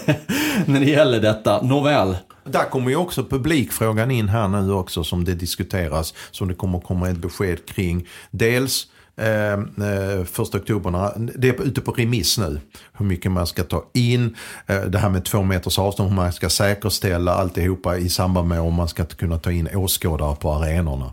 när 0.65 0.79
det 0.79 0.89
gäller 0.89 1.19
detta. 1.19 1.61
Nåväl. 1.61 2.17
Där 2.47 2.69
kommer 2.69 2.89
ju 2.89 2.95
också 2.95 3.23
publikfrågan 3.23 4.11
in 4.11 4.29
här 4.29 4.47
nu 4.47 4.71
också 4.71 5.03
som 5.03 5.23
det 5.23 5.35
diskuteras. 5.35 6.13
Som 6.31 6.47
det 6.47 6.53
kommer 6.53 6.79
komma 6.79 7.09
ett 7.09 7.17
besked 7.17 7.65
kring. 7.65 8.07
Dels 8.31 8.87
Ehm, 9.17 9.71
eh, 9.77 10.25
första 10.25 10.57
oktober, 10.57 11.11
det 11.35 11.49
är 11.49 11.61
ute 11.61 11.81
på 11.81 11.91
remiss 11.91 12.37
nu. 12.37 12.59
Hur 12.93 13.05
mycket 13.05 13.31
man 13.31 13.47
ska 13.47 13.63
ta 13.63 13.85
in, 13.93 14.35
eh, 14.67 14.81
det 14.81 14.97
här 14.97 15.09
med 15.09 15.25
två 15.25 15.43
meters 15.43 15.79
avstånd, 15.79 16.09
hur 16.09 16.15
man 16.15 16.33
ska 16.33 16.49
säkerställa 16.49 17.33
alltihopa 17.33 17.97
i 17.97 18.09
samband 18.09 18.47
med 18.47 18.59
om 18.59 18.73
man 18.73 18.87
ska 18.87 19.05
kunna 19.05 19.39
ta 19.39 19.51
in 19.51 19.69
åskådare 19.75 20.35
på 20.35 20.51
arenorna. 20.53 21.11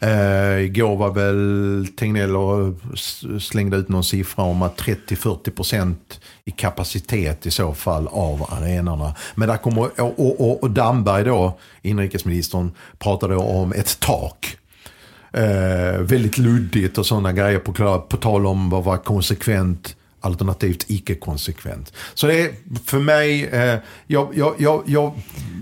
Eh, 0.00 0.64
igår 0.64 0.96
var 0.96 1.10
väl 1.10 1.86
Tegnell 1.96 2.36
och 2.36 2.74
slängde 3.40 3.76
ut 3.76 3.88
någon 3.88 4.04
siffra 4.04 4.44
om 4.44 4.62
att 4.62 4.76
30-40% 4.76 5.94
i 6.44 6.50
kapacitet 6.50 7.46
i 7.46 7.50
så 7.50 7.74
fall 7.74 8.08
av 8.08 8.46
arenorna. 8.48 9.14
Men 9.34 9.48
där 9.48 9.56
kommer, 9.56 10.00
och, 10.00 10.40
och, 10.40 10.62
och 10.62 10.70
Damberg 10.70 11.24
då, 11.24 11.58
inrikesministern, 11.82 12.72
pratade 12.98 13.36
om 13.36 13.72
ett 13.72 14.00
tak. 14.00 14.56
Eh, 15.34 16.00
väldigt 16.00 16.38
luddigt 16.38 16.98
och 16.98 17.06
sådana 17.06 17.32
grejer 17.32 17.58
på, 17.58 18.00
på 18.08 18.16
tal 18.16 18.46
om 18.46 18.70
vad 18.70 18.84
var 18.84 18.96
konsekvent 18.96 19.96
alternativt 20.24 20.84
icke-konsekvent. 20.88 21.92
Så 22.14 22.26
det 22.26 22.40
är 22.40 22.50
för 22.84 22.98
mig, 22.98 23.44
eh, 23.44 23.78
jag, 24.06 24.28
jag, 24.34 24.54
jag, 24.58 24.82
jag, 24.86 25.12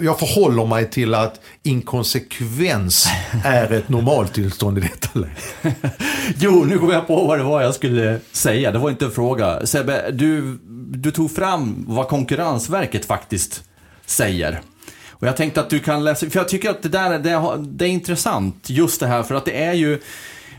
jag 0.00 0.18
förhåller 0.18 0.66
mig 0.66 0.90
till 0.90 1.14
att 1.14 1.40
inkonsekvens 1.62 3.06
är 3.44 3.72
ett 3.72 3.88
normaltillstånd 3.88 4.78
i 4.78 4.80
detta 4.80 5.18
läge. 5.18 5.74
jo, 6.38 6.64
nu 6.64 6.78
kommer 6.78 6.94
jag 6.94 7.06
på 7.06 7.24
vad 7.24 7.38
det 7.38 7.44
var 7.44 7.62
jag 7.62 7.74
skulle 7.74 8.20
säga. 8.32 8.72
Det 8.72 8.78
var 8.78 8.90
inte 8.90 9.04
en 9.04 9.10
fråga. 9.10 9.66
Sebbe, 9.66 10.10
du, 10.10 10.58
du 10.90 11.10
tog 11.10 11.34
fram 11.34 11.84
vad 11.88 12.08
Konkurrensverket 12.08 13.04
faktiskt 13.04 13.64
säger. 14.06 14.60
Och 15.22 15.28
jag 15.28 15.36
tänkte 15.36 15.60
att 15.60 15.70
du 15.70 15.78
kan 15.78 16.04
läsa, 16.04 16.30
för 16.30 16.38
jag 16.38 16.48
tycker 16.48 16.70
att 16.70 16.82
det 16.82 16.88
där 16.88 17.18
det, 17.18 17.58
det 17.58 17.84
är 17.84 17.88
intressant, 17.88 18.70
just 18.70 19.00
det 19.00 19.06
här, 19.06 19.22
för 19.22 19.34
att 19.34 19.44
det 19.44 19.64
är 19.64 19.72
ju 19.72 20.00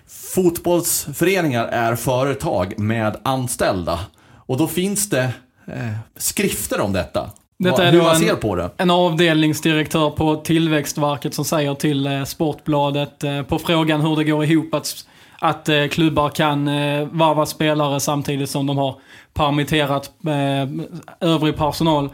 Fotbollsföreningar 0.07 1.67
är 1.67 1.95
företag 1.95 2.79
med 2.79 3.17
anställda. 3.23 3.99
Och 4.35 4.57
då 4.57 4.67
finns 4.67 5.09
det 5.09 5.23
eh, 5.67 5.91
skrifter 6.17 6.81
om 6.81 6.93
detta. 6.93 7.29
Detta 7.59 7.83
är 7.83 7.91
hur 7.91 8.01
man 8.01 8.15
ser 8.15 8.35
på 8.35 8.55
det. 8.55 8.69
En 8.77 8.89
avdelningsdirektör 8.89 10.09
på 10.09 10.35
Tillväxtverket 10.35 11.33
som 11.33 11.45
säger 11.45 11.75
till 11.75 12.07
eh, 12.07 12.23
Sportbladet 12.23 13.23
eh, 13.23 13.41
på 13.41 13.59
frågan 13.59 14.01
hur 14.01 14.15
det 14.15 14.23
går 14.23 14.43
ihop 14.43 14.73
att, 14.73 15.07
att 15.39 15.69
eh, 15.69 15.87
klubbar 15.87 16.29
kan 16.29 16.67
eh, 16.67 17.07
varva 17.11 17.45
spelare 17.45 17.99
samtidigt 17.99 18.49
som 18.49 18.67
de 18.67 18.77
har 18.77 18.95
permitterat 19.33 20.11
eh, 20.27 21.29
övrig 21.29 21.57
personal. 21.57 22.09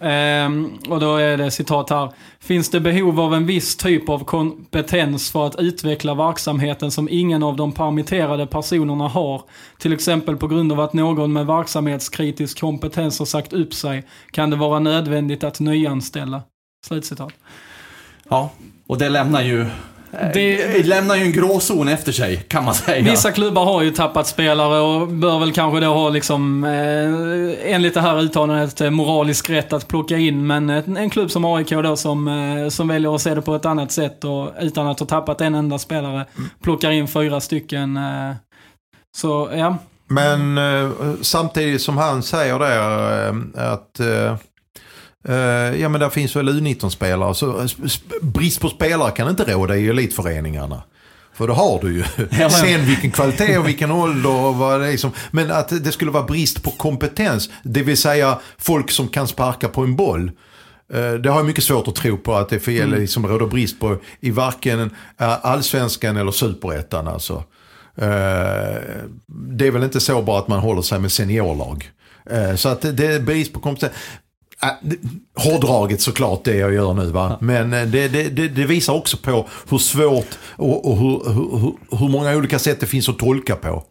Ehm, 0.00 0.78
och 0.88 1.00
då 1.00 1.16
är 1.16 1.36
det 1.36 1.50
citat 1.50 1.90
här. 1.90 2.12
Finns 2.40 2.70
det 2.70 2.80
behov 2.80 3.20
av 3.20 3.34
en 3.34 3.46
viss 3.46 3.76
typ 3.76 4.08
av 4.08 4.24
kompetens 4.24 5.30
för 5.30 5.46
att 5.46 5.60
utveckla 5.60 6.14
verksamheten 6.14 6.90
som 6.90 7.08
ingen 7.10 7.42
av 7.42 7.56
de 7.56 7.72
permitterade 7.72 8.46
personerna 8.46 9.08
har? 9.08 9.42
Till 9.78 9.92
exempel 9.92 10.36
på 10.36 10.46
grund 10.46 10.72
av 10.72 10.80
att 10.80 10.92
någon 10.92 11.32
med 11.32 11.46
verksamhetskritisk 11.46 12.60
kompetens 12.60 13.18
har 13.18 13.26
sagt 13.26 13.52
upp 13.52 13.74
sig 13.74 14.04
kan 14.30 14.50
det 14.50 14.56
vara 14.56 14.78
nödvändigt 14.78 15.44
att 15.44 15.60
nyanställa. 15.60 16.42
Slutcitat. 16.86 17.32
Ja, 18.28 18.50
och 18.86 18.98
det 18.98 19.08
lämnar 19.08 19.42
ju 19.42 19.66
det, 20.34 20.56
det 20.56 20.86
lämnar 20.86 21.16
ju 21.16 21.22
en 21.22 21.32
gråzon 21.32 21.88
efter 21.88 22.12
sig, 22.12 22.36
kan 22.36 22.64
man 22.64 22.74
säga. 22.74 23.10
Vissa 23.10 23.32
klubbar 23.32 23.64
har 23.64 23.82
ju 23.82 23.90
tappat 23.90 24.26
spelare 24.26 24.80
och 24.80 25.08
bör 25.08 25.38
väl 25.38 25.52
kanske 25.52 25.80
då 25.80 25.86
ha, 25.86 26.08
liksom, 26.08 26.64
eh, 26.64 27.72
enligt 27.74 27.94
det 27.94 28.00
här 28.00 28.20
uttalandet, 28.20 28.80
eh, 28.80 28.90
moralisk 28.90 29.50
rätt 29.50 29.72
att 29.72 29.88
plocka 29.88 30.16
in. 30.16 30.46
Men 30.46 30.70
en, 30.70 30.96
en 30.96 31.10
klubb 31.10 31.30
som 31.30 31.44
AIK 31.44 31.70
då 31.70 31.96
som, 31.96 32.28
eh, 32.28 32.68
som 32.68 32.88
väljer 32.88 33.14
att 33.14 33.20
se 33.20 33.34
det 33.34 33.42
på 33.42 33.54
ett 33.54 33.66
annat 33.66 33.92
sätt 33.92 34.24
och 34.24 34.50
utan 34.60 34.86
att 34.86 35.00
ha 35.00 35.06
tappat 35.06 35.40
en 35.40 35.54
enda 35.54 35.78
spelare, 35.78 36.26
plockar 36.62 36.90
in 36.90 37.08
fyra 37.08 37.40
stycken. 37.40 37.96
Eh, 37.96 38.34
så, 39.16 39.50
ja. 39.52 39.76
Men 40.08 40.58
eh, 40.58 40.90
samtidigt 41.20 41.82
som 41.82 41.96
han 41.96 42.22
säger 42.22 42.60
eh, 42.60 43.34
att 43.72 44.00
ja 45.80 45.88
men 45.88 46.00
där 46.00 46.10
finns 46.10 46.36
väl 46.36 46.48
U19-spelare. 46.48 47.34
Så 47.34 47.60
eh, 47.60 47.66
brist 48.22 48.60
på 48.60 48.68
spelare 48.68 49.10
kan 49.10 49.28
inte 49.28 49.44
råda 49.44 49.76
i 49.76 49.88
elitföreningarna. 49.88 50.82
För 51.34 51.48
då 51.48 51.54
har 51.54 51.80
du 51.80 51.94
ju. 51.94 52.04
Ja, 52.40 52.50
Sen 52.50 52.86
vilken 52.86 53.10
kvalitet 53.10 53.58
och 53.58 53.68
vilken 53.68 53.90
ålder 53.90 54.30
och 54.30 54.54
vad 54.54 54.80
det 54.80 54.92
är 54.92 54.96
som. 54.96 55.10
Men 55.30 55.50
att 55.50 55.84
det 55.84 55.92
skulle 55.92 56.10
vara 56.10 56.24
brist 56.24 56.62
på 56.62 56.70
kompetens. 56.70 57.50
Det 57.62 57.82
vill 57.82 57.96
säga 57.96 58.38
folk 58.58 58.90
som 58.90 59.08
kan 59.08 59.28
sparka 59.28 59.68
på 59.68 59.82
en 59.82 59.96
boll. 59.96 60.30
Uh, 60.94 61.12
det 61.12 61.30
har 61.30 61.36
jag 61.36 61.46
mycket 61.46 61.64
svårt 61.64 61.88
att 61.88 61.94
tro 61.94 62.16
på 62.16 62.34
att 62.34 62.48
det 62.48 62.60
fel, 62.60 62.88
mm. 62.88 63.00
liksom 63.00 63.26
råder 63.26 63.46
brist 63.46 63.80
på 63.80 63.96
i 64.20 64.30
varken 64.30 64.90
allsvenskan 65.18 66.16
eller 66.16 66.32
superettan. 66.32 67.08
Alltså. 67.08 67.44
Det 69.28 69.66
är 69.66 69.70
väl 69.70 69.82
inte 69.82 70.00
så 70.00 70.22
bara 70.22 70.38
att 70.38 70.48
man 70.48 70.58
håller 70.58 70.82
sig 70.82 70.98
med 70.98 71.12
seniorlag. 71.12 71.90
Så 72.56 72.68
att 72.68 72.82
det 72.82 73.06
är 73.06 73.20
brist 73.20 73.52
på 73.52 73.60
kompetens. 73.60 73.92
Äh, 74.62 74.68
hårdraget 75.34 76.00
såklart 76.00 76.44
det 76.44 76.56
jag 76.56 76.74
gör 76.74 76.94
nu 76.94 77.06
va. 77.06 77.38
Men 77.40 77.72
eh, 77.72 77.86
det, 77.86 78.08
det, 78.08 78.28
det, 78.28 78.48
det 78.48 78.64
visar 78.64 78.92
också 78.92 79.16
på 79.16 79.46
hur 79.70 79.78
svårt 79.78 80.38
och, 80.56 80.90
och 80.90 80.96
hur, 80.96 81.32
hur, 81.34 81.98
hur 81.98 82.08
många 82.08 82.36
olika 82.36 82.58
sätt 82.58 82.80
det 82.80 82.86
finns 82.86 83.08
att 83.08 83.18
tolka 83.18 83.56
på. 83.56 83.84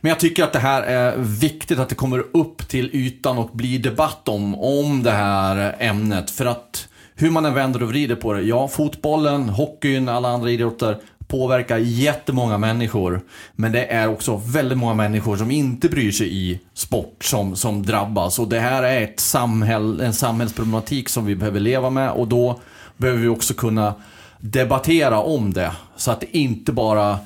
Men 0.00 0.08
jag 0.08 0.20
tycker 0.20 0.44
att 0.44 0.52
det 0.52 0.58
här 0.58 0.82
är 0.82 1.16
viktigt 1.16 1.78
att 1.78 1.88
det 1.88 1.94
kommer 1.94 2.24
upp 2.32 2.68
till 2.68 2.90
ytan 2.92 3.38
och 3.38 3.50
blir 3.52 3.78
debatt 3.78 4.28
om, 4.28 4.54
om 4.54 5.02
det 5.02 5.10
här 5.10 5.76
ämnet. 5.78 6.30
För 6.30 6.46
att 6.46 6.88
hur 7.14 7.30
man 7.30 7.44
än 7.44 7.54
vänder 7.54 7.82
och 7.82 7.88
vrider 7.88 8.16
på 8.16 8.32
det. 8.32 8.42
Ja, 8.42 8.68
fotbollen, 8.68 9.48
hockeyn, 9.48 10.08
alla 10.08 10.28
andra 10.28 10.50
idrotter 10.50 10.98
påverkar 11.28 11.78
jättemånga 11.78 12.58
människor. 12.58 13.20
Men 13.52 13.72
det 13.72 13.86
är 13.86 14.08
också 14.08 14.36
väldigt 14.36 14.78
många 14.78 14.94
människor 14.94 15.36
som 15.36 15.50
inte 15.50 15.88
bryr 15.88 16.12
sig 16.12 16.36
i 16.36 16.60
sport 16.74 17.24
som, 17.24 17.56
som 17.56 17.82
drabbas. 17.82 18.38
Och 18.38 18.48
det 18.48 18.60
här 18.60 18.82
är 18.82 19.02
ett 19.02 19.20
samhäll, 19.20 20.00
en 20.00 20.14
samhällsproblematik 20.14 21.08
som 21.08 21.26
vi 21.26 21.36
behöver 21.36 21.60
leva 21.60 21.90
med 21.90 22.10
och 22.10 22.28
då 22.28 22.60
behöver 22.96 23.20
vi 23.20 23.28
också 23.28 23.54
kunna 23.54 23.94
debattera 24.40 25.20
om 25.20 25.52
det. 25.52 25.72
Så 25.96 26.10
att 26.10 26.20
det 26.20 26.36
inte 26.36 26.72
bara 26.72 27.18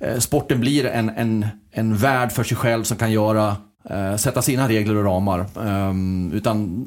eh, 0.00 0.18
sporten 0.18 0.60
blir 0.60 0.86
en, 0.86 1.08
en, 1.08 1.46
en 1.72 1.96
värld 1.96 2.32
för 2.32 2.44
sig 2.44 2.56
själv 2.56 2.84
som 2.84 2.96
kan 2.96 3.12
göra, 3.12 3.56
eh, 3.90 4.16
sätta 4.16 4.42
sina 4.42 4.68
regler 4.68 4.96
och 4.96 5.04
ramar. 5.04 5.40
Eh, 5.40 5.94
utan 6.36 6.84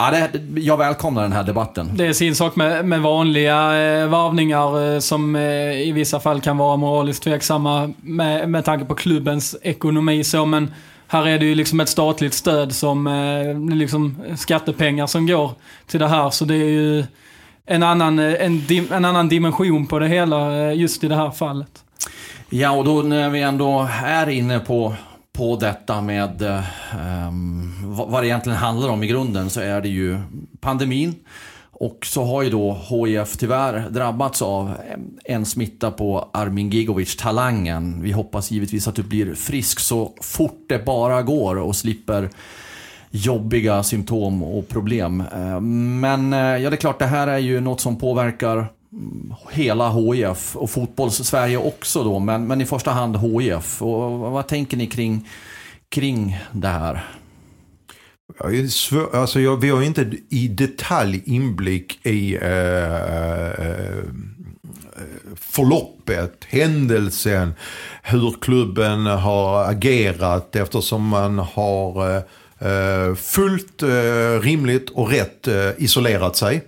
Ja, 0.00 0.10
det, 0.10 0.60
jag 0.60 0.76
välkomnar 0.76 1.22
den 1.22 1.32
här 1.32 1.42
debatten. 1.42 1.90
Det 1.94 2.06
är 2.06 2.12
sin 2.12 2.34
sak 2.34 2.56
med, 2.56 2.84
med 2.84 3.00
vanliga 3.00 3.54
eh, 3.54 4.08
varvningar 4.08 4.94
eh, 4.94 4.98
som 4.98 5.36
eh, 5.36 5.42
i 5.72 5.92
vissa 5.92 6.20
fall 6.20 6.40
kan 6.40 6.56
vara 6.56 6.76
moraliskt 6.76 7.22
tveksamma 7.22 7.92
med, 8.00 8.48
med 8.48 8.64
tanke 8.64 8.84
på 8.84 8.94
klubbens 8.94 9.56
ekonomi. 9.62 10.24
Så, 10.24 10.44
men 10.44 10.74
här 11.06 11.26
är 11.26 11.38
det 11.38 11.44
ju 11.46 11.54
liksom 11.54 11.80
ett 11.80 11.88
statligt 11.88 12.34
stöd 12.34 12.74
som 12.74 13.06
eh, 13.06 13.76
liksom 13.76 14.16
skattepengar 14.36 15.06
som 15.06 15.26
går 15.26 15.52
till 15.86 16.00
det 16.00 16.08
här. 16.08 16.30
Så 16.30 16.44
det 16.44 16.54
är 16.54 16.70
ju 16.70 17.04
en 17.66 17.82
annan, 17.82 18.18
en, 18.18 18.62
en 18.92 19.04
annan 19.04 19.28
dimension 19.28 19.86
på 19.86 19.98
det 19.98 20.08
hela 20.08 20.72
just 20.72 21.04
i 21.04 21.08
det 21.08 21.16
här 21.16 21.30
fallet. 21.30 21.84
Ja, 22.50 22.70
och 22.70 22.84
då 22.84 23.02
när 23.02 23.30
vi 23.30 23.42
ändå 23.42 23.88
är 24.04 24.28
inne 24.28 24.58
på, 24.58 24.94
på 25.38 25.56
detta 25.56 26.00
med 26.00 26.42
um, 27.28 27.74
vad 27.82 28.22
det 28.22 28.26
egentligen 28.26 28.58
handlar 28.58 28.88
om 28.88 29.02
i 29.02 29.06
grunden 29.06 29.50
så 29.50 29.60
är 29.60 29.80
det 29.80 29.88
ju 29.88 30.18
pandemin. 30.60 31.14
Och 31.70 32.06
så 32.06 32.24
har 32.24 32.42
ju 32.42 32.50
då 32.50 32.78
HIF 32.88 33.36
tyvärr 33.36 33.90
drabbats 33.90 34.42
av 34.42 34.68
eh, 34.68 35.34
en 35.34 35.44
smitta 35.44 35.90
på 35.90 36.28
Armin 36.32 36.70
Gigovic, 36.70 37.16
talangen. 37.16 38.02
Vi 38.02 38.12
hoppas 38.12 38.50
givetvis 38.50 38.88
att 38.88 38.94
du 38.94 39.02
blir 39.02 39.34
frisk 39.34 39.80
så 39.80 40.12
fort 40.22 40.64
det 40.68 40.84
bara 40.84 41.22
går 41.22 41.56
och 41.56 41.76
slipper 41.76 42.30
jobbiga 43.10 43.82
symptom 43.82 44.42
och 44.42 44.68
problem. 44.68 45.20
Eh, 45.20 45.60
men 45.60 46.32
ja, 46.32 46.70
det 46.70 46.76
är 46.76 46.76
klart, 46.76 46.98
det 46.98 47.06
här 47.06 47.26
är 47.26 47.38
ju 47.38 47.60
något 47.60 47.80
som 47.80 47.96
påverkar 47.96 48.66
hela 49.50 49.90
HIF 49.90 50.56
och 50.56 50.70
fotbolls-Sverige 50.70 51.56
också 51.56 52.04
då, 52.04 52.18
men, 52.18 52.46
men 52.46 52.60
i 52.60 52.66
första 52.66 52.90
hand 52.90 53.16
HIF. 53.16 53.82
Och 53.82 54.18
vad 54.18 54.46
tänker 54.46 54.76
ni 54.76 54.86
kring, 54.86 55.28
kring 55.88 56.38
det 56.52 56.68
här? 56.68 57.04
Svår, 58.70 59.16
alltså 59.16 59.40
jag, 59.40 59.56
vi 59.56 59.70
har 59.70 59.82
inte 59.82 60.12
i 60.28 60.48
detalj 60.48 61.22
inblick 61.26 62.06
i 62.06 62.36
eh, 62.36 62.42
eh, 62.42 63.48
eh, 63.48 64.04
förloppet, 65.36 66.44
händelsen, 66.48 67.54
hur 68.02 68.34
klubben 68.40 69.06
har 69.06 69.64
agerat 69.70 70.56
eftersom 70.56 71.08
man 71.08 71.38
har 71.38 72.22
Eh, 72.60 72.70
eh 72.70 73.14
fullt 73.14 73.82
eh, 73.82 74.40
rimligt 74.40 74.90
och 74.90 75.10
rätt 75.10 75.48
eh, 75.48 75.70
isolerat 75.78 76.36
sig. 76.36 76.62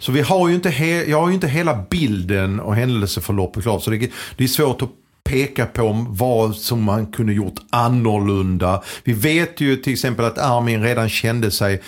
Så 0.00 0.12
vi 0.12 0.20
har 0.20 0.48
ju 0.48 0.54
inte, 0.54 0.68
jag 1.08 1.20
har 1.20 1.28
ju 1.28 1.34
inte 1.34 1.48
hela 1.48 1.84
bilden 1.90 2.60
och 2.60 2.74
händelseförloppet 2.74 3.62
klart. 3.62 3.82
Så 3.82 3.90
det, 3.90 4.10
det 4.36 4.44
är 4.44 4.48
svårt 4.48 4.82
att 4.82 4.90
peka 5.24 5.66
på 5.66 6.06
vad 6.08 6.56
som 6.56 6.82
man 6.82 7.06
kunde 7.06 7.32
gjort 7.32 7.54
annorlunda. 7.70 8.82
Vi 9.04 9.12
vet 9.12 9.60
ju 9.60 9.76
till 9.76 9.92
exempel 9.92 10.24
att 10.24 10.38
Armin 10.38 10.82
redan 10.82 11.08
kände 11.08 11.50
sig, 11.50 11.82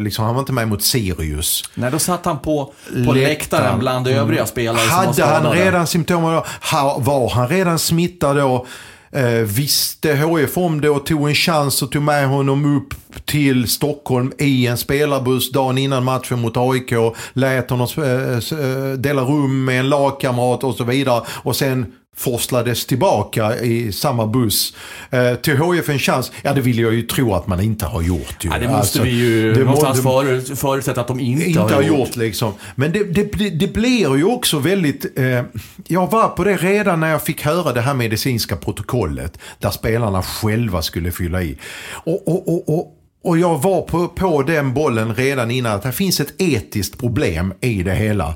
liksom, 0.00 0.24
han 0.24 0.34
var 0.34 0.40
inte 0.40 0.52
med 0.52 0.68
mot 0.68 0.82
Sirius. 0.82 1.64
Nej, 1.74 1.90
då 1.90 1.98
satt 1.98 2.24
han 2.24 2.38
på, 2.38 2.72
på 3.06 3.12
läktaren 3.12 3.78
bland 3.78 4.08
övriga 4.08 4.46
spelare 4.46 4.86
Hade 4.88 5.14
som 5.14 5.24
var 5.24 5.40
han 5.40 5.52
redan 5.52 5.86
symptom? 5.86 6.22
Var 6.22 7.30
han 7.30 7.48
redan 7.48 7.78
smittad 7.78 8.36
då? 8.36 8.66
Eh, 9.12 9.44
visste 9.44 10.14
HF 10.14 10.56
om 10.58 10.80
det 10.80 10.90
och 10.90 11.06
tog 11.06 11.28
en 11.28 11.34
chans 11.34 11.82
och 11.82 11.92
tog 11.92 12.02
med 12.02 12.28
honom 12.28 12.76
upp 12.76 12.94
till 13.24 13.68
Stockholm 13.68 14.32
i 14.38 14.66
en 14.66 14.78
spelarbuss 14.78 15.52
dagen 15.52 15.78
innan 15.78 16.04
matchen 16.04 16.40
mot 16.40 16.56
AIK. 16.56 16.92
Lät 17.32 17.70
honom 17.70 17.88
eh, 17.96 18.58
eh, 18.60 18.92
dela 18.98 19.22
rum 19.22 19.64
med 19.64 19.80
en 19.80 19.88
lagkamrat 19.88 20.64
och 20.64 20.74
så 20.74 20.84
vidare. 20.84 21.22
Och 21.28 21.56
sen 21.56 21.92
forslades 22.20 22.86
tillbaka 22.86 23.60
i 23.60 23.92
samma 23.92 24.26
buss. 24.26 24.74
Eh, 25.10 25.34
till 25.34 25.56
HF 25.56 25.88
en 25.88 25.98
chans, 25.98 26.32
ja 26.42 26.52
det 26.52 26.60
vill 26.60 26.78
jag 26.78 26.94
ju 26.94 27.02
tro 27.02 27.34
att 27.34 27.46
man 27.46 27.60
inte 27.60 27.86
har 27.86 28.02
gjort. 28.02 28.44
Ju. 28.44 28.50
Ja, 28.50 28.58
det 28.58 28.68
måste 28.68 28.76
alltså, 28.76 29.02
vi 29.02 29.10
ju 29.10 29.54
det 29.54 29.64
någonstans 29.64 30.02
må, 30.02 30.22
förutsätta 30.56 31.00
att 31.00 31.08
de 31.08 31.20
inte, 31.20 31.44
inte 31.44 31.60
har, 31.60 31.70
har 31.70 31.82
gjort. 31.82 31.98
gjort 31.98 32.16
liksom. 32.16 32.52
Men 32.74 32.92
det, 32.92 33.04
det, 33.04 33.50
det 33.50 33.72
blir 33.72 34.16
ju 34.16 34.24
också 34.24 34.58
väldigt, 34.58 35.18
eh, 35.18 35.42
jag 35.86 36.10
var 36.10 36.28
på 36.28 36.44
det 36.44 36.56
redan 36.56 37.00
när 37.00 37.10
jag 37.10 37.22
fick 37.22 37.42
höra 37.42 37.72
det 37.72 37.80
här 37.80 37.94
medicinska 37.94 38.56
protokollet. 38.56 39.38
Där 39.58 39.70
spelarna 39.70 40.22
själva 40.22 40.82
skulle 40.82 41.12
fylla 41.12 41.42
i. 41.42 41.58
och, 42.04 42.28
och, 42.28 42.48
och, 42.48 42.78
och 42.78 42.96
och 43.24 43.38
jag 43.38 43.62
var 43.62 43.82
på, 43.82 44.08
på 44.08 44.42
den 44.42 44.74
bollen 44.74 45.14
redan 45.14 45.50
innan 45.50 45.72
att 45.72 45.82
det 45.82 45.92
finns 45.92 46.20
ett 46.20 46.34
etiskt 46.38 46.98
problem 46.98 47.54
i 47.60 47.82
det 47.82 47.94
hela. 47.94 48.34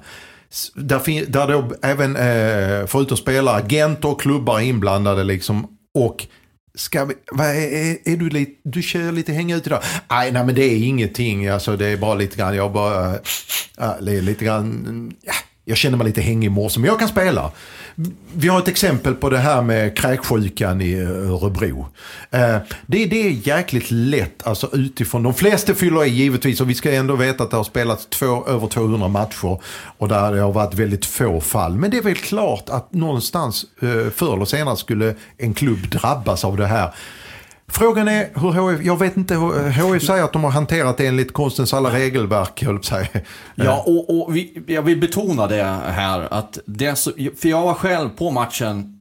Där, 0.74 1.26
där 1.26 1.46
då 1.46 1.72
även, 1.82 2.16
eh, 2.16 2.86
förutom 2.86 3.16
spelare, 3.16 3.56
agenter 3.56 4.08
och 4.08 4.20
klubbar 4.20 4.60
är 4.60 4.64
inblandade 4.64 5.24
liksom. 5.24 5.66
Och 5.94 6.26
Ska 6.76 7.04
vi, 7.04 7.14
vad 7.32 7.46
är, 7.46 7.52
är, 7.52 7.96
är, 8.04 8.16
du 8.16 8.28
lite, 8.28 8.60
du 8.64 8.82
kör 8.82 9.12
lite 9.12 9.32
hänga 9.32 9.56
ut 9.56 9.66
idag? 9.66 9.82
Nej, 10.10 10.32
nej 10.32 10.44
men 10.44 10.54
det 10.54 10.64
är 10.64 10.76
ingenting, 10.76 11.48
alltså 11.48 11.76
det 11.76 11.86
är 11.86 11.96
bara 11.96 12.14
lite 12.14 12.36
grann, 12.36 12.56
jag 12.56 12.72
bara, 12.72 13.14
äh, 13.78 14.00
lite 14.00 14.44
grann, 14.44 14.64
mm, 14.64 15.12
ja, 15.22 15.32
jag 15.64 15.76
känner 15.76 15.98
mig 15.98 16.06
lite 16.06 16.20
hängig 16.20 16.46
i 16.46 16.50
morse, 16.50 16.80
men 16.80 16.88
jag 16.88 16.98
kan 16.98 17.08
spela. 17.08 17.50
Vi 18.34 18.48
har 18.48 18.58
ett 18.58 18.68
exempel 18.68 19.14
på 19.14 19.30
det 19.30 19.38
här 19.38 19.62
med 19.62 19.96
kräksjukan 19.96 20.80
i 20.80 20.92
eh, 20.92 21.32
Örebro. 21.32 21.86
Eh, 22.30 22.56
det, 22.86 23.06
det 23.06 23.26
är 23.26 23.48
jäkligt 23.48 23.90
lätt, 23.90 24.46
alltså 24.46 24.70
utifrån. 24.72 25.22
De 25.22 25.34
flesta 25.34 25.74
fyller 25.74 26.04
i 26.04 26.08
givetvis 26.08 26.60
och 26.60 26.70
vi 26.70 26.74
ska 26.74 26.92
ändå 26.92 27.16
veta 27.16 27.44
att 27.44 27.50
det 27.50 27.56
har 27.56 27.64
spelats 27.64 28.06
två, 28.06 28.46
över 28.46 28.66
200 28.66 29.08
matcher 29.08 29.60
och 29.98 30.08
där 30.08 30.32
det 30.32 30.40
har 30.40 30.52
varit 30.52 30.74
väldigt 30.74 31.06
få 31.06 31.40
fall. 31.40 31.76
Men 31.76 31.90
det 31.90 31.96
är 31.96 32.02
väl 32.02 32.14
klart 32.14 32.68
att 32.68 32.92
någonstans 32.92 33.64
eh, 33.82 34.10
förr 34.10 34.34
eller 34.34 34.44
senare 34.44 34.76
skulle 34.76 35.14
en 35.38 35.54
klubb 35.54 35.88
drabbas 35.88 36.44
av 36.44 36.56
det 36.56 36.66
här. 36.66 36.94
Frågan 37.68 38.08
är 38.08 38.28
hur 38.34 38.50
HF, 38.50 38.84
jag 38.84 38.98
vet 38.98 39.16
inte, 39.16 39.34
HF 39.34 39.78
eh, 39.78 39.98
säger 39.98 40.24
att 40.24 40.32
de 40.32 40.44
har 40.44 40.50
hanterat 40.50 40.96
det 40.96 41.06
enligt 41.06 41.32
konstens 41.32 41.74
alla 41.74 41.94
regelverk, 41.94 42.62
höll 42.62 42.82
sig. 42.82 43.10
Ja, 43.54 43.84
och, 43.86 44.10
och 44.10 44.36
vi, 44.36 44.62
jag 44.66 44.82
vill 44.82 45.00
betona 45.00 45.46
det 45.46 45.64
här, 45.86 46.28
att 46.30 46.58
det 46.66 46.96
så, 46.96 47.12
för 47.40 47.48
jag 47.48 47.62
var 47.62 47.74
själv 47.74 48.08
på 48.08 48.30
matchen 48.30 49.00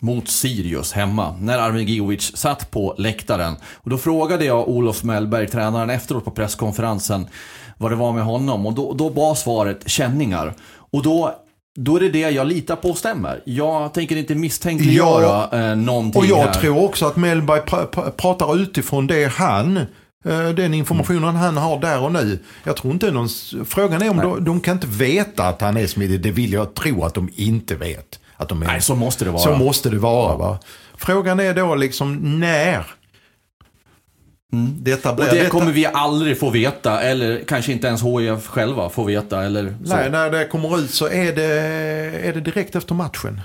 mot 0.00 0.28
Sirius 0.28 0.92
hemma, 0.92 1.36
när 1.40 1.58
Armin 1.58 1.86
Gigovic 1.86 2.36
satt 2.36 2.70
på 2.70 2.94
läktaren. 2.98 3.56
Och 3.72 3.90
då 3.90 3.98
frågade 3.98 4.44
jag 4.44 4.68
Olof 4.68 5.02
Mellberg, 5.04 5.48
tränaren, 5.48 5.90
efteråt 5.90 6.24
på 6.24 6.30
presskonferensen, 6.30 7.26
vad 7.78 7.92
det 7.92 7.96
var 7.96 8.12
med 8.12 8.24
honom. 8.24 8.66
Och 8.66 8.72
då, 8.72 8.92
då 8.92 9.08
var 9.08 9.34
svaret 9.34 9.88
känningar. 9.88 10.54
Och 10.92 11.02
då 11.02 11.34
då 11.76 11.96
är 11.96 12.00
det 12.00 12.08
det 12.08 12.30
jag 12.30 12.46
litar 12.46 12.76
på 12.76 12.94
stämmer. 12.94 13.42
Jag 13.44 13.94
tänker 13.94 14.16
inte 14.16 14.34
misstänkliggöra 14.34 15.48
ja, 15.50 15.70
eh, 15.70 15.76
någonting 15.76 16.20
Och 16.20 16.26
jag 16.26 16.36
här. 16.36 16.52
tror 16.52 16.84
också 16.84 17.06
att 17.06 17.16
Mellberg 17.16 17.60
pr 17.60 17.76
pr 17.86 18.10
pratar 18.10 18.56
utifrån 18.56 19.06
det 19.06 19.32
han 19.32 19.76
eh, 20.24 20.48
den 20.48 20.74
informationen 20.74 21.28
mm. 21.28 21.40
han 21.40 21.56
har 21.56 21.80
där 21.80 22.02
och 22.02 22.12
nu. 22.12 22.38
Jag 22.64 22.76
tror 22.76 22.92
inte 22.92 23.10
någon... 23.10 23.28
Frågan 23.66 24.02
är 24.02 24.10
om 24.10 24.16
de, 24.16 24.44
de, 24.44 24.60
kan 24.60 24.74
inte 24.74 24.86
veta 24.86 25.48
att 25.48 25.60
han 25.60 25.76
är 25.76 25.86
smidig. 25.86 26.20
Det 26.20 26.30
vill 26.30 26.52
jag 26.52 26.74
tro 26.74 27.04
att 27.04 27.14
de 27.14 27.30
inte 27.34 27.74
vet. 27.74 28.20
Att 28.36 28.48
de 28.48 28.62
är, 28.62 28.66
Nej, 28.66 28.80
så 28.80 28.94
måste 28.94 29.24
det 29.24 29.30
vara. 29.30 29.42
Så 29.42 29.56
måste 29.56 29.90
det 29.90 29.98
vara. 29.98 30.36
Va? 30.36 30.58
Frågan 30.96 31.40
är 31.40 31.54
då 31.54 31.74
liksom 31.74 32.40
när 32.40 32.86
Mm. 34.54 34.76
Detta, 34.84 35.10
och 35.10 35.16
det 35.16 35.48
kommer 35.48 35.72
vi 35.72 35.86
aldrig 35.86 36.38
få 36.38 36.50
veta, 36.50 37.00
eller 37.00 37.44
kanske 37.48 37.72
inte 37.72 37.86
ens 37.86 38.02
HIF 38.02 38.46
själva 38.46 38.88
får 38.88 39.04
veta. 39.04 39.44
Eller 39.44 39.74
så. 39.84 39.96
Nej, 39.96 40.10
när 40.10 40.30
det 40.30 40.44
kommer 40.44 40.78
ut 40.78 40.90
så 40.90 41.08
är 41.08 41.32
det, 41.32 41.52
är 42.28 42.32
det 42.32 42.40
direkt 42.40 42.76
efter 42.76 42.94
matchen. 42.94 43.40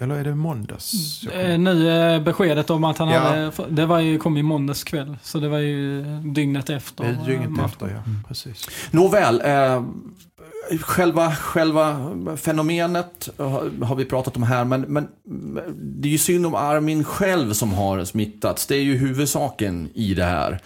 Eller 0.00 0.14
är 0.14 0.24
det 0.24 0.34
måndags? 0.34 1.22
Eh, 1.32 1.58
nu 1.58 1.90
är 1.90 2.20
beskedet 2.20 2.70
om 2.70 2.84
att 2.84 2.98
han 2.98 3.08
ja. 3.08 3.18
hade, 3.18 3.52
det 3.68 3.86
var 3.86 3.98
ju, 3.98 4.18
kom 4.18 4.36
i 4.36 4.42
måndags 4.42 4.84
kväll. 4.84 5.16
Så 5.22 5.38
det 5.38 5.48
var 5.48 5.58
ju 5.58 6.02
dygnet 6.34 6.70
efter. 6.70 7.04
Det 7.04 7.18
dygnet 7.26 7.64
efter, 7.64 7.86
ja. 7.86 7.92
Mm. 7.92 8.24
Precis. 8.28 8.68
Nåväl, 8.90 9.42
eh, 9.44 9.82
Själva, 10.80 11.34
själva 11.34 12.12
fenomenet 12.36 13.28
har 13.82 13.94
vi 13.94 14.04
pratat 14.04 14.36
om 14.36 14.42
här, 14.42 14.64
men, 14.64 14.80
men 14.80 15.08
det 15.74 16.08
är 16.08 16.12
ju 16.12 16.18
synd 16.18 16.46
om 16.46 16.54
Armin 16.54 17.04
själv 17.04 17.52
som 17.52 17.72
har 17.72 18.04
smittats. 18.04 18.66
Det 18.66 18.76
är 18.76 18.82
ju 18.82 18.96
huvudsaken 18.96 19.90
i 19.94 20.14
det 20.14 20.24
här. 20.24 20.60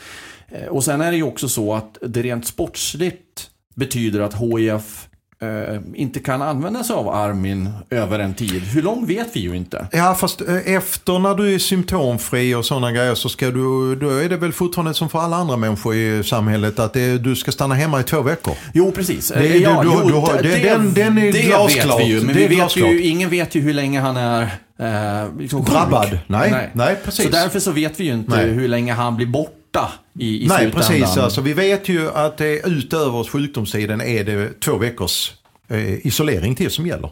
Eh, 0.48 0.66
och 0.66 0.84
sen 0.84 1.00
är 1.00 1.10
det 1.10 1.16
ju 1.16 1.22
också 1.22 1.48
så 1.48 1.74
att 1.74 1.98
det 2.00 2.22
rent 2.22 2.46
sportsligt 2.46 3.50
betyder 3.74 4.20
att 4.20 4.34
HIF 4.34 5.08
eh, 5.42 5.80
inte 5.94 6.20
kan 6.20 6.42
använda 6.42 6.84
sig 6.84 6.96
av 6.96 7.08
Armin 7.08 7.70
över 7.90 8.18
en 8.18 8.34
tid. 8.34 8.62
Hur 8.62 8.82
lång 8.82 9.06
vet 9.06 9.28
vi 9.32 9.40
ju 9.40 9.56
inte. 9.56 9.86
Ja, 9.92 10.14
fast 10.14 10.40
eh, 10.40 10.74
efter 10.74 11.18
när 11.18 11.34
du 11.34 11.54
är 11.54 11.58
symptomfri 11.58 12.54
och 12.54 12.64
sådana 12.64 12.92
grejer 12.92 13.14
så 13.14 13.28
ska 13.28 13.46
du, 13.50 13.96
då 13.96 14.10
är 14.10 14.28
det 14.28 14.36
väl 14.36 14.52
fortfarande 14.52 14.94
som 14.94 15.08
för 15.08 15.18
alla 15.18 15.36
andra 15.36 15.56
människor 15.56 15.94
i 15.94 16.24
samhället 16.24 16.78
att 16.78 16.92
det, 16.92 17.18
du 17.18 17.36
ska 17.36 17.52
stanna 17.52 17.74
hemma 17.74 18.00
i 18.00 18.02
två 18.02 18.20
veckor. 18.20 18.54
Jo, 18.74 18.92
precis. 18.92 19.28
Det, 19.28 19.58
ja, 19.58 19.82
du, 19.82 20.12
du, 20.12 20.42
det, 20.42 20.56
det, 20.56 20.68
den, 20.68 20.94
den 20.94 21.18
är 21.18 21.32
det 21.32 21.42
glasklart. 21.42 22.00
vet 22.00 22.06
vi 22.06 22.12
ju, 22.12 22.20
men 22.20 22.34
vi 22.34 22.46
vet 22.46 22.76
ju, 22.76 23.02
ingen 23.02 23.30
vet 23.30 23.54
ju 23.54 23.60
hur 23.60 23.74
länge 23.74 24.00
han 24.00 24.16
är 24.16 24.42
eh, 24.78 25.38
liksom 25.38 25.64
Drabbad. 25.64 26.10
sjuk. 26.10 26.20
Nej, 26.26 26.70
nej, 26.72 26.96
precis. 27.04 27.24
Så 27.24 27.30
därför 27.30 27.60
så 27.60 27.70
vet 27.70 28.00
vi 28.00 28.04
ju 28.04 28.12
inte 28.12 28.36
Nej. 28.36 28.46
hur 28.46 28.68
länge 28.68 28.92
han 28.92 29.16
blir 29.16 29.26
borta 29.26 29.92
i, 30.18 30.44
i 30.44 30.46
Nej, 30.48 30.58
slutändan. 30.58 30.70
precis. 30.70 31.16
Alltså, 31.16 31.40
vi 31.40 31.52
vet 31.52 31.88
ju 31.88 32.10
att 32.10 32.36
det 32.36 32.66
utöver 32.66 33.24
sjukdomstiden 33.24 34.00
är 34.00 34.24
det 34.24 34.60
två 34.60 34.76
veckors 34.76 35.32
eh, 35.68 36.06
isolering 36.06 36.54
till 36.54 36.70
som 36.70 36.86
gäller. 36.86 37.10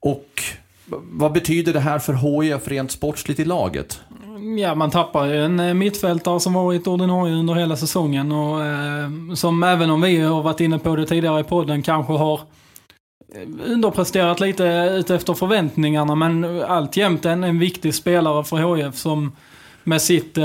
Och 0.00 0.42
vad 1.02 1.32
betyder 1.32 1.72
det 1.72 1.80
här 1.80 1.98
för 1.98 2.12
HIF 2.42 2.68
rent 2.68 2.90
sportsligt 2.90 3.40
i 3.40 3.44
laget? 3.44 4.00
Ja, 4.58 4.74
man 4.74 4.90
tappar 4.90 5.26
ju 5.26 5.44
en 5.44 5.60
eh, 5.60 5.74
mittfältare 5.74 6.40
som 6.40 6.52
varit 6.52 6.86
ordinarie 6.86 7.34
under 7.34 7.54
hela 7.54 7.76
säsongen 7.76 8.32
och 8.32 8.64
eh, 8.64 9.10
som 9.34 9.62
även 9.62 9.90
om 9.90 10.00
vi 10.00 10.20
har 10.20 10.42
varit 10.42 10.60
inne 10.60 10.78
på 10.78 10.96
det 10.96 11.06
tidigare 11.06 11.40
i 11.40 11.44
podden 11.44 11.82
kanske 11.82 12.12
har 12.12 12.40
eh, 13.34 13.70
underpresterat 13.72 14.40
lite 14.40 14.64
utefter 14.98 15.34
förväntningarna 15.34 16.14
men 16.14 16.62
alltjämt 16.62 17.24
en, 17.24 17.44
en 17.44 17.58
viktig 17.58 17.94
spelare 17.94 18.44
för 18.44 18.76
HIF 18.76 18.94
som 18.94 19.32
med 19.84 20.02
sitt 20.02 20.38
eh, 20.38 20.44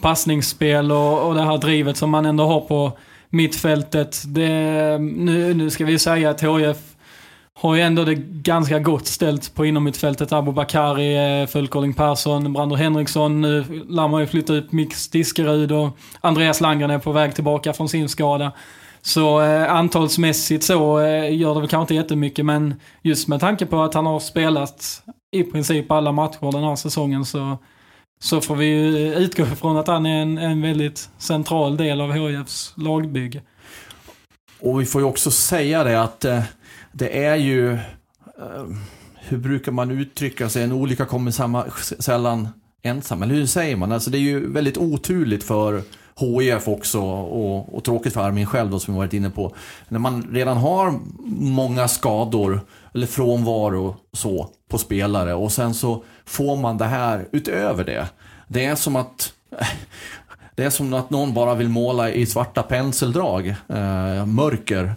passningsspel 0.00 0.92
och, 0.92 1.28
och 1.28 1.34
det 1.34 1.42
här 1.42 1.58
drivet 1.58 1.96
som 1.96 2.10
man 2.10 2.26
ändå 2.26 2.44
har 2.44 2.60
på 2.60 2.98
mittfältet. 3.30 4.22
Det, 4.26 4.48
nu, 4.98 5.54
nu 5.54 5.70
ska 5.70 5.84
vi 5.84 5.98
säga 5.98 6.30
att 6.30 6.42
HIF 6.42 6.76
har 7.58 7.74
ju 7.74 7.82
ändå 7.82 8.04
det 8.04 8.14
ganska 8.14 8.78
gott 8.78 9.06
ställt 9.06 9.54
på 9.54 9.66
innermittfältet. 9.66 10.32
Abu 10.32 10.52
Bakari, 10.52 11.42
eh, 11.42 11.92
Persson, 11.96 12.52
Brander 12.52 12.76
Henriksson. 12.76 13.40
Nu 13.40 13.64
lär 13.88 14.08
man 14.08 14.20
ju 14.20 14.26
flytta 14.26 14.52
ut 14.54 14.72
Mix 14.72 15.08
Diskerud 15.08 15.72
och 15.72 15.88
Andreas 16.20 16.60
Landgren 16.60 16.90
är 16.90 16.98
på 16.98 17.12
väg 17.12 17.34
tillbaka 17.34 17.72
från 17.72 17.88
sin 17.88 18.08
skada. 18.08 18.52
Så 19.02 19.40
eh, 19.40 19.72
antalsmässigt 19.72 20.64
så 20.64 21.00
eh, 21.00 21.36
gör 21.36 21.54
det 21.54 21.60
väl 21.60 21.68
kanske 21.68 21.82
inte 21.82 21.94
jättemycket 21.94 22.44
men 22.44 22.74
just 23.02 23.28
med 23.28 23.40
tanke 23.40 23.66
på 23.66 23.82
att 23.82 23.94
han 23.94 24.06
har 24.06 24.20
spelat 24.20 25.02
i 25.32 25.42
princip 25.42 25.90
alla 25.90 26.12
matcher 26.12 26.52
den 26.52 26.64
här 26.64 26.76
säsongen 26.76 27.24
så, 27.24 27.58
så 28.18 28.40
får 28.40 28.56
vi 28.56 28.66
ju 28.66 29.14
utgå 29.14 29.46
från 29.46 29.76
att 29.76 29.86
han 29.86 30.06
är 30.06 30.22
en, 30.22 30.38
en 30.38 30.62
väldigt 30.62 31.08
central 31.18 31.76
del 31.76 32.00
av 32.00 32.12
HIFs 32.12 32.72
lagbygge. 32.76 33.42
Och 34.60 34.80
vi 34.80 34.86
får 34.86 35.00
ju 35.00 35.06
också 35.06 35.30
säga 35.30 35.84
det 35.84 36.02
att 36.02 36.24
eh, 36.24 36.42
det 36.92 37.24
är 37.24 37.36
ju, 37.36 37.72
eh, 37.72 38.66
hur 39.14 39.38
brukar 39.38 39.72
man 39.72 39.90
uttrycka 39.90 40.48
sig, 40.48 40.62
en 40.62 40.72
olycka 40.72 41.04
kommer 41.04 41.30
samma, 41.30 41.64
sällan 41.98 42.48
ensam. 42.82 43.22
Eller 43.22 43.34
hur 43.34 43.46
säger 43.46 43.76
man? 43.76 43.92
Alltså 43.92 44.10
det 44.10 44.18
är 44.18 44.20
ju 44.20 44.52
väldigt 44.52 44.78
oturligt 44.78 45.44
för 45.44 45.82
HIF 46.20 46.68
också 46.68 47.00
och, 47.00 47.74
och 47.74 47.84
tråkigt 47.84 48.12
för 48.12 48.20
Armin 48.20 48.46
själv 48.46 48.70
då 48.70 48.78
som 48.78 48.94
vi 48.94 48.98
varit 48.98 49.12
inne 49.12 49.30
på. 49.30 49.54
När 49.88 49.98
man 49.98 50.28
redan 50.32 50.56
har 50.56 50.94
många 51.40 51.88
skador 51.88 52.60
eller 52.94 53.06
frånvaro 53.06 53.96
så 54.12 54.48
på 54.68 54.78
spelare 54.78 55.34
och 55.34 55.52
sen 55.52 55.74
så 55.74 56.04
får 56.24 56.56
man 56.56 56.78
det 56.78 56.84
här 56.84 57.28
utöver 57.32 57.84
det. 57.84 58.08
Det 58.48 58.64
är 58.64 58.74
som 58.74 58.96
att 58.96 59.32
det 60.54 60.64
är 60.64 60.70
som 60.70 60.94
att 60.94 61.10
någon 61.10 61.34
bara 61.34 61.54
vill 61.54 61.68
måla 61.68 62.10
i 62.10 62.26
svarta 62.26 62.62
penseldrag, 62.62 63.48
eh, 63.68 64.26
mörker. 64.26 64.94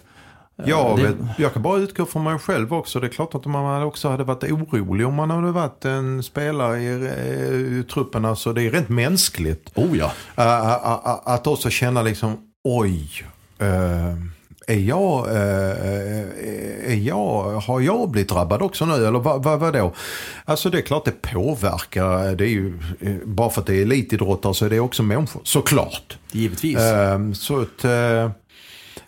Ja, 0.66 0.94
det- 0.96 1.02
vet, 1.02 1.16
jag 1.38 1.52
kan 1.52 1.62
bara 1.62 1.78
utgå 1.78 2.06
från 2.06 2.24
mig 2.24 2.38
själv 2.38 2.74
också. 2.74 3.00
Det 3.00 3.06
är 3.06 3.08
klart 3.08 3.34
att 3.34 3.44
man 3.46 3.82
också 3.82 4.08
hade 4.08 4.24
varit 4.24 4.44
orolig 4.44 5.06
om 5.06 5.14
man 5.14 5.30
hade 5.30 5.52
varit 5.52 5.84
en 5.84 6.22
spelare 6.22 6.80
i, 6.82 6.86
eh, 6.86 7.78
i 7.78 7.84
truppen. 7.94 8.24
Alltså, 8.24 8.52
det 8.52 8.62
är 8.62 8.70
rent 8.70 8.88
mänskligt. 8.88 9.70
Oh 9.74 9.98
ja. 9.98 10.12
Ä- 10.36 11.20
att 11.24 11.46
också 11.46 11.70
känna 11.70 12.02
liksom, 12.02 12.36
oj. 12.64 13.24
eh, 13.58 14.14
är 14.66 14.78
jag, 14.78 15.26
eh, 15.28 16.92
är 16.92 16.94
jag, 17.06 17.42
har 17.66 17.80
jag 17.80 18.10
blivit 18.10 18.28
drabbad 18.28 18.62
också 18.62 18.86
nu? 18.86 18.94
Eller 18.94 19.18
vad, 19.18 19.42
vad, 19.44 19.60
vadå? 19.60 19.92
Alltså 20.44 20.70
det 20.70 20.78
är 20.78 20.82
klart 20.82 21.04
det 21.04 21.22
påverkar. 21.22 22.34
Det 22.36 22.44
är 22.44 22.48
ju, 22.48 22.78
eh, 23.00 23.12
bara 23.24 23.50
för 23.50 23.60
att 23.60 23.66
det 23.66 23.74
är 23.74 23.82
elitidrottare 23.82 24.54
så 24.54 24.64
är 24.66 24.70
det 24.70 24.80
också 24.80 25.02
människor. 25.02 25.40
Såklart. 25.44 26.18
Givetvis. 26.32 26.78
Så 27.34 27.60
att, 27.60 27.84
eh, 27.84 28.30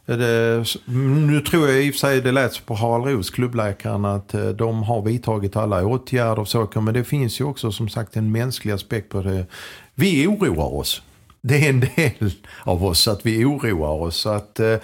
det, 0.06 0.64
mm, 0.88 1.26
nu 1.26 1.40
tror 1.40 1.68
jag 1.68 1.84
i 1.84 1.90
och 1.90 1.94
för 1.94 1.98
sig 1.98 2.20
det 2.20 2.32
lät 2.32 2.66
på 2.66 2.74
Harald 2.74 3.06
Roos, 3.06 3.30
klubbläkaren, 3.30 4.04
att 4.04 4.34
eh, 4.34 4.48
de 4.48 4.82
har 4.82 5.02
vidtagit 5.02 5.56
alla 5.56 5.86
åtgärder 5.86 6.38
och 6.38 6.48
saker. 6.48 6.80
Men 6.80 6.94
det 6.94 7.04
finns 7.04 7.40
ju 7.40 7.44
också 7.44 7.72
som 7.72 7.88
sagt 7.88 8.16
en 8.16 8.32
mänsklig 8.32 8.72
aspekt 8.72 9.08
på 9.08 9.22
det. 9.22 9.46
Vi 9.94 10.26
oroar 10.26 10.74
oss. 10.74 11.02
Det 11.42 11.66
är 11.66 11.68
en 11.68 11.80
del 11.80 12.32
av 12.62 12.84
oss 12.84 13.08
att 13.08 13.26
vi 13.26 13.44
oroar 13.44 14.02
oss. 14.02 14.26
Att, 14.26 14.60
eh, 14.60 14.76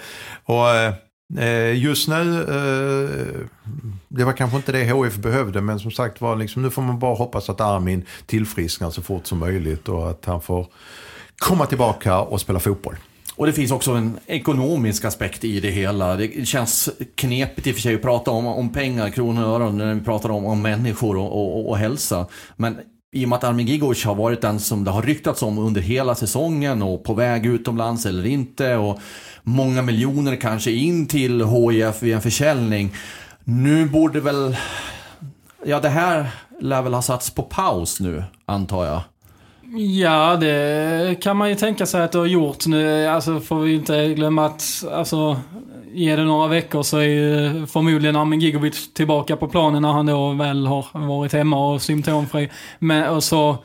och, 0.43 0.69
eh, 1.39 1.77
just 1.77 2.07
nu, 2.07 2.45
det 4.07 4.23
var 4.23 4.33
kanske 4.33 4.57
inte 4.57 4.71
det 4.71 4.91
HF 4.91 5.15
behövde, 5.15 5.61
men 5.61 5.79
som 5.79 5.91
sagt 5.91 6.21
var, 6.21 6.35
liksom, 6.35 6.61
nu 6.61 6.69
får 6.69 6.81
man 6.81 6.99
bara 6.99 7.15
hoppas 7.15 7.49
att 7.49 7.61
Armin 7.61 8.05
tillfrisknar 8.25 8.89
så 8.89 9.01
fort 9.01 9.27
som 9.27 9.39
möjligt 9.39 9.89
och 9.89 10.09
att 10.09 10.25
han 10.25 10.41
får 10.41 10.67
komma 11.37 11.65
tillbaka 11.65 12.19
och 12.19 12.41
spela 12.41 12.59
fotboll. 12.59 12.95
Och 13.39 13.45
det 13.45 13.53
finns 13.53 13.71
också 13.71 13.91
en 13.91 14.19
ekonomisk 14.25 15.05
aspekt 15.05 15.43
i 15.43 15.59
det 15.59 15.69
hela. 15.69 16.15
Det 16.15 16.47
känns 16.47 16.89
knepigt 17.15 17.67
i 17.67 17.71
och 17.71 17.75
för 17.75 17.81
sig 17.81 17.95
att 17.95 18.01
prata 18.01 18.31
om, 18.31 18.47
om 18.47 18.69
pengar, 18.69 19.09
kronor 19.09 19.43
och 19.43 19.49
öron 19.49 19.77
när 19.77 19.93
vi 19.93 20.01
pratar 20.01 20.29
om, 20.29 20.45
om 20.45 20.61
människor 20.61 21.17
och, 21.17 21.31
och, 21.31 21.69
och 21.69 21.77
hälsa. 21.77 22.27
Men 22.55 22.77
i 23.11 23.25
och 23.25 23.29
med 23.29 23.37
att 23.37 23.43
Armin 23.43 23.67
Gigovic 23.67 24.05
har 24.05 24.15
varit 24.15 24.41
den 24.41 24.59
som 24.59 24.83
det 24.83 24.91
har 24.91 25.01
ryktats 25.01 25.43
om 25.43 25.57
under 25.57 25.81
hela 25.81 26.15
säsongen 26.15 26.81
och 26.81 27.03
på 27.03 27.13
väg 27.13 27.45
utomlands 27.45 28.05
eller 28.05 28.25
inte 28.25 28.75
och 28.75 28.99
många 29.43 29.81
miljoner 29.81 30.35
kanske 30.35 30.71
in 30.71 31.07
till 31.07 31.45
HIF 31.45 32.03
vid 32.03 32.13
en 32.13 32.21
försäljning. 32.21 32.93
Nu 33.43 33.85
borde 33.85 34.19
väl, 34.19 34.57
ja 35.65 35.79
det 35.79 35.89
här 35.89 36.29
lär 36.61 36.81
väl 36.81 36.93
ha 36.93 37.01
satts 37.01 37.29
på 37.29 37.43
paus 37.43 37.99
nu 37.99 38.23
antar 38.45 38.85
jag. 38.85 39.01
Ja, 39.77 40.35
det 40.35 41.21
kan 41.21 41.37
man 41.37 41.49
ju 41.49 41.55
tänka 41.55 41.85
sig 41.85 42.01
att 42.01 42.11
det 42.11 42.17
har 42.17 42.25
gjort. 42.25 42.65
Nu 42.65 43.07
alltså, 43.07 43.39
får 43.39 43.59
vi 43.59 43.73
inte 43.73 44.13
glömma 44.13 44.45
att 44.45 44.83
alltså, 44.91 45.39
ge 45.93 46.15
det 46.15 46.23
några 46.23 46.47
veckor 46.47 46.83
så 46.83 46.97
är 46.97 47.03
ju 47.03 47.65
förmodligen 47.67 48.15
Armin 48.15 48.39
Gigovic 48.39 48.93
tillbaka 48.93 49.35
på 49.35 49.47
planen 49.47 49.81
när 49.81 49.91
han 49.91 50.05
då 50.05 50.33
väl 50.33 50.67
har 50.67 51.07
varit 51.07 51.33
hemma 51.33 51.73
och 51.73 51.81
symptomfri. 51.81 52.49
Men 52.79 53.09
och 53.09 53.23
så, 53.23 53.57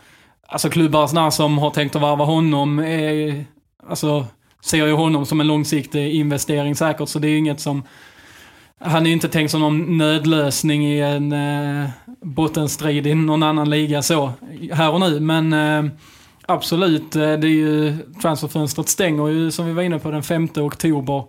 alltså 0.49 0.71
klubbar 0.71 1.31
som 1.31 1.59
har 1.59 1.71
tänkt 1.71 1.97
att 1.97 2.03
varva 2.03 2.25
honom 2.25 2.79
är, 2.79 3.45
alltså, 3.89 4.27
ser 4.65 4.87
ju 4.87 4.93
honom 4.93 5.27
som 5.27 5.41
en 5.41 5.47
långsiktig 5.47 6.15
investering 6.15 6.77
säkert. 6.77 7.09
Så 7.09 7.19
det 7.19 7.29
är 7.29 7.39
inget 7.39 7.61
som 7.61 7.83
han 8.85 9.03
är 9.03 9.07
ju 9.07 9.13
inte 9.13 9.29
tänkt 9.29 9.51
som 9.51 9.61
någon 9.61 9.99
nödlösning 9.99 10.87
i 10.87 11.01
en 11.01 11.33
eh, 11.33 11.91
bottenstrid 12.21 13.07
i 13.07 13.15
någon 13.15 13.43
annan 13.43 13.71
liga 13.71 14.03
så, 14.03 14.33
här 14.73 14.93
och 14.93 15.01
nu. 15.01 15.21
Men 15.21 15.53
eh, 15.53 15.93
absolut, 16.47 17.17
eh, 17.17 17.21
det 17.21 17.47
är 17.47 17.51
ju, 17.51 17.97
transferfönstret 18.23 18.89
stänger 18.89 19.29
ju 19.29 19.51
som 19.51 19.67
vi 19.67 19.73
var 19.73 19.83
inne 19.83 19.99
på 19.99 20.11
den 20.11 20.23
5 20.23 20.49
oktober. 20.57 21.25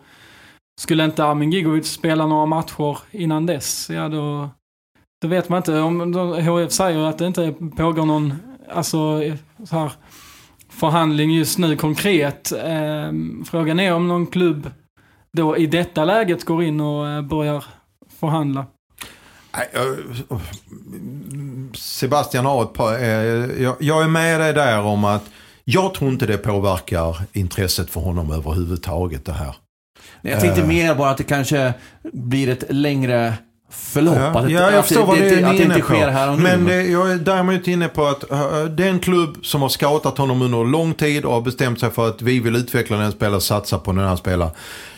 Skulle 0.82 1.06
inte 1.06 1.26
Armin 1.26 1.52
Gigovic 1.52 1.92
spela 1.92 2.28
några 2.28 2.46
matcher 2.46 2.98
innan 3.12 3.46
dess, 3.46 3.90
ja 3.90 4.10
då, 4.10 4.50
då 5.22 5.28
vet 5.28 5.50
man 5.50 5.58
inte. 5.58 5.80
Om 5.80 6.14
HF 6.48 6.72
säger 6.72 7.00
att 7.00 7.18
det 7.18 7.28
inte 7.28 7.54
pågår 7.78 8.06
någon, 8.06 8.34
alltså 8.70 9.22
så 9.64 9.76
här, 9.76 9.92
förhandling 10.70 11.32
just 11.32 11.58
nu 11.58 11.76
konkret. 11.76 12.52
Eh, 12.52 13.12
frågan 13.46 13.80
är 13.80 13.94
om 13.94 14.08
någon 14.08 14.28
klubb 14.28 14.70
då 15.36 15.58
i 15.58 15.68
detta 15.68 16.06
läget 16.06 16.46
går 16.46 16.64
in 16.64 16.82
och 16.82 17.08
eh, 17.08 17.22
börjar 17.22 17.66
förhandla. 18.20 18.66
Sebastian 21.74 22.46
har 22.46 22.64
ett 22.64 22.74
par, 22.74 22.94
eh, 22.94 23.62
jag, 23.80 24.04
är 24.04 24.08
med 24.08 24.40
dig 24.40 24.54
där 24.54 24.82
om 24.82 25.06
att 25.06 25.24
jag 25.64 25.94
tror 25.94 26.12
inte 26.12 26.26
det 26.26 26.38
påverkar 26.38 27.18
intresset 27.34 27.90
för 27.90 28.02
honom 28.02 28.32
överhuvudtaget 28.32 29.26
det 29.26 29.34
här. 29.34 29.56
Jag 30.22 30.40
tänkte 30.40 30.62
Eh. 30.62 30.68
mer 30.68 30.96
bara 30.96 31.10
att 31.10 31.18
det 31.18 31.24
kanske 31.24 31.74
blir 32.14 32.50
ett 32.50 32.64
längre 32.70 33.34
förlopp. 33.70 34.16
Ja, 34.16 34.40
att 34.40 34.48
det, 34.48 34.54
ja, 34.54 34.72
jag 34.72 34.80
att 34.80 34.86
förstår 34.86 35.02
det, 35.02 35.08
vad 35.08 35.18
det, 35.18 35.30
du 35.30 35.36
det, 35.36 35.42
är 35.42 35.46
att 35.46 35.58
det 35.58 35.64
inne 35.64 35.76
inte 35.76 35.88
på. 35.88 35.94
sker 35.94 36.08
här 36.08 36.32
och 36.32 36.38
nu. 36.38 36.44
Men 36.44 36.66
det, 36.66 36.84
jag 36.84 37.12
är 37.12 37.16
däremot 37.16 37.68
inne 37.68 37.88
på 37.88 38.06
att 38.06 38.32
uh, 38.32 38.64
den 38.64 39.00
klubb 39.00 39.46
som 39.46 39.62
har 39.62 39.70
scoutat 39.70 40.18
honom 40.18 40.42
under 40.42 40.64
lång 40.64 40.94
tid 40.94 41.26
och 41.26 41.34
har 41.34 41.42
bestämt 41.42 41.80
sig 41.80 41.92
för 41.92 42.08
att 42.08 42.22
vi 42.22 42.40
vill 42.40 42.56
utveckla 42.56 42.98
den 42.98 43.12
spelaren, 43.12 43.42
satsa 43.42 43.80
på 43.80 43.92
den 43.92 44.08
här 44.08 44.16
spelaren. 44.16 44.52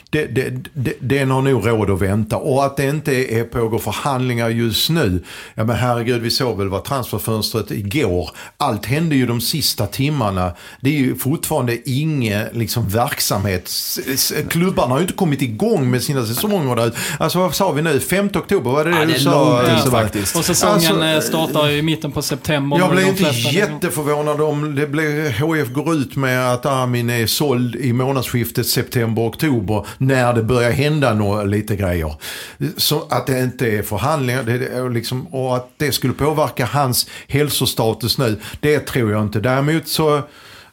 Det, 0.10 0.26
det, 0.26 0.54
det, 0.74 0.94
den 1.00 1.32
har 1.32 1.42
nog 1.42 1.68
råd 1.68 1.90
att 1.90 2.02
vänta. 2.02 2.38
Och 2.38 2.66
att 2.66 2.78
det 2.78 2.90
inte 2.90 3.14
är 3.14 3.44
pågår 3.44 3.80
förhandlingar 3.80 4.50
just 4.50 4.90
nu. 4.90 5.24
Ja 5.56 5.64
men 5.64 5.76
herregud, 5.76 6.22
vi 6.22 6.30
såg 6.30 6.58
väl 6.58 6.70
vad 6.70 6.84
transferfönstret 6.84 7.72
igår. 7.72 8.30
Allt 8.58 8.86
hände 8.86 9.16
ju 9.16 9.26
de 9.26 9.42
sista 9.42 9.88
timmarna. 9.88 10.52
Det 10.82 10.90
är 10.90 10.94
ju 10.94 11.16
fortfarande 11.16 11.90
ingen 11.90 12.48
liksom, 12.52 12.90
verksamhet. 12.90 13.72
Klubbarna 14.50 14.94
har 14.94 15.00
ju 15.00 15.02
inte 15.02 15.14
kommit 15.14 15.42
igång 15.42 15.92
med 15.92 16.04
sina 16.04 16.26
säsonger. 16.26 16.92
Alltså 17.20 17.40
vad 17.40 17.56
sa 17.56 17.72
vi 17.72 17.82
nu? 17.82 18.00
5 18.00 18.30
oktober, 18.36 18.72
var 18.72 18.86
det 18.86 18.92
det 18.92 19.00
ja, 19.00 19.06
du 19.06 19.20
sa? 19.20 19.62
Långt, 19.62 19.92
faktiskt. 19.92 20.36
Och 20.36 20.46
säsongen 20.46 20.76
alltså, 20.76 21.04
eh, 21.04 21.20
startar 21.20 21.70
ju 21.70 21.78
i 21.78 21.82
mitten 21.82 22.12
på 22.12 22.22
september. 22.22 22.80
Jag 22.80 22.92
blev 22.92 23.08
inte 23.08 23.24
jätteförvånad 23.24 24.42
om 24.42 24.76
det 24.76 24.88
blev, 24.88 25.32
HF 25.32 25.74
går 25.74 25.94
ut 25.94 26.16
med 26.16 26.54
att 26.54 26.66
Armin 26.66 27.10
är 27.10 27.28
såld 27.28 27.76
i 27.76 27.94
månadsskiftet 27.94 28.68
september-oktober 28.68 29.86
när 29.98 30.34
det 30.34 30.44
börjar 30.44 30.72
hända 30.72 31.14
några, 31.14 31.44
lite 31.44 31.76
grejer. 31.76 32.16
Så 32.78 33.08
att 33.10 33.28
det 33.28 33.40
inte 33.40 33.68
är 33.68 33.84
förhandlingar 33.84 34.44
det 34.44 34.68
är 34.68 34.90
liksom, 34.90 35.28
och 35.28 35.56
att 35.56 35.70
det 35.78 35.92
skulle 35.92 36.14
påverka 36.14 36.66
hans 36.66 37.10
hälsostatus 37.28 38.18
nu, 38.18 38.40
det 38.60 38.80
tror 38.80 39.12
jag 39.12 39.22
inte. 39.22 39.40
Däremot 39.40 39.88
så 39.88 40.22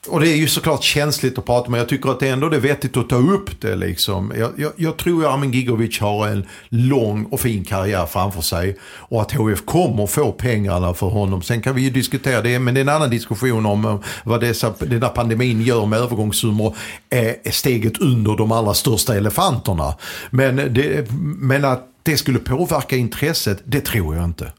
och 0.09 0.21
det 0.21 0.29
är 0.29 0.37
ju 0.37 0.49
såklart 0.49 0.83
känsligt 0.83 1.39
att 1.39 1.45
prata 1.45 1.71
men 1.71 1.79
jag 1.79 1.89
tycker 1.89 2.11
att 2.11 2.21
det 2.21 2.29
ändå 2.29 2.47
är 2.47 2.61
vettigt 2.61 2.97
att 2.97 3.09
ta 3.09 3.17
upp 3.17 3.61
det 3.61 3.77
liksom. 3.77 4.33
Jag, 4.39 4.51
jag, 4.57 4.73
jag 4.77 4.97
tror 4.97 5.25
att 5.25 5.33
Armin 5.33 5.53
Gigovic 5.53 6.01
har 6.01 6.29
en 6.29 6.47
lång 6.69 7.25
och 7.25 7.41
fin 7.41 7.65
karriär 7.65 8.07
framför 8.07 8.43
sig. 8.43 8.79
Och 8.83 9.23
att 9.23 9.33
HF 9.33 9.65
kommer 9.65 10.07
få 10.07 10.33
pengarna 10.33 10.95
för 10.95 11.07
honom. 11.07 11.43
Sen 11.43 11.63
kan 11.63 11.75
vi 11.75 11.83
ju 11.83 11.91
diskutera 11.91 12.41
det, 12.41 12.59
men 12.59 12.75
det 12.75 12.81
är 12.81 12.83
en 12.83 12.89
annan 12.89 13.11
diskussion 13.11 13.67
om 13.67 13.85
eh, 13.85 14.01
vad 14.25 14.41
dessa, 14.41 14.75
den 14.79 15.03
här 15.03 15.09
pandemin 15.09 15.63
gör 15.63 15.87
med 15.87 15.99
övergångssummor. 15.99 16.77
Eh, 17.11 17.29
är 17.45 17.51
steget 17.51 17.99
under 17.99 18.37
de 18.37 18.53
allra 18.53 18.75
största 18.75 19.17
elefanterna. 19.17 19.95
Men, 20.31 20.57
det, 20.57 21.11
men 21.39 21.65
att 21.65 21.89
det 22.03 22.17
skulle 22.17 22.39
påverka 22.39 22.97
intresset, 22.97 23.63
det 23.65 23.81
tror 23.81 24.17
jag 24.17 24.25
inte. 24.25 24.53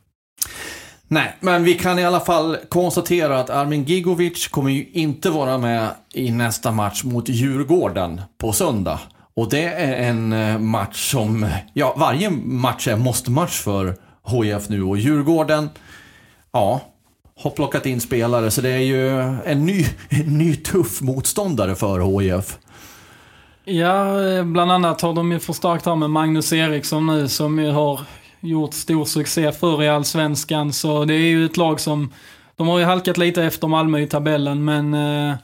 Nej, 1.08 1.36
men 1.40 1.64
vi 1.64 1.74
kan 1.74 2.00
i 2.00 2.06
alla 2.06 2.20
fall 2.20 2.58
konstatera 2.70 3.40
att 3.40 3.50
Armin 3.50 3.84
Gigovic 3.84 4.48
kommer 4.48 4.72
ju 4.72 4.86
inte 4.94 5.30
vara 5.30 5.58
med 5.58 5.90
i 6.14 6.32
nästa 6.32 6.72
match 6.72 7.04
mot 7.04 7.30
Djurgården 7.30 8.22
på 8.38 8.54
söndag. 8.54 9.00
Och 9.36 9.50
det 9.50 9.64
är 9.64 10.10
en 10.10 10.34
eh, 10.34 10.60
match 10.60 11.12
som, 11.12 11.50
ja 11.74 11.96
varje 11.98 12.30
match 12.46 12.88
är 12.88 12.96
måste-match 12.96 13.62
för 13.62 13.96
HIF 14.28 14.70
nu 14.70 14.84
och 14.84 14.98
Djurgården, 14.98 15.70
ja, 16.52 16.82
har 17.40 17.52
plockat 17.52 17.86
in 17.86 18.02
spelare 18.02 18.52
så 18.52 18.62
det 18.62 18.70
är 18.70 18.78
ju 18.78 19.20
en 19.46 19.66
ny, 19.66 19.86
en 20.10 20.38
ny 20.38 20.56
tuff 20.56 21.02
motståndare 21.02 21.76
för 21.76 22.20
HIF. 22.20 22.58
Ja, 23.66 24.24
eh, 24.28 24.44
bland 24.44 24.72
annat 24.72 25.02
har 25.02 25.14
de 25.14 25.32
ju 25.32 25.40
förstärkt 25.40 25.86
här 25.86 25.96
med 25.96 26.10
Magnus 26.10 26.54
Eriksson 26.54 27.08
nu 27.08 27.28
som 27.28 27.60
ju 27.60 27.72
har 27.72 28.00
gjort 28.46 28.74
stor 28.74 29.06
succé 29.06 29.52
förr 29.52 29.84
i 29.84 29.90
Allsvenskan. 29.90 30.74
Så 30.74 31.06
det 31.06 31.14
är 31.14 31.28
ju 31.28 31.46
ett 31.46 31.58
lag 31.58 31.80
som, 31.80 32.14
de 32.56 32.68
har 32.68 32.80
ju 32.80 32.86
halkat 32.86 33.18
lite 33.18 33.44
efter 33.44 33.68
Malmö 33.68 34.00
i 34.00 34.08
tabellen 34.08 34.66
men 34.66 34.94
eh, 34.94 35.36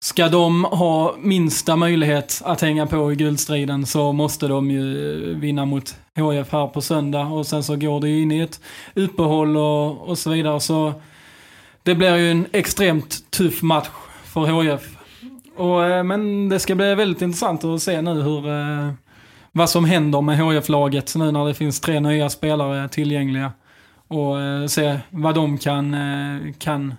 ska 0.00 0.28
de 0.28 0.64
ha 0.64 1.14
minsta 1.18 1.76
möjlighet 1.76 2.42
att 2.44 2.60
hänga 2.60 2.86
på 2.86 3.12
i 3.12 3.16
guldstriden 3.16 3.86
så 3.86 4.12
måste 4.12 4.48
de 4.48 4.70
ju 4.70 5.30
eh, 5.30 5.38
vinna 5.38 5.64
mot 5.64 5.96
HF 6.16 6.52
här 6.52 6.66
på 6.66 6.80
söndag 6.80 7.26
och 7.26 7.46
sen 7.46 7.62
så 7.62 7.76
går 7.76 8.00
det 8.00 8.08
ju 8.08 8.22
in 8.22 8.32
i 8.32 8.40
ett 8.40 8.60
uppehåll 8.94 9.56
och, 9.56 10.08
och 10.08 10.18
så 10.18 10.30
vidare. 10.30 10.60
Så 10.60 10.92
det 11.82 11.94
blir 11.94 12.16
ju 12.16 12.30
en 12.30 12.46
extremt 12.52 13.30
tuff 13.30 13.62
match 13.62 13.88
för 14.24 14.40
HF. 14.40 14.96
Och, 15.56 15.84
eh, 15.84 16.04
men 16.04 16.48
det 16.48 16.58
ska 16.58 16.74
bli 16.74 16.94
väldigt 16.94 17.22
intressant 17.22 17.64
att 17.64 17.82
se 17.82 18.02
nu 18.02 18.22
hur 18.22 18.48
eh, 18.48 18.92
vad 19.52 19.70
som 19.70 19.84
händer 19.84 20.20
med 20.20 20.38
HF-laget 20.38 21.14
nu 21.16 21.32
när 21.32 21.46
det 21.46 21.54
finns 21.54 21.80
tre 21.80 22.00
nya 22.00 22.30
spelare 22.30 22.88
tillgängliga. 22.88 23.52
Och 24.08 24.40
eh, 24.40 24.66
se 24.66 24.98
vad 25.10 25.34
de 25.34 25.58
kan, 25.58 25.94
eh, 25.94 26.52
kan 26.58 26.94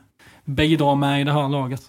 bidra 0.45 0.95
med 0.95 1.21
i 1.21 1.23
det 1.23 1.33
här 1.33 1.49
laget. 1.49 1.81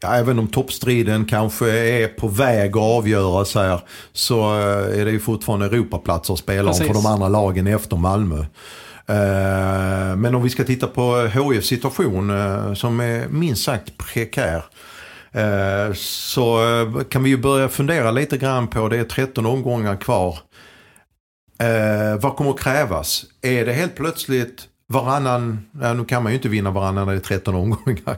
Ja, 0.00 0.14
även 0.14 0.38
om 0.38 0.48
toppstriden 0.48 1.24
kanske 1.24 1.70
är 1.70 2.08
på 2.08 2.28
väg 2.28 2.76
att 2.76 2.82
avgöras 2.82 3.54
här 3.54 3.80
så 4.12 4.40
eh, 4.40 5.00
är 5.00 5.04
det 5.04 5.10
ju 5.10 5.20
fortfarande 5.20 5.66
Europaplatser 5.66 6.34
att 6.34 6.38
spela 6.38 6.70
om 6.70 6.76
för 6.76 6.94
de 6.94 7.06
andra 7.06 7.28
lagen 7.28 7.66
efter 7.66 7.96
Malmö. 7.96 8.44
Men 10.16 10.34
om 10.34 10.42
vi 10.42 10.50
ska 10.50 10.64
titta 10.64 10.86
på 10.86 11.30
HFs 11.34 11.66
situation 11.66 12.32
som 12.76 13.00
är 13.00 13.28
minst 13.28 13.64
sagt 13.64 13.98
prekär. 13.98 14.64
Eh, 15.32 15.92
så 15.94 16.80
eh, 16.80 17.04
kan 17.04 17.22
vi 17.22 17.30
ju 17.30 17.36
börja 17.36 17.68
fundera 17.68 18.10
lite 18.10 18.36
grann 18.38 18.68
på, 18.68 18.88
det 18.88 18.98
är 18.98 19.04
13 19.04 19.46
omgångar 19.46 19.96
kvar. 19.96 20.38
Eh, 21.60 22.20
vad 22.20 22.36
kommer 22.36 22.50
att 22.50 22.60
krävas? 22.60 23.24
Är 23.42 23.66
det 23.66 23.72
helt 23.72 23.96
plötsligt 23.96 24.64
varannan, 24.92 25.66
ja, 25.82 25.94
nu 25.94 26.04
kan 26.04 26.22
man 26.22 26.32
ju 26.32 26.36
inte 26.36 26.48
vinna 26.48 26.70
varannan 26.70 27.06
när 27.06 27.12
det 27.12 27.18
är 27.18 27.22
13 27.22 27.54
omgångar 27.54 27.94
kvar. 27.94 28.16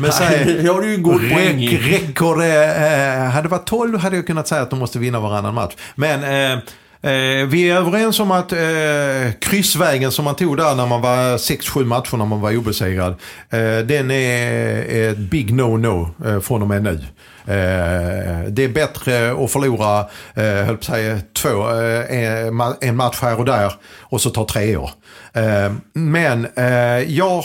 Men 0.00 0.12
säg, 0.12 0.66
har 0.66 0.80
du 0.80 0.94
en 0.94 1.02
god 1.02 1.22
i. 1.24 1.78
Räcker 1.78 2.38
det, 2.38 3.28
hade 3.30 3.42
det 3.42 3.48
varit 3.48 3.66
12 3.66 3.98
hade 3.98 4.16
jag 4.16 4.26
kunnat 4.26 4.48
säga 4.48 4.62
att 4.62 4.70
de 4.70 4.78
måste 4.78 4.98
vinna 4.98 5.20
varannan 5.20 5.54
match. 5.54 5.74
Men 5.94 6.24
Eh, 6.24 6.58
Eh, 7.02 7.46
vi 7.46 7.70
är 7.70 7.76
överens 7.76 8.20
om 8.20 8.30
att 8.30 8.52
eh, 8.52 9.32
kryssvägen 9.40 10.12
som 10.12 10.24
man 10.24 10.36
tog 10.36 10.56
där 10.56 10.74
när 10.74 10.86
man 10.86 11.00
var 11.00 11.36
6-7 11.36 11.84
matcher 11.84 12.16
när 12.16 12.24
man 12.24 12.40
var 12.40 12.56
obesegrad. 12.56 13.12
Eh, 13.50 13.78
den 13.78 14.10
är 14.10 15.10
ett 15.10 15.18
big 15.18 15.50
no-no 15.50 16.26
eh, 16.26 16.40
från 16.40 16.62
och 16.62 16.68
med 16.68 16.82
nu. 16.82 17.04
Eh, 17.44 18.48
det 18.48 18.64
är 18.64 18.68
bättre 18.68 19.44
att 19.44 19.50
förlora, 19.50 20.00
eh, 20.34 20.66
höll 20.66 20.76
på 20.76 20.84
säga, 20.84 21.20
två, 21.32 21.70
eh, 21.70 22.46
en 22.80 22.96
match 22.96 23.18
här 23.22 23.38
och 23.38 23.44
där 23.44 23.72
och 24.00 24.20
så 24.20 24.30
ta 24.30 24.46
tre 24.46 24.76
år. 24.76 24.90
Eh, 25.32 25.72
men 25.92 26.46
eh, 26.56 27.14
jag 27.16 27.44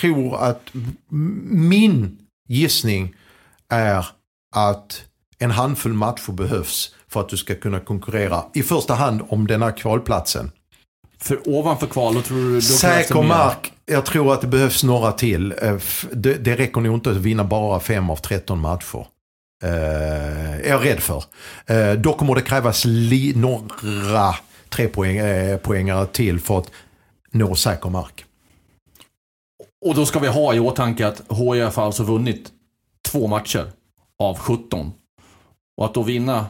tror 0.00 0.44
att 0.44 0.60
min 1.50 2.18
gissning 2.48 3.14
är 3.70 4.06
att 4.54 5.02
en 5.38 5.50
handfull 5.50 5.92
matcher 5.92 6.32
behövs 6.32 6.90
för 7.16 7.20
att 7.20 7.28
du 7.28 7.36
ska 7.36 7.54
kunna 7.54 7.80
konkurrera 7.80 8.44
i 8.54 8.62
första 8.62 8.94
hand 8.94 9.22
om 9.28 9.46
den 9.46 9.62
här 9.62 9.76
kvalplatsen. 9.76 10.50
För 11.18 11.48
ovanför 11.48 11.86
kval, 11.86 12.14
då 12.14 12.22
tror 12.22 12.54
du... 12.54 12.62
Säker 12.62 13.22
mark, 13.22 13.72
jag 13.86 14.06
tror 14.06 14.32
att 14.32 14.40
det 14.40 14.46
behövs 14.46 14.84
några 14.84 15.12
till. 15.12 15.54
Eh, 15.62 15.76
det, 16.12 16.34
det 16.34 16.56
räcker 16.56 16.80
nog 16.80 16.94
inte 16.94 17.10
att 17.10 17.16
vinna 17.16 17.44
bara 17.44 17.80
5 17.80 18.10
av 18.10 18.16
13 18.16 18.60
matcher. 18.60 19.06
Uh, 19.64 19.70
är 20.60 20.68
jag 20.68 20.84
rädd 20.84 21.00
för. 21.00 21.24
Uh, 21.70 21.92
då 22.00 22.12
kommer 22.12 22.34
det 22.34 22.42
krävas 22.42 22.84
li, 22.84 23.32
några 23.36 24.34
tre 24.68 24.88
poäng, 24.88 25.20
uh, 25.20 25.56
poängare 25.56 26.06
till 26.06 26.40
för 26.40 26.58
att 26.58 26.70
nå 27.32 27.54
säker 27.54 27.90
mark. 27.90 28.24
Och 29.86 29.94
då 29.94 30.06
ska 30.06 30.18
vi 30.18 30.28
ha 30.28 30.54
i 30.54 30.60
åtanke 30.60 31.06
att 31.06 31.18
HIF 31.18 31.76
har 31.76 31.86
alltså 31.86 32.02
vunnit 32.02 32.50
två 33.08 33.26
matcher 33.26 33.72
av 34.18 34.38
17. 34.38 34.92
Och 35.76 35.84
att 35.84 35.94
då 35.94 36.02
vinna 36.02 36.46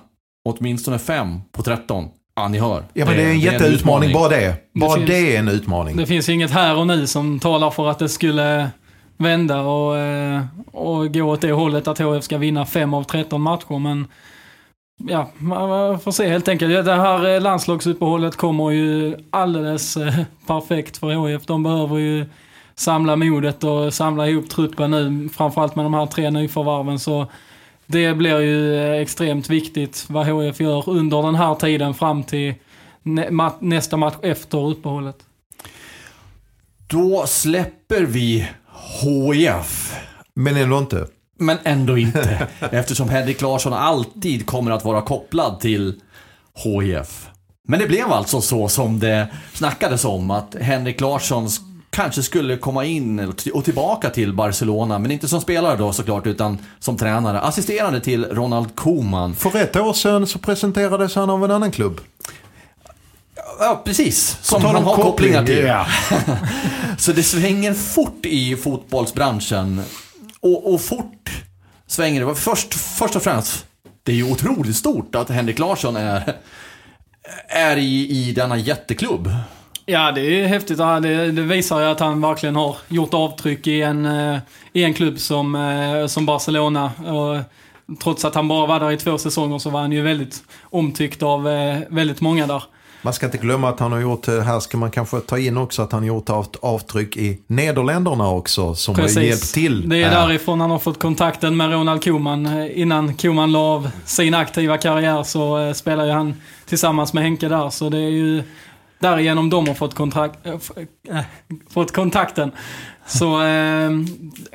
åtminstone 0.47 0.99
5 0.99 1.41
på 1.53 1.63
13. 1.63 2.09
Ja, 2.37 2.49
ni 2.49 2.59
hör. 2.59 2.85
Ja, 2.93 3.05
men 3.07 3.17
det 3.17 3.23
är 3.23 3.31
en 3.31 3.41
jätteutmaning. 3.41 4.13
Bara 4.13 4.29
det. 4.29 4.57
Bara 4.75 4.91
det, 4.91 4.97
finns, 4.97 5.11
det 5.11 5.37
är 5.37 5.39
en 5.39 5.49
utmaning. 5.49 5.97
Det 5.97 6.07
finns 6.07 6.29
inget 6.29 6.51
här 6.51 6.77
och 6.77 6.87
nu 6.87 7.07
som 7.07 7.41
talar 7.41 7.71
för 7.71 7.91
att 7.91 7.99
det 7.99 8.09
skulle 8.09 8.71
vända 9.17 9.61
och, 9.61 9.99
eh, 9.99 10.45
och 10.73 11.15
gå 11.15 11.23
åt 11.23 11.41
det 11.41 11.53
hållet 11.53 11.89
att 11.89 11.99
HF 11.99 12.25
ska 12.25 12.39
vinna 12.39 12.67
5 12.67 12.95
av 12.95 13.03
13 13.05 13.41
matcher. 13.41 13.79
Men 13.79 14.07
ja, 15.09 15.31
man 15.37 16.01
får 16.01 16.13
se 16.13 16.29
helt 16.29 16.49
enkelt. 16.49 16.85
Det 16.85 16.95
här 16.95 17.35
eh, 17.35 17.41
landslagsuppehållet 17.41 18.37
kommer 18.37 18.71
ju 18.71 19.17
alldeles 19.31 19.97
eh, 19.97 20.15
perfekt 20.47 20.97
för 20.97 21.15
HF. 21.15 21.47
De 21.47 21.63
behöver 21.63 21.97
ju 21.97 22.27
samla 22.75 23.17
modet 23.17 23.65
och 23.65 23.95
samla 23.95 24.29
ihop 24.29 24.49
truppen 24.51 24.91
nu. 24.91 25.29
Framförallt 25.29 25.77
med 25.77 25.85
de 25.85 25.95
här 25.95 26.07
tre 26.07 26.31
nyförvärven. 26.31 26.99
Så 26.99 27.27
det 27.87 28.14
blir 28.14 28.41
ju 28.41 28.76
eh, 28.76 29.01
extremt 29.01 29.51
viktigt 29.51 30.05
vad 30.09 30.26
HF 30.26 30.61
gör 30.61 30.89
under 30.89 31.22
den 31.22 31.34
här 31.34 31.55
tiden 31.55 31.95
fram 31.95 32.22
till 32.22 32.55
nästa 33.61 33.97
match 33.97 34.14
efter 34.22 34.59
uppehållet. 34.59 35.16
Då 36.87 37.26
släpper 37.26 38.03
vi 38.03 38.49
HIF. 39.03 39.95
Men 40.34 40.57
ändå 40.57 40.78
inte. 40.78 41.07
Men 41.39 41.59
ändå 41.64 41.99
inte. 41.99 42.47
eftersom 42.72 43.09
Henrik 43.09 43.41
Larsson 43.41 43.72
alltid 43.72 44.47
kommer 44.47 44.70
att 44.70 44.84
vara 44.84 45.03
kopplad 45.03 45.61
till 45.61 46.01
HIF. 46.64 47.28
Men 47.68 47.80
det 47.80 47.87
blev 47.87 48.12
alltså 48.12 48.41
så 48.41 48.68
som 48.68 48.99
det 48.99 49.28
snackades 49.53 50.05
om 50.05 50.30
att 50.30 50.57
Henrik 50.61 51.01
Larssons 51.01 51.61
kanske 51.97 52.23
skulle 52.23 52.57
komma 52.57 52.85
in 52.85 53.35
och 53.55 53.65
tillbaka 53.65 54.11
till 54.11 54.33
Barcelona. 54.33 54.99
Men 54.99 55.11
inte 55.11 55.29
som 55.29 55.41
spelare 55.41 55.77
då 55.77 55.93
såklart, 55.93 56.27
utan 56.27 56.59
som 56.79 56.97
tränare. 56.97 57.41
Assisterande 57.41 58.01
till 58.01 58.25
Ronald 58.25 58.77
Koeman. 58.77 59.35
För 59.35 59.57
ett 59.57 59.77
år 59.77 59.93
sedan 59.93 60.27
så 60.27 60.39
presenterades 60.39 61.15
han 61.15 61.31
av 61.31 61.45
en 61.45 61.51
annan 61.51 61.71
klubb. 61.71 62.01
Ja, 63.61 63.83
precis. 63.85 64.39
Som 64.43 64.65
han 64.65 64.85
har 64.85 64.95
kopplingar 64.95 65.47
till. 65.47 65.59
Yeah. 65.59 65.89
så 66.99 67.13
det 67.13 67.23
svänger 67.23 67.75
fort 67.75 68.27
i 68.27 68.57
fotbollsbranschen. 68.57 69.83
Och, 70.41 70.75
och 70.75 70.81
fort 70.81 71.31
svänger 71.87 72.27
det. 72.27 72.35
Först, 72.35 72.75
först 72.75 73.17
och 73.17 73.23
främst 73.23 73.67
det 74.03 74.13
är 74.13 74.17
ju 74.17 74.33
otroligt 74.33 74.77
stort 74.77 75.15
att 75.15 75.31
Henrik 75.31 75.59
Larsson 75.59 75.97
är, 75.97 76.37
är 77.49 77.77
i, 77.77 78.09
i 78.11 78.33
denna 78.33 78.57
jätteklubb. 78.57 79.31
Ja, 79.89 80.12
det 80.12 80.20
är 80.20 80.47
häftigt. 80.47 80.78
Det, 80.78 81.32
det 81.32 81.43
visar 81.43 81.80
ju 81.80 81.87
att 81.87 82.01
han 82.01 82.20
verkligen 82.20 82.57
har 82.57 82.76
gjort 82.89 83.14
avtryck 83.14 83.66
i 83.66 83.82
en, 83.82 84.07
eh, 84.07 84.39
i 84.72 84.84
en 84.84 84.95
klubb 84.95 85.18
som, 85.18 85.55
eh, 85.55 86.07
som 86.07 86.26
Barcelona. 86.26 86.91
Och 87.07 87.43
trots 88.03 88.24
att 88.24 88.34
han 88.34 88.49
bara 88.49 88.66
var 88.66 88.80
där 88.80 88.93
i 88.93 88.97
två 88.97 89.18
säsonger 89.18 89.59
så 89.59 89.70
var 89.70 89.80
han 89.80 89.93
ju 89.93 90.03
väldigt 90.03 90.43
omtyckt 90.62 91.22
av 91.22 91.49
eh, 91.49 91.78
väldigt 91.89 92.20
många 92.20 92.47
där. 92.47 92.62
Man 93.03 93.12
ska 93.12 93.26
inte 93.26 93.39
glömma 93.39 93.68
att 93.68 93.80
han 93.80 93.93
har 93.93 94.01
gjort, 94.01 94.26
här 94.26 94.61
ska 94.61 94.78
man 94.78 94.91
kanske 94.91 95.20
ta 95.20 95.39
in 95.39 95.57
också 95.57 95.82
att 95.82 95.93
han 95.93 96.03
har 96.03 96.07
gjort 96.09 96.57
avtryck 96.62 97.16
i 97.16 97.39
Nederländerna 97.47 98.30
också 98.30 98.74
som 98.74 98.95
Precis. 98.95 99.16
har 99.16 99.22
hjälpt 99.22 99.55
till. 99.55 99.89
Det 99.89 100.03
är 100.03 100.11
därifrån 100.11 100.61
han 100.61 100.70
har 100.70 100.78
fått 100.78 100.99
kontakten 100.99 101.57
med 101.57 101.72
Ronald 101.72 102.05
Koeman. 102.05 102.70
Innan 102.70 103.14
Koeman 103.14 103.53
la 103.53 103.59
av 103.59 103.91
sin 104.05 104.34
aktiva 104.34 104.78
karriär 104.78 105.22
så 105.22 105.74
spelade 105.74 106.12
han 106.12 106.34
tillsammans 106.66 107.12
med 107.12 107.22
Henke 107.22 107.49
där. 107.49 107.70
Så 107.70 107.89
det 107.89 107.99
är 107.99 108.11
ju 108.11 108.43
därigenom 108.99 109.51
de 109.51 109.69
har 109.69 109.75
fått, 109.75 109.95
kontrakt, 109.95 110.47
äh, 110.47 111.21
fått 111.71 111.93
kontakten. 111.93 112.53
Så 113.07 113.43
äh, 113.43 113.91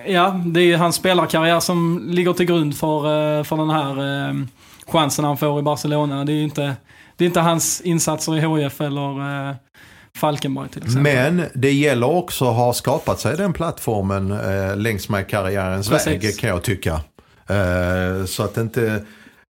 ja, 0.08 0.42
det 0.46 0.62
är 0.62 0.78
hans 0.78 0.96
spelarkarriär 0.96 1.60
som 1.60 2.08
ligger 2.12 2.34
till 2.34 2.46
grund 2.46 2.78
för, 2.78 2.98
äh, 3.38 3.44
för 3.44 3.58
den 3.58 3.70
här 3.70 4.46
chansen 4.88 5.26
han 5.26 5.38
får 5.38 5.60
i 5.60 5.62
Barcelona. 5.62 6.26
Det 6.26 6.34
är 6.34 6.44
inte, 6.44 6.76
det 7.16 7.24
är 7.24 7.28
inte 7.28 7.40
hans 7.40 7.82
insatser 7.82 8.38
i 8.38 8.42
HF 8.42 8.82
eller 8.82 9.56
Falkenberg 10.16 10.70
till 10.70 10.84
exempel. 10.84 11.14
Men 11.14 11.46
det 11.54 11.72
gäller 11.72 12.10
också 12.10 12.50
att 12.50 12.56
ha 12.56 12.74
skapat 12.74 13.20
sig 13.20 13.38
den 13.38 13.54
plattformen 13.54 14.38
längs 14.84 15.10
med 15.10 15.30
karriärens 15.30 15.90
Precis. 15.90 16.24
väg 16.24 16.40
kan 16.40 16.50
jag 16.50 16.64
tycka. 16.64 17.02
Så 18.28 18.44
att 18.44 18.58
inte 18.58 19.06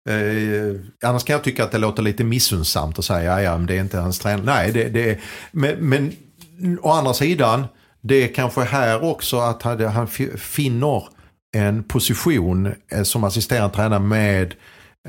Eh, 0.10 1.10
annars 1.10 1.24
kan 1.24 1.34
jag 1.34 1.44
tycka 1.44 1.64
att 1.64 1.72
det 1.72 1.78
låter 1.78 2.04
lite 2.04 2.24
missunnsamt 2.24 3.00
att 3.00 3.06
säga 3.06 3.42
ja, 3.42 3.58
men 3.58 3.68
det 3.68 3.76
är 3.76 3.82
inte 3.82 3.98
hans 3.98 4.20
tränare. 4.20 4.46
Nej, 4.46 4.72
det, 4.72 4.90
det, 4.90 5.20
men, 5.52 5.90
men 5.90 6.12
å 6.82 6.92
andra 6.92 7.14
sidan, 7.14 7.66
det 8.02 8.16
är 8.16 8.28
kanske 8.28 8.62
här 8.62 9.04
också 9.04 9.40
att 9.40 9.64
han 9.64 10.08
finner 10.38 11.04
en 11.54 11.84
position 11.84 12.74
eh, 12.92 13.04
som 13.04 13.24
assisterande 13.24 13.76
tränare 13.76 14.00
med 14.00 14.56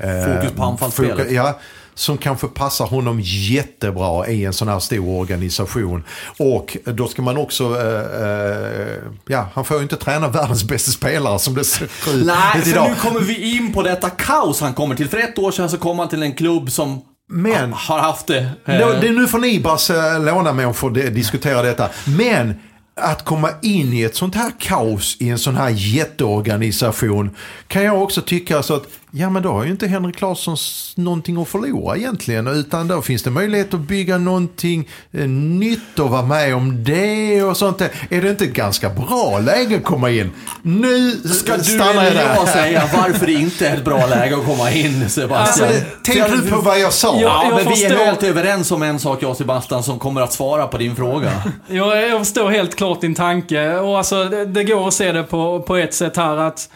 eh, 0.01 0.35
Fokus 0.35 0.51
på 0.51 0.63
anfallsspelet. 0.63 1.31
Ja, 1.31 1.59
som 1.95 2.17
kanske 2.17 2.47
passar 2.47 2.85
honom 2.85 3.19
jättebra 3.23 4.27
i 4.27 4.45
en 4.45 4.53
sån 4.53 4.67
här 4.67 4.79
stor 4.79 5.19
organisation. 5.19 6.03
Och 6.39 6.77
då 6.85 7.07
ska 7.07 7.21
man 7.21 7.37
också, 7.37 7.63
eh, 7.63 8.21
eh, 8.21 8.97
ja 9.27 9.49
han 9.53 9.65
får 9.65 9.77
ju 9.77 9.83
inte 9.83 9.95
träna 9.95 10.27
världens 10.27 10.63
bästa 10.63 10.91
spelare 10.91 11.39
som 11.39 11.55
det 11.55 11.63
ser 11.63 11.85
ut 11.85 11.91
Nej, 12.25 12.61
för 12.61 12.89
nu 12.89 12.95
kommer 12.95 13.19
vi 13.19 13.55
in 13.57 13.73
på 13.73 13.83
detta 13.83 14.09
kaos 14.09 14.61
han 14.61 14.73
kommer 14.73 14.95
till. 14.95 15.09
För 15.09 15.17
ett 15.17 15.39
år 15.39 15.51
sedan 15.51 15.69
så 15.69 15.77
kom 15.77 15.99
han 15.99 16.09
till 16.09 16.23
en 16.23 16.33
klubb 16.33 16.71
som 16.71 17.01
men, 17.29 17.73
har 17.73 17.99
haft 17.99 18.27
det. 18.27 18.49
Eh. 18.65 18.99
det 19.01 19.11
nu 19.11 19.27
får 19.27 19.39
ni 19.39 19.59
Barcelona-människor 19.59 20.91
diskutera 20.91 21.61
detta. 21.61 21.89
Men 22.05 22.55
att 22.95 23.25
komma 23.25 23.49
in 23.61 23.93
i 23.93 24.01
ett 24.01 24.15
sånt 24.15 24.35
här 24.35 24.51
kaos 24.59 25.17
i 25.19 25.29
en 25.29 25.39
sån 25.39 25.55
här 25.55 25.69
jätteorganisation 25.69 27.35
kan 27.67 27.83
jag 27.83 28.03
också 28.03 28.21
tycka 28.21 28.63
så 28.63 28.73
att 28.73 28.87
Ja 29.15 29.29
men 29.29 29.43
då 29.43 29.51
har 29.51 29.63
ju 29.63 29.71
inte 29.71 29.87
Henrik 29.87 30.21
Larsson 30.21 30.57
någonting 30.95 31.41
att 31.41 31.47
förlora 31.47 31.97
egentligen. 31.97 32.47
Utan 32.47 32.87
då 32.87 33.01
finns 33.01 33.23
det 33.23 33.29
möjlighet 33.29 33.73
att 33.73 33.79
bygga 33.79 34.17
någonting 34.17 34.89
eh, 35.11 35.27
nytt 35.27 35.99
och 35.99 36.09
vara 36.09 36.21
med 36.21 36.55
om 36.55 36.83
det 36.83 37.43
och 37.43 37.57
sånt. 37.57 37.81
Är 37.81 38.21
det 38.21 38.29
inte 38.29 38.43
ett 38.45 38.53
ganska 38.53 38.89
bra 38.89 39.39
läge 39.39 39.75
att 39.75 39.83
komma 39.83 40.09
in? 40.09 40.31
Nu 40.61 41.11
ska 41.11 41.57
du 41.57 41.73
eller 41.73 42.35
jag 42.35 42.47
säga 42.47 42.89
varför 42.93 43.25
det 43.25 43.33
inte 43.33 43.67
är 43.67 43.77
ett 43.77 43.85
bra 43.85 44.07
läge 44.07 44.37
att 44.37 44.45
komma 44.45 44.71
in 44.71 45.09
Sebastian. 45.09 45.67
Alltså, 45.67 45.85
tänk 46.03 46.29
nu 46.29 46.49
på 46.49 46.61
vad 46.61 46.79
jag 46.79 46.93
sa. 46.93 47.21
Ja, 47.21 47.51
men 47.55 47.73
vi 47.73 47.83
är 47.83 48.05
helt 48.05 48.23
överens 48.23 48.71
om 48.71 48.83
en 48.83 48.99
sak 48.99 49.23
jag 49.23 49.31
och 49.31 49.37
Sebastian 49.37 49.83
som 49.83 49.99
kommer 49.99 50.21
att 50.21 50.33
svara 50.33 50.67
på 50.67 50.77
din 50.77 50.95
fråga. 50.95 51.31
jag, 51.67 52.09
jag 52.09 52.19
förstår 52.19 52.49
helt 52.49 52.75
klart 52.75 53.01
din 53.01 53.15
tanke. 53.15 53.75
Och 53.75 53.97
alltså, 53.97 54.23
det, 54.23 54.45
det 54.45 54.63
går 54.63 54.87
att 54.87 54.93
se 54.93 55.11
det 55.11 55.23
på, 55.23 55.59
på 55.61 55.75
ett 55.77 55.93
sätt 55.93 56.17
här 56.17 56.37
att 56.37 56.69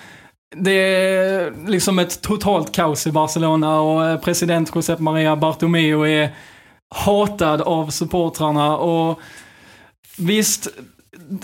det 0.55 0.71
är 0.71 1.53
liksom 1.67 1.99
ett 1.99 2.21
totalt 2.21 2.71
kaos 2.71 3.07
i 3.07 3.11
Barcelona 3.11 3.79
och 3.79 4.05
eh, 4.05 4.19
president 4.19 4.71
Josep 4.75 4.99
Maria 4.99 5.35
Bartomeu 5.35 6.07
är 6.07 6.35
hatad 6.89 7.61
av 7.61 7.89
supportrarna 7.89 8.77
och 8.77 9.19
visst, 10.17 10.67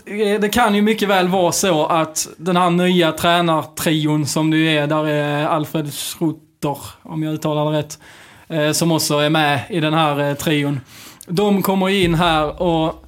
eh, 0.06 0.40
det 0.42 0.50
kan 0.54 0.76
ju 0.76 0.82
mycket 0.82 1.10
väl 1.10 1.28
vara 1.28 1.52
så 1.52 1.86
att 1.86 2.28
den 2.38 2.58
här 2.58 2.70
nya 2.70 3.12
tränartrion 3.12 4.26
som 4.26 4.52
du 4.52 4.70
är, 4.70 4.88
där 4.88 5.08
är 5.08 5.46
Alfred 5.46 5.94
Schrutter, 5.94 6.78
om 7.02 7.24
jag 7.24 7.34
uttalar 7.34 7.72
det 7.72 7.78
rätt, 7.78 8.00
eh, 8.48 8.72
som 8.72 8.92
också 8.92 9.18
är 9.18 9.30
med 9.30 9.60
i 9.70 9.80
den 9.80 9.94
här 9.94 10.36
trion. 10.36 10.80
De 11.28 11.62
kommer 11.62 11.90
in 11.90 12.16
här 12.16 12.62
och 12.62 13.03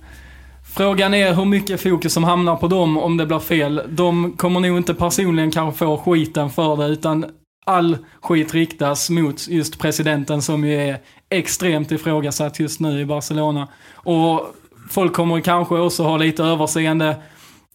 Frågan 0.78 1.14
är 1.14 1.34
hur 1.34 1.46
mycket 1.46 1.82
fokus 1.82 2.14
som 2.14 2.24
hamnar 2.24 2.56
på 2.56 2.68
dem 2.68 2.98
om 2.98 3.18
det 3.18 3.26
blir 3.26 3.40
fel. 3.40 3.82
De 3.90 4.32
kommer 4.38 4.60
nog 4.60 4.78
inte 4.78 4.94
personligen 4.94 5.52
kanske 5.52 5.78
få 5.78 5.98
skiten 5.98 6.50
för 6.50 6.78
det, 6.78 6.86
utan 6.86 7.26
all 7.66 7.98
skit 8.22 8.54
riktas 8.54 9.10
mot 9.10 9.48
just 9.48 9.80
presidenten 9.80 10.42
som 10.42 10.66
ju 10.66 10.74
är 10.74 10.98
extremt 11.30 11.92
ifrågasatt 11.92 12.60
just 12.60 12.80
nu 12.80 13.02
i 13.02 13.06
Barcelona. 13.06 13.68
Och 13.94 14.56
folk 14.90 15.14
kommer 15.14 15.40
kanske 15.40 15.76
också 15.76 16.04
ha 16.04 16.18
lite 16.18 16.44
överseende 16.44 17.16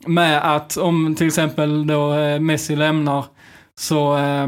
med 0.07 0.57
att 0.57 0.77
om 0.77 1.15
till 1.15 1.27
exempel 1.27 1.87
då 1.87 2.15
eh, 2.15 2.41
Messi 2.41 2.77
lämnar 2.77 3.25
så 3.79 4.17
eh, 4.17 4.47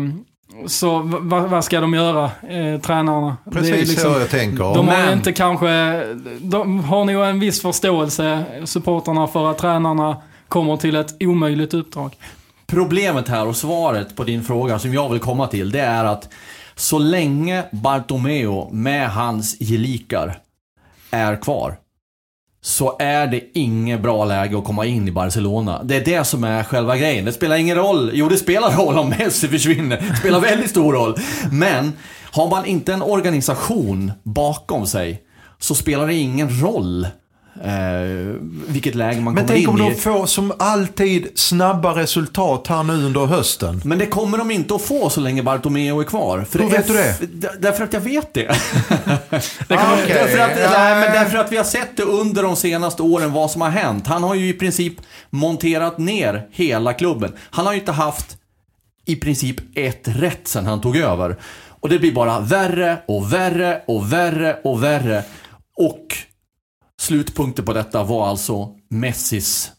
så 0.66 0.98
vad, 1.02 1.42
vad, 1.42 1.64
ska 1.64 1.80
de 1.80 1.94
göra, 1.94 2.24
eh, 2.24 2.80
tränarna? 2.80 3.36
Precis 3.52 3.88
liksom, 3.88 4.12
så 4.12 4.20
jag 4.20 4.30
tänker. 4.30 4.74
De 4.74 4.88
har 4.88 5.12
inte 5.12 5.32
kanske, 5.32 6.02
de 6.40 6.80
har 6.80 7.04
nog 7.04 7.24
en 7.24 7.40
viss 7.40 7.62
förståelse, 7.62 8.44
supporterna 8.64 9.26
för 9.26 9.50
att 9.50 9.58
tränarna 9.58 10.16
kommer 10.48 10.76
till 10.76 10.96
ett 10.96 11.16
omöjligt 11.20 11.74
uppdrag. 11.74 12.16
Problemet 12.66 13.28
här 13.28 13.46
och 13.46 13.56
svaret 13.56 14.16
på 14.16 14.24
din 14.24 14.44
fråga 14.44 14.78
som 14.78 14.94
jag 14.94 15.08
vill 15.08 15.20
komma 15.20 15.46
till, 15.46 15.70
det 15.70 15.80
är 15.80 16.04
att 16.04 16.28
så 16.74 16.98
länge 16.98 17.64
Bartomeo 17.72 18.70
med 18.72 19.10
hans 19.10 19.58
gelikar 19.60 20.38
är 21.10 21.42
kvar, 21.42 21.76
så 22.64 22.96
är 22.98 23.26
det 23.26 23.40
inget 23.54 24.00
bra 24.00 24.24
läge 24.24 24.58
att 24.58 24.64
komma 24.64 24.86
in 24.86 25.08
i 25.08 25.12
Barcelona. 25.12 25.82
Det 25.84 25.96
är 25.96 26.04
det 26.04 26.24
som 26.24 26.44
är 26.44 26.64
själva 26.64 26.96
grejen. 26.96 27.24
Det 27.24 27.32
spelar 27.32 27.56
ingen 27.56 27.76
roll. 27.76 28.10
Jo, 28.14 28.28
det 28.28 28.36
spelar 28.36 28.76
roll 28.76 28.98
om 28.98 29.08
Messi 29.08 29.48
försvinner. 29.48 29.96
Det 30.10 30.16
spelar 30.16 30.40
väldigt 30.40 30.70
stor 30.70 30.92
roll. 30.92 31.16
Men 31.50 31.92
har 32.30 32.50
man 32.50 32.66
inte 32.66 32.92
en 32.92 33.02
organisation 33.02 34.12
bakom 34.22 34.86
sig 34.86 35.22
så 35.58 35.74
spelar 35.74 36.06
det 36.06 36.14
ingen 36.14 36.60
roll 36.62 37.06
Eh, 37.64 38.34
vilket 38.68 38.94
läge 38.94 39.20
man 39.20 39.34
Men 39.34 39.46
kommer 39.46 39.58
in 39.58 39.64
i. 39.64 39.66
Men 39.66 39.74
tänk 39.74 39.82
om 39.82 39.94
de 39.94 40.00
får 40.00 40.26
som 40.26 40.52
alltid 40.58 41.28
snabba 41.34 41.94
resultat 41.94 42.66
här 42.66 42.82
nu 42.82 42.92
under 42.92 43.26
hösten. 43.26 43.82
Men 43.84 43.98
det 43.98 44.06
kommer 44.06 44.38
de 44.38 44.50
inte 44.50 44.74
att 44.74 44.82
få 44.82 45.10
så 45.10 45.20
länge 45.20 45.42
Bartomeu 45.42 46.00
är 46.00 46.04
kvar. 46.04 46.46
För 46.50 46.58
Hur 46.58 46.70
vet 46.70 46.86
du 46.86 46.92
det? 46.92 47.16
Därför 47.58 47.84
att 47.84 47.92
jag 47.92 48.00
vet 48.00 48.34
det. 48.34 48.40
det 49.68 49.74
ah, 49.76 49.94
okay. 49.94 50.14
därför, 50.14 50.38
att, 50.38 50.56
nej, 50.56 51.00
men 51.00 51.12
därför 51.12 51.38
att 51.38 51.52
vi 51.52 51.56
har 51.56 51.64
sett 51.64 51.96
det 51.96 52.02
under 52.02 52.42
de 52.42 52.56
senaste 52.56 53.02
åren 53.02 53.32
vad 53.32 53.50
som 53.50 53.60
har 53.60 53.70
hänt. 53.70 54.06
Han 54.06 54.22
har 54.22 54.34
ju 54.34 54.48
i 54.48 54.52
princip 54.52 54.94
monterat 55.30 55.98
ner 55.98 56.48
hela 56.52 56.92
klubben. 56.92 57.32
Han 57.50 57.66
har 57.66 57.72
ju 57.72 57.78
inte 57.78 57.92
haft 57.92 58.36
i 59.06 59.16
princip 59.16 59.56
ett 59.74 60.02
rätt 60.04 60.48
sen 60.48 60.66
han 60.66 60.80
tog 60.80 60.96
över. 60.96 61.36
Och 61.80 61.88
det 61.88 61.98
blir 61.98 62.12
bara 62.12 62.40
värre 62.40 62.98
och 63.08 63.32
värre 63.32 63.82
och 63.86 64.12
värre 64.12 64.56
och 64.64 64.82
värre. 64.82 65.24
Och 65.76 66.16
Slutpunkten 67.02 67.64
på 67.64 67.72
detta 67.72 68.04
var 68.04 68.28
alltså 68.28 68.68
Messis 68.88 69.72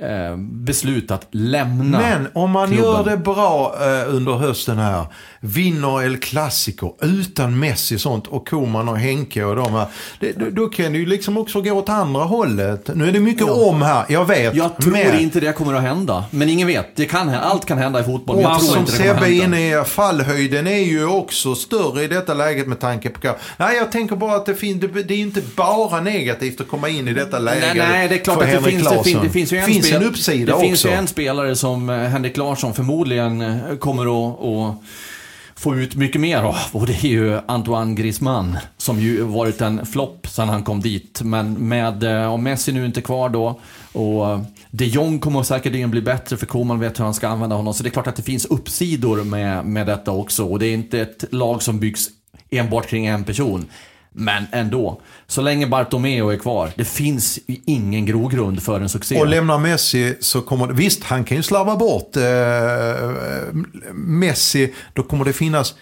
eh, 0.00 0.36
beslut 0.36 1.10
att 1.10 1.26
lämna 1.30 1.98
Men 1.98 2.28
om 2.32 2.50
man 2.50 2.68
klubben. 2.68 2.84
gör 2.84 3.04
det 3.04 3.16
bra 3.16 3.76
eh, 3.80 4.14
under 4.14 4.32
hösten 4.32 4.78
här 4.78 5.06
vinner 5.40 6.02
El 6.02 6.16
Clasico 6.16 6.94
utan 7.00 7.58
Messi 7.58 7.96
och 7.96 8.00
sånt 8.00 8.26
och 8.26 8.48
Koman 8.48 8.88
och 8.88 8.98
Henke 8.98 9.44
och 9.44 9.56
de 9.56 9.72
här. 9.72 9.86
Det, 10.20 10.32
då, 10.32 10.50
då, 10.50 10.66
kan 10.66 10.92
det 10.92 10.98
ju 10.98 11.06
liksom 11.06 11.36
också 11.36 11.60
gå 11.60 11.72
åt 11.72 11.88
andra 11.88 12.24
hållet. 12.24 12.90
Nu 12.94 13.08
är 13.08 13.12
det 13.12 13.20
mycket 13.20 13.46
ja. 13.46 13.52
om 13.52 13.82
här, 13.82 14.04
jag 14.08 14.24
vet. 14.24 14.54
Jag 14.54 14.76
tror 14.76 14.92
men... 14.92 15.20
inte 15.20 15.40
det 15.40 15.52
kommer 15.52 15.74
att 15.74 15.82
hända. 15.82 16.24
Men 16.30 16.48
ingen 16.48 16.66
vet. 16.66 16.96
Det 16.96 17.04
kan, 17.04 17.28
allt 17.28 17.64
kan 17.64 17.78
hända 17.78 18.00
i 18.00 18.04
fotboll. 18.04 18.36
Och 18.36 18.42
jag 18.42 18.58
tror 18.58 18.68
som 18.68 18.78
inte 18.78 18.92
det 18.92 18.98
Sebbe 18.98 19.32
inne 19.32 19.80
i, 19.80 19.84
fallhöjden 19.84 20.66
är 20.66 20.84
ju 20.84 21.06
också 21.06 21.54
större 21.54 22.02
i 22.04 22.08
detta 22.08 22.34
läget 22.34 22.66
med 22.66 22.80
tanke 22.80 23.08
på... 23.08 23.34
Nej, 23.56 23.76
jag 23.76 23.92
tänker 23.92 24.16
bara 24.16 24.36
att 24.36 24.46
det, 24.46 24.54
fin, 24.54 24.80
det, 24.80 25.02
det 25.02 25.14
är 25.14 25.18
inte 25.18 25.42
bara 25.56 26.00
negativt 26.00 26.60
att 26.60 26.68
komma 26.68 26.88
in 26.88 27.08
i 27.08 27.12
detta 27.12 27.38
läge 27.38 27.60
Nej, 27.60 27.88
nej 27.88 28.08
det 28.08 28.14
är 28.14 28.18
klart 28.18 28.42
att 28.42 28.50
det 28.50 28.62
finns, 28.62 28.88
det, 28.88 29.04
finns, 29.04 29.22
det 29.22 29.30
finns 29.30 29.52
ju 29.52 29.56
en, 29.56 29.66
finns 29.66 29.85
en 29.94 30.02
uppsida 30.02 30.46
Det 30.46 30.52
också. 30.52 30.66
finns 30.66 30.84
ju 30.84 30.90
en 30.90 31.06
spelare 31.06 31.56
som 31.56 31.90
eh, 31.90 31.96
Henrik 31.96 32.36
Larsson 32.36 32.74
förmodligen 32.74 33.40
eh, 33.40 33.76
kommer 33.76 34.04
att 34.68 34.76
få 35.56 35.76
ut 35.76 35.94
mycket 35.94 36.20
mer 36.20 36.38
av. 36.38 36.56
Och 36.72 36.86
det 36.86 37.04
är 37.04 37.08
ju 37.08 37.40
Antoine 37.46 37.94
Griezmann 37.94 38.58
som 38.76 39.00
ju 39.00 39.22
varit 39.22 39.60
en 39.60 39.86
flopp 39.86 40.26
sedan 40.28 40.48
han 40.48 40.62
kom 40.62 40.80
dit. 40.80 41.20
Men 41.24 41.52
med, 41.52 42.02
eh, 42.02 42.32
om 42.32 42.42
Messi 42.42 42.72
nu 42.72 42.86
inte 42.86 43.00
är 43.00 43.02
kvar 43.02 43.28
då 43.28 43.60
och 43.92 44.38
de 44.70 44.84
Jong 44.84 45.18
kommer 45.18 45.42
säkerligen 45.42 45.90
bli 45.90 46.00
bättre 46.02 46.36
för 46.36 46.46
Koman 46.46 46.80
vet 46.80 46.98
hur 47.00 47.04
han 47.04 47.14
ska 47.14 47.28
använda 47.28 47.56
honom. 47.56 47.74
Så 47.74 47.82
det 47.82 47.88
är 47.88 47.90
klart 47.90 48.06
att 48.06 48.16
det 48.16 48.22
finns 48.22 48.44
uppsidor 48.44 49.24
med, 49.24 49.64
med 49.66 49.86
detta 49.86 50.10
också. 50.10 50.44
Och 50.44 50.58
det 50.58 50.66
är 50.66 50.74
inte 50.74 51.00
ett 51.00 51.24
lag 51.30 51.62
som 51.62 51.78
byggs 51.78 52.08
enbart 52.50 52.86
kring 52.86 53.06
en 53.06 53.24
person. 53.24 53.64
Men 54.18 54.46
ändå, 54.52 55.00
så 55.26 55.42
länge 55.42 55.66
Bartomeu 55.66 56.32
är 56.32 56.38
kvar, 56.38 56.70
det 56.76 56.84
finns 56.84 57.38
ingen 57.46 58.06
grogrund 58.06 58.62
för 58.62 58.80
en 58.80 58.88
succé. 58.88 59.20
Och 59.20 59.26
lämnar 59.26 59.58
Messi 59.58 60.16
så 60.20 60.40
kommer 60.40 60.66
det, 60.66 60.74
visst 60.74 61.04
han 61.04 61.24
kan 61.24 61.36
ju 61.36 61.42
slarva 61.42 61.76
bort 61.76 62.16
eh, 62.16 62.24
eh 62.24 63.54
Messi, 63.94 64.74
då 64.92 65.02
kommer 65.02 65.24
det 65.24 65.32
finnas 65.32 65.74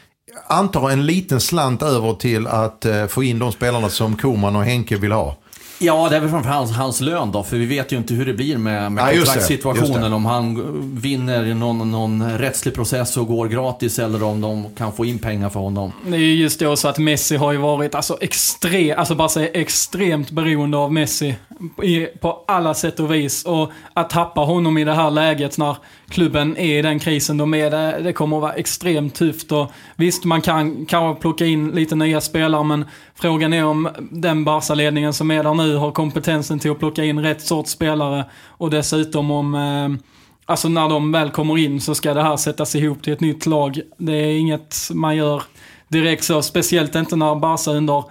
antar 0.46 0.90
en 0.90 1.06
liten 1.06 1.40
slant 1.40 1.82
över 1.82 2.14
till 2.14 2.46
att 2.46 2.84
eh, 2.84 3.06
få 3.06 3.22
in 3.22 3.38
de 3.38 3.52
spelarna 3.52 3.88
som 3.88 4.16
Koman 4.16 4.56
och 4.56 4.64
Henke 4.64 4.96
vill 4.96 5.12
ha. 5.12 5.36
Ja, 5.78 6.08
det 6.10 6.16
är 6.16 6.20
väl 6.20 6.30
framförallt 6.30 6.70
hans 6.70 7.00
lön 7.00 7.32
då, 7.32 7.42
för 7.42 7.56
vi 7.56 7.66
vet 7.66 7.92
ju 7.92 7.96
inte 7.96 8.14
hur 8.14 8.26
det 8.26 8.34
blir 8.34 8.58
med, 8.58 8.92
med 8.92 9.02
ja, 9.02 9.16
kontraktssituationen. 9.16 10.12
Om 10.12 10.24
han 10.24 10.62
vinner 11.00 11.54
någon, 11.54 11.90
någon 11.90 12.38
rättslig 12.38 12.74
process 12.74 13.16
och 13.16 13.26
går 13.26 13.48
gratis 13.48 13.98
eller 13.98 14.22
om 14.22 14.40
de 14.40 14.66
kan 14.74 14.92
få 14.92 15.04
in 15.04 15.18
pengar 15.18 15.50
för 15.50 15.60
honom. 15.60 15.92
Det 16.06 16.16
är 16.16 16.20
ju 16.20 16.34
just 16.34 16.60
då 16.60 16.76
så 16.76 16.88
att 16.88 16.98
Messi 16.98 17.36
har 17.36 17.52
ju 17.52 17.58
varit 17.58 17.94
alltså, 17.94 18.18
extre, 18.20 18.96
alltså 18.96 19.14
bara 19.14 19.28
säga 19.28 19.48
extremt 19.48 20.30
beroende 20.30 20.76
av 20.76 20.92
Messi 20.92 21.34
i, 21.82 22.06
på 22.20 22.44
alla 22.46 22.74
sätt 22.74 23.00
och 23.00 23.14
vis. 23.14 23.44
Och 23.44 23.72
att 23.94 24.10
tappa 24.10 24.40
honom 24.40 24.78
i 24.78 24.84
det 24.84 24.94
här 24.94 25.10
läget 25.10 25.58
när 25.58 25.76
klubben 26.08 26.56
är 26.56 26.78
i 26.78 26.82
den 26.82 26.98
krisen 26.98 27.36
de 27.36 27.54
är, 27.54 27.70
det, 27.70 28.00
det 28.02 28.12
kommer 28.12 28.36
att 28.36 28.42
vara 28.42 28.52
extremt 28.52 29.14
tufft. 29.14 29.52
Och 29.52 29.72
visst, 29.96 30.24
man 30.24 30.42
kan 30.42 30.86
kanske 30.86 31.20
plocka 31.20 31.46
in 31.46 31.70
lite 31.70 31.94
nya 31.94 32.20
spelare, 32.20 32.64
men 32.64 32.84
frågan 33.14 33.52
är 33.52 33.64
om 33.64 33.88
den 33.98 34.44
Barca-ledningen 34.44 35.12
som 35.12 35.30
är 35.30 35.42
där 35.44 35.54
nu 35.54 35.76
har 35.76 35.92
kompetensen 35.92 36.58
till 36.58 36.70
att 36.70 36.78
plocka 36.78 37.04
in 37.04 37.20
rätt 37.20 37.40
sorts 37.40 37.70
spelare. 37.70 38.24
Och 38.46 38.70
dessutom 38.70 39.30
om 39.30 39.54
eh, 39.54 40.06
Alltså 40.46 40.68
när 40.68 40.88
de 40.88 41.12
väl 41.12 41.30
kommer 41.30 41.58
in 41.58 41.80
så 41.80 41.94
ska 41.94 42.14
det 42.14 42.22
här 42.22 42.36
sättas 42.36 42.74
ihop 42.74 43.02
till 43.02 43.12
ett 43.12 43.20
nytt 43.20 43.46
lag. 43.46 43.80
Det 43.96 44.12
är 44.12 44.38
inget 44.38 44.90
man 44.94 45.16
gör 45.16 45.42
direkt 45.88 46.24
så, 46.24 46.42
speciellt 46.42 46.94
inte 46.94 47.16
när 47.16 47.34
Barca 47.34 47.70
under 47.70 48.04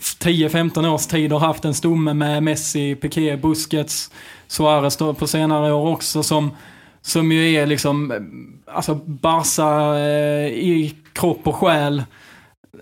10-15 0.00 0.88
års 0.88 1.06
tid 1.06 1.32
har 1.32 1.40
haft 1.40 1.64
en 1.64 1.74
stomme 1.74 2.14
med 2.14 2.42
Messi, 2.42 2.94
Piqué, 2.94 3.36
Busquets, 3.36 4.10
Suarez 4.46 4.96
på 4.96 5.26
senare 5.26 5.72
år 5.72 5.88
också 5.88 6.22
som, 6.22 6.50
som 7.02 7.32
ju 7.32 7.54
är 7.54 7.66
liksom, 7.66 8.10
eh, 8.10 8.74
alltså 8.74 8.94
Barca 8.94 9.98
eh, 9.98 10.46
i 10.46 10.94
kropp 11.12 11.46
och 11.46 11.56
själ 11.56 12.02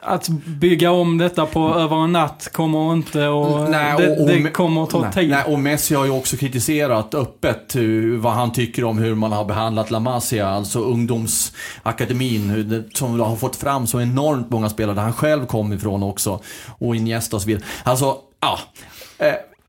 att 0.02 0.28
bygga 0.28 0.90
om 0.90 1.18
detta 1.18 1.46
på 1.46 1.74
över 1.74 2.04
en 2.04 2.12
natt 2.12 2.48
kommer 2.52 2.92
inte 2.92 3.26
och, 3.26 3.70
nej, 3.70 3.94
och, 3.94 4.20
och 4.20 4.28
det, 4.28 4.42
det, 4.42 4.50
kommer 4.50 4.82
att 4.82 4.90
ta 4.90 5.00
nej, 5.00 5.12
tid. 5.12 5.30
Nej, 5.30 5.44
och 5.46 5.58
Messi 5.58 5.94
har 5.94 6.04
ju 6.04 6.10
också 6.10 6.36
kritiserat 6.36 7.14
öppet 7.14 7.74
vad 8.18 8.32
han 8.32 8.52
tycker 8.52 8.84
om 8.84 8.98
hur 8.98 9.14
man 9.14 9.32
har 9.32 9.44
behandlat 9.44 9.90
La 9.90 10.00
Masia, 10.00 10.48
alltså 10.48 10.80
ungdomsakademin, 10.80 12.84
som 12.94 13.20
har 13.20 13.36
fått 13.36 13.56
fram 13.56 13.86
så 13.86 14.00
enormt 14.00 14.50
många 14.50 14.68
spelare 14.68 14.96
där 14.96 15.02
han 15.02 15.12
själv 15.12 15.46
kom 15.46 15.72
ifrån 15.72 16.02
också. 16.02 16.40
Och 16.78 16.96
Iniesta 16.96 17.36
och 17.36 17.42
så 17.42 17.48
vidare. 17.48 17.64
Alltså, 17.84 18.16
ja. 18.40 18.58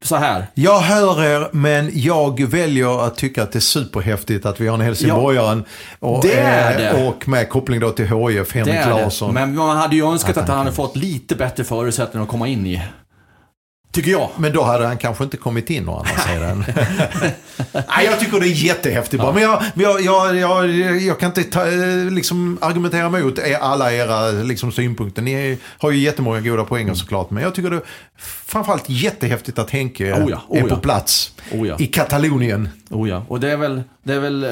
Så 0.01 0.15
här. 0.15 0.47
Jag 0.53 0.79
hör 0.79 1.23
er, 1.23 1.49
men 1.51 1.91
jag 1.93 2.41
väljer 2.41 3.05
att 3.05 3.15
tycka 3.15 3.43
att 3.43 3.51
det 3.51 3.59
är 3.59 3.61
superhäftigt 3.61 4.45
att 4.45 4.61
vi 4.61 4.67
har 4.67 4.75
en 4.75 4.81
helsingborgare. 4.81 5.61
Ja, 5.99 6.07
och, 6.07 6.21
det 6.21 6.39
är 6.39 6.77
det. 6.77 7.07
och 7.07 7.27
med 7.27 7.49
koppling 7.49 7.79
då 7.79 7.91
till 7.91 8.05
HIF, 8.05 8.53
Henrik 8.53 8.85
Larsson. 8.85 9.33
Men 9.33 9.55
man 9.55 9.77
hade 9.77 9.95
ju 9.95 10.05
önskat 10.05 10.37
att, 10.37 10.43
att 10.43 10.49
han 10.49 10.57
hade 10.57 10.71
fått 10.71 10.95
lite 10.95 11.35
bättre 11.35 11.63
förutsättningar 11.63 12.23
att 12.23 12.29
komma 12.29 12.47
in 12.47 12.65
i. 12.65 12.81
Tycker 13.91 14.11
jag. 14.11 14.29
Men 14.37 14.53
då 14.53 14.63
hade 14.63 14.85
han 14.85 14.97
kanske 14.97 15.23
inte 15.23 15.37
kommit 15.37 15.69
in 15.69 15.89
å 15.89 15.97
andra 15.97 16.21
sidan. 16.21 16.65
Nej, 17.73 18.05
jag 18.05 18.19
tycker 18.19 18.39
det 18.39 18.45
är 18.47 18.65
jättehäftigt 18.65 19.23
ja. 19.23 19.31
Men 19.31 19.43
jag, 19.43 19.63
jag, 19.75 20.01
jag, 20.01 20.35
jag, 20.35 21.01
jag 21.01 21.19
kan 21.19 21.27
inte 21.27 21.43
ta, 21.43 21.65
liksom, 22.09 22.57
argumentera 22.61 23.05
emot 23.05 23.39
alla 23.61 23.93
era 23.93 24.31
liksom, 24.31 24.71
synpunkter. 24.71 25.21
Ni 25.21 25.57
har 25.77 25.91
ju 25.91 25.99
jättemånga 25.99 26.41
goda 26.41 26.63
poänger 26.63 26.85
mm. 26.85 26.95
såklart. 26.95 27.29
Men 27.29 27.43
jag 27.43 27.55
tycker 27.55 27.69
det 27.69 27.75
är 27.75 27.83
framförallt 28.45 28.89
jättehäftigt 28.89 29.59
att 29.59 29.69
Henke 29.69 30.13
oh 30.13 30.29
ja, 30.29 30.41
oh 30.47 30.57
är 30.57 30.67
på 30.67 30.77
plats 30.77 31.33
oh 31.51 31.67
ja. 31.67 31.75
i 31.79 31.87
Katalonien. 31.87 32.69
Oh 32.89 33.09
ja, 33.09 33.25
och 33.27 33.39
det 33.39 33.51
är 33.51 33.57
väl, 33.57 33.83
det 34.03 34.13
är 34.13 34.19
väl 34.19 34.43
eh, 34.43 34.49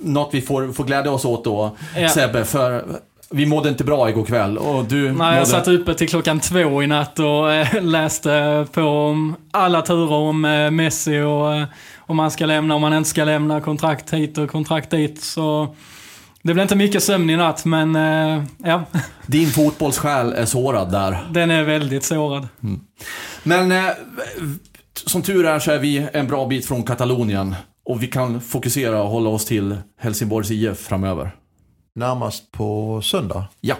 något 0.00 0.30
vi 0.32 0.40
får, 0.42 0.72
får 0.72 0.84
glädja 0.84 1.10
oss 1.10 1.24
åt 1.24 1.44
då, 1.44 1.76
ja. 1.96 2.08
Sebbe. 2.08 2.44
För 2.44 2.84
vi 3.32 3.46
mådde 3.46 3.68
inte 3.68 3.84
bra 3.84 4.10
igår 4.10 4.24
kväll 4.24 4.58
och 4.58 4.84
du 4.84 5.02
Nej, 5.02 5.12
mådde... 5.12 5.36
jag 5.36 5.48
satt 5.48 5.68
uppe 5.68 5.94
till 5.94 6.08
klockan 6.08 6.40
två 6.40 6.82
i 6.82 6.86
natt 6.86 7.18
och 7.18 7.52
äh, 7.52 7.82
läste 7.82 8.66
på 8.72 9.16
alla 9.50 9.82
turer 9.82 10.12
om 10.12 10.44
äh, 10.44 10.70
Messi 10.70 11.20
och 11.20 11.56
äh, 11.56 11.64
om 11.98 12.16
man 12.16 12.30
ska 12.30 12.46
lämna, 12.46 12.74
om 12.74 12.80
man 12.80 12.94
inte 12.94 13.10
ska 13.10 13.24
lämna, 13.24 13.60
kontrakt 13.60 14.12
hit 14.12 14.38
och 14.38 14.50
kontrakt 14.50 14.90
dit. 14.90 15.22
Så 15.22 15.76
det 16.42 16.54
blev 16.54 16.62
inte 16.62 16.76
mycket 16.76 17.02
sömn 17.02 17.30
i 17.30 17.36
natt, 17.36 17.64
men 17.64 17.94
ja. 18.64 18.84
Din 19.26 19.50
fotbollssjäl 19.50 20.32
är 20.32 20.44
sårad 20.44 20.92
där. 20.92 21.18
Den 21.30 21.50
är 21.50 21.62
väldigt 21.62 22.04
sårad. 22.04 22.48
Mm. 22.62 22.80
Men 23.42 23.72
som 24.94 25.22
tur 25.22 25.46
är 25.46 25.58
så 25.58 25.70
är 25.70 25.78
vi 25.78 26.08
en 26.12 26.26
bra 26.26 26.46
bit 26.46 26.66
från 26.66 26.82
Katalonien 26.82 27.54
och 27.84 28.02
vi 28.02 28.06
kan 28.06 28.40
fokusera 28.40 29.02
och 29.02 29.08
hålla 29.08 29.30
oss 29.30 29.44
till 29.44 29.76
Helsingborgs 30.00 30.50
IF 30.50 30.78
framöver 30.78 31.30
närmast 31.94 32.52
på 32.52 33.00
söndag. 33.02 33.44
Ja. 33.60 33.76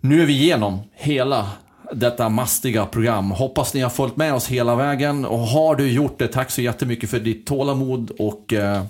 Nu 0.00 0.22
är 0.22 0.26
vi 0.26 0.32
igenom 0.32 0.80
hela 0.92 1.50
detta 1.92 2.28
mastiga 2.28 2.86
program. 2.86 3.30
Hoppas 3.30 3.74
ni 3.74 3.80
har 3.80 3.90
följt 3.90 4.16
med 4.16 4.34
oss 4.34 4.48
hela 4.48 4.76
vägen 4.76 5.24
och 5.24 5.38
har 5.38 5.76
du 5.76 5.90
gjort 5.90 6.18
det, 6.18 6.28
tack 6.28 6.50
så 6.50 6.62
jättemycket 6.62 7.10
för 7.10 7.20
ditt 7.20 7.46
tålamod 7.46 8.10
och 8.18 8.52
eh, 8.52 8.84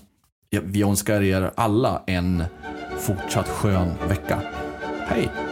vi 0.51 0.83
önskar 0.83 1.23
er 1.23 1.51
alla 1.55 2.03
en 2.07 2.45
fortsatt 2.99 3.49
skön 3.49 3.93
vecka. 4.09 4.41
Hej! 5.07 5.52